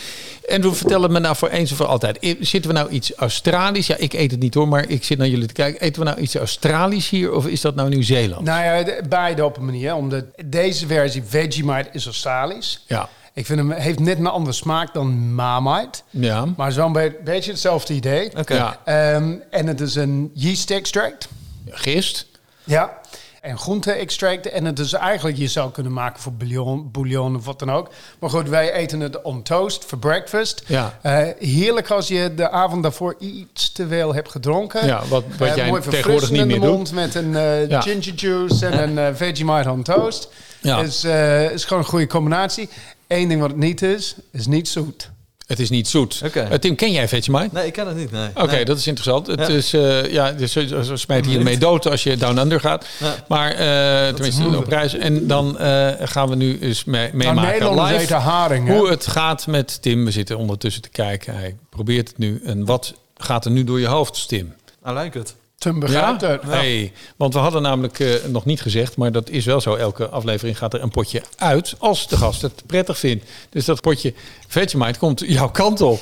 Andrew, 0.48 0.72
vertel 0.74 1.02
het 1.02 1.10
me 1.10 1.18
nou 1.18 1.36
voor 1.36 1.48
eens 1.48 1.70
en 1.70 1.76
voor 1.76 1.86
altijd. 1.86 2.36
Zitten 2.40 2.70
we 2.70 2.76
nou 2.76 2.90
iets 2.90 3.14
Australisch? 3.14 3.86
Ja, 3.86 3.96
ik 3.96 4.12
eet 4.12 4.30
het 4.30 4.40
niet 4.40 4.54
hoor, 4.54 4.68
maar 4.68 4.88
ik 4.88 5.04
zit 5.04 5.18
naar 5.18 5.28
jullie 5.28 5.46
te 5.46 5.52
kijken. 5.54 5.80
Eten 5.80 6.02
we 6.02 6.08
nou 6.08 6.20
iets 6.20 6.34
Australisch 6.34 7.08
hier 7.08 7.32
of 7.32 7.46
is 7.46 7.60
dat 7.60 7.74
nou 7.74 7.88
Nieuw-Zeeland? 7.88 8.44
Nou 8.44 8.64
ja, 8.64 8.82
de- 8.82 9.02
beide 9.08 9.44
op 9.44 9.56
een 9.56 9.64
manier. 9.64 9.94
Omdat 9.94 10.24
deze 10.44 10.86
versie 10.86 11.22
Vegemite 11.26 11.88
is 11.92 12.04
Australisch. 12.04 12.84
Ja. 12.86 13.08
Ik 13.34 13.46
vind 13.46 13.58
hem 13.58 13.70
heeft 13.70 13.98
net 13.98 14.18
een 14.18 14.26
andere 14.26 14.52
smaak 14.52 14.94
dan 14.94 15.34
Marmite. 15.34 15.98
Ja. 16.10 16.44
Maar 16.44 16.54
het 16.56 16.68
is 16.68 16.76
wel 16.76 16.86
een 16.86 16.92
be- 16.92 17.16
beetje 17.24 17.50
hetzelfde 17.50 17.94
idee. 17.94 18.36
Oké. 18.38 18.54
Ja. 18.54 18.76
Ehm, 18.84 19.34
en 19.50 19.66
het 19.66 19.80
is 19.80 19.94
een 19.94 20.30
yeast 20.34 20.70
extract. 20.70 21.28
Gist. 21.68 22.26
Ja. 22.64 22.98
En 23.40 23.58
groente 23.58 23.92
extract. 23.92 24.48
En 24.50 24.64
het 24.64 24.78
is 24.78 24.92
eigenlijk, 24.92 25.38
je 25.38 25.48
zou 25.48 25.70
kunnen 25.70 25.92
maken 25.92 26.20
voor 26.22 26.32
bouillon, 26.32 26.90
bouillon 26.90 27.36
of 27.36 27.44
wat 27.44 27.58
dan 27.58 27.70
ook. 27.72 27.88
Maar 28.18 28.30
goed, 28.30 28.48
wij 28.48 28.72
eten 28.72 29.00
het 29.00 29.22
on 29.22 29.42
toast 29.42 29.84
voor 29.84 29.98
breakfast. 29.98 30.62
Ja. 30.66 30.98
Eh, 31.02 31.26
heerlijk 31.38 31.90
als 31.90 32.08
je 32.08 32.34
de 32.34 32.50
avond 32.50 32.82
daarvoor 32.82 33.14
iets 33.18 33.72
te 33.72 33.88
veel 33.88 34.14
hebt 34.14 34.30
gedronken. 34.30 34.86
Ja, 34.86 35.02
wat, 35.08 35.24
wat 35.38 35.48
Eh, 35.48 35.56
jij 35.56 35.68
mooi 35.68 35.82
tegenwoordig 35.82 36.30
niet 36.30 36.40
in 36.40 36.46
meer 36.46 36.60
doet. 36.60 36.70
mond 36.70 36.92
met 36.92 37.14
een 37.14 37.36
eh, 37.36 37.68
Ja. 37.68 37.80
ginger 37.80 38.14
juice 38.14 38.66
en 38.66 38.96
een 38.96 39.16
Vegemite 39.16 39.70
on 39.70 39.82
toast. 39.82 40.28
Ja. 40.60 40.78
Is, 40.80 41.04
eh, 41.04 41.50
is 41.50 41.64
gewoon 41.64 41.82
een 41.82 41.88
goede 41.88 42.06
combinatie. 42.06 42.68
Eén 43.10 43.28
ding 43.28 43.40
wat 43.40 43.50
het 43.50 43.58
niet 43.58 43.82
is, 43.82 44.14
is 44.32 44.46
niet 44.46 44.68
zoet. 44.68 45.10
Het 45.46 45.58
is 45.60 45.70
niet 45.70 45.88
zoet. 45.88 46.20
Oké. 46.24 46.40
Eh, 46.40 46.58
Tim, 46.58 46.74
ken 46.74 46.92
jij 46.92 47.08
Vegemite? 47.08 47.48
Nee, 47.54 47.66
ik 47.66 47.72
ken 47.72 47.86
het 47.86 47.96
niet. 47.96 48.10
Nee. 48.10 48.28
Oké, 48.34 48.46
Nee. 48.54 48.64
dat 48.64 48.78
is 48.78 48.86
interessant. 48.86 49.26
Het 49.26 49.38
Ja. 49.40 49.46
is, 49.48 49.72
eh, 49.72 50.12
ja, 50.12 50.32
dus 50.32 50.52
zo- 50.52 50.82
zo 50.82 50.96
smijt 50.96 51.26
hier 51.26 51.42
mee 51.42 51.58
dood 51.58 51.86
als 51.86 52.02
je 52.02 52.16
down 52.16 52.38
under 52.38 52.60
gaat. 52.60 52.86
Ja. 52.98 53.14
Maar 53.28 53.50
eh, 53.50 54.14
tenminste 54.14 54.56
op 54.56 54.66
reis. 54.68 54.94
En 54.94 55.26
dan 55.26 55.58
eh, 55.58 55.88
gaan 56.02 56.28
we 56.28 56.36
nu 56.36 56.58
eens 56.60 56.84
mee, 56.84 57.04
Nou, 57.06 57.16
meemaken 57.16 57.50
Nederlanders 57.52 58.00
live 58.00 58.14
haring. 58.14 58.68
hoe 58.68 58.88
het 58.90 59.06
gaat 59.06 59.46
met 59.46 59.82
Tim. 59.82 60.04
We 60.04 60.10
zitten 60.10 60.38
ondertussen 60.38 60.82
te 60.82 60.88
kijken. 60.88 61.34
Hij 61.34 61.56
probeert 61.70 62.08
het 62.08 62.18
nu. 62.18 62.40
En 62.44 62.64
wat 62.64 62.94
gaat 63.16 63.44
er 63.44 63.50
nu 63.50 63.64
door 63.64 63.80
je 63.80 63.86
hoofd, 63.86 64.28
Tim? 64.28 64.54
I 64.88 64.90
like 64.92 65.22
Tim 65.60 65.80
begrijpt 65.80 66.20
het. 66.20 66.42
Hey, 66.42 66.92
want 67.16 67.34
we 67.34 67.40
hadden 67.40 67.62
namelijk 67.62 67.98
eh, 67.98 68.14
nog 68.26 68.44
niet 68.44 68.60
gezegd, 68.60 68.96
maar 68.96 69.12
dat 69.12 69.30
is 69.30 69.44
wel 69.44 69.60
zo. 69.60 69.74
Elke 69.74 70.08
aflevering 70.08 70.58
gaat 70.58 70.74
er 70.74 70.82
een 70.82 70.90
potje 70.90 71.22
uit 71.36 71.74
als 71.78 72.08
de 72.08 72.16
gast 72.16 72.42
het 72.42 72.62
prettig 72.66 72.98
vindt. 72.98 73.24
Dus 73.50 73.64
dat 73.64 73.80
potje 73.80 74.14
Vegemite 74.48 74.98
komt 74.98 75.22
jouw 75.26 75.50
kant 75.50 75.80
op. 75.80 76.00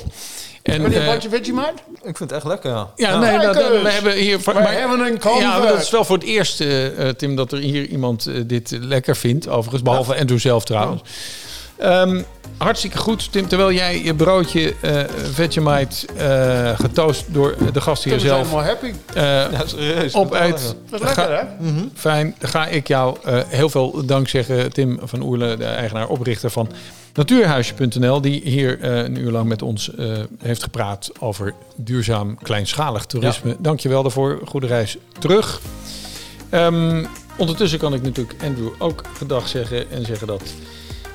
En, 0.63 0.81
Wil 0.81 0.91
je 0.91 0.99
een 0.99 1.13
potje 1.13 1.29
Vegemite? 1.29 1.73
Ik 1.93 2.17
vind 2.17 2.19
het 2.19 2.31
echt 2.31 2.43
lekker, 2.43 2.71
ja. 2.71 2.91
ja, 2.95 3.19
nee, 3.19 3.31
eens. 3.31 3.57
we 3.81 3.89
hebben 3.89 4.13
hier. 4.13 4.39
We 4.39 4.51
hebben 4.51 4.99
een 4.99 5.19
convert. 5.19 5.41
Ja, 5.41 5.59
dat 5.59 5.81
is 5.81 5.89
wel 5.89 6.05
voor 6.05 6.17
het 6.17 6.25
eerst, 6.25 6.61
eh, 6.61 7.07
eh, 7.07 7.15
Tim, 7.15 7.35
dat 7.35 7.51
er 7.51 7.59
hier 7.59 7.85
iemand 7.85 8.29
dit 8.49 8.77
lekker 8.81 9.15
vindt. 9.15 9.47
Overigens, 9.47 9.81
behalve 9.81 10.15
Andrew 10.15 10.39
zelf 10.39 10.65
trouwens. 10.65 11.01
Ehm, 11.79 12.21
hartstikke 12.57 12.97
goed, 12.97 13.31
Tim. 13.31 13.47
Terwijl 13.47 13.71
jij 13.71 14.03
je 14.03 14.13
broodje 14.15 14.75
eh 14.81 15.03
Vegemite 15.31 16.07
eh 16.17 16.79
getoost 16.79 17.33
door 17.33 17.55
de 17.73 17.81
gastheer 17.81 18.11
Tim 18.17 18.21
is 18.21 18.27
zelf 18.27 18.41
helemaal 18.47 18.65
happy. 18.65 18.93
eh, 19.13 19.23
Ja, 19.23 19.61
serieus. 19.65 20.13
opeet. 20.13 20.75
Dat 20.89 20.99
is 21.01 21.05
lekker, 21.05 21.37
hè? 21.39 21.43
Fijn, 21.95 22.35
dan 22.39 22.49
ga 22.49 22.67
ik 22.67 22.87
jou 22.87 23.17
heel 23.47 23.69
veel 23.69 24.05
dank 24.05 24.27
zeggen, 24.27 24.73
Tim 24.73 24.99
van 25.03 25.21
Oerle, 25.21 25.57
de 25.57 25.65
eigenaar, 25.65 26.07
oprichter 26.07 26.49
van 26.49 26.69
Natuurhuisje.nl, 27.13 28.21
die 28.21 28.41
hier 28.43 28.83
een 28.83 29.17
uur 29.19 29.31
lang 29.31 29.47
met 29.47 29.61
ons 29.61 29.91
heeft 30.41 30.63
gepraat 30.63 31.09
over 31.19 31.53
duurzaam 31.75 32.37
kleinschalig 32.41 33.05
toerisme. 33.05 33.55
Dank 33.59 33.79
je 33.79 33.89
wel 33.89 34.01
daarvoor. 34.01 34.39
Goede 34.45 34.67
reis 34.67 34.97
terug. 35.19 35.61
Ehm, 36.49 37.05
ondertussen 37.37 37.79
kan 37.79 37.93
ik 37.93 38.01
natuurlijk 38.01 38.43
Andrew 38.43 38.69
ook 38.77 39.03
gedag 39.17 39.47
zeggen 39.47 39.91
en 39.91 40.05
zeggen 40.05 40.27
dat 40.27 40.41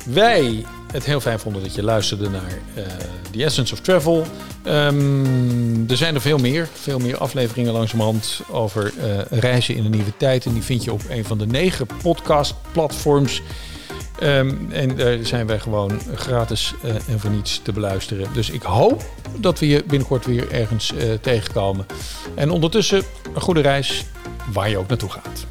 wij 0.05 0.65
het 0.93 1.05
heel 1.05 1.21
fijn 1.21 1.39
vonden 1.39 1.63
dat 1.63 1.75
je 1.75 1.83
luisterde 1.83 2.31
naar 2.31 2.59
eh 2.75 2.85
The 3.35 3.45
Essence 3.45 3.73
of 3.73 3.81
Travel. 3.81 4.27
Ehm, 4.63 5.91
er 5.91 5.97
zijn 5.97 6.15
er 6.15 6.21
veel 6.21 6.39
meer, 6.39 6.69
veel 6.73 6.99
meer 6.99 7.17
afleveringen 7.17 7.73
langzamerhand 7.73 8.41
over 8.51 8.93
eh, 8.99 9.39
reizen 9.41 9.75
in 9.75 9.85
een 9.85 9.91
nieuwe 9.91 10.17
tijd. 10.17 10.47
En 10.47 10.53
die 10.53 10.63
vind 10.63 10.85
je 10.85 10.93
op 10.93 11.01
een 11.09 11.25
van 11.25 11.39
de 11.39 11.47
negen 11.47 11.87
podcastplatforms. 12.03 13.43
Ehm, 14.19 14.55
en 14.71 14.97
daar 14.97 15.19
zijn 15.23 15.47
wij 15.47 15.59
gewoon 15.61 16.01
gratis 16.15 16.75
eh, 16.83 16.91
en 16.91 17.21
voor 17.21 17.31
niets 17.31 17.61
te 17.63 17.73
beluisteren. 17.73 18.27
Dus 18.33 18.51
ik 18.51 18.63
hoop 18.63 19.03
dat 19.39 19.59
we 19.59 19.69
je 19.69 19.85
binnenkort 19.87 20.27
weer 20.27 20.53
ergens 20.53 20.93
tegenkomen. 21.21 21.87
En 22.35 22.51
ondertussen 22.51 23.03
een 23.35 23.41
goede 23.41 23.61
reis 23.61 24.05
waar 24.53 24.71
je 24.71 24.79
ook 24.79 24.89
naartoe 24.89 25.11
gaat. 25.11 25.47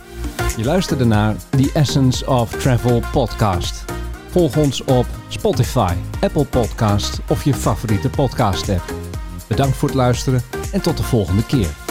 Je 0.58 0.64
luisterde 0.64 1.06
naar 1.06 1.36
The 1.50 1.70
Essence 1.74 2.28
of 2.28 2.52
Travel 2.52 3.04
podcast. 3.12 3.86
Volg 4.34 4.58
ons 4.58 4.84
op 4.84 5.06
Spotify, 5.28 5.94
Apple 6.22 6.46
Podcast 6.46 7.20
of 7.30 7.44
je 7.44 7.54
favoriete 7.54 8.10
podcast 8.10 8.70
app. 8.70 8.94
Bedankt 9.48 9.78
voor 9.78 9.88
het 9.88 9.98
luisteren 9.98 10.42
en 10.72 10.82
tot 10.82 10.98
de 10.98 11.04
volgende 11.04 11.46
keer. 11.46 11.83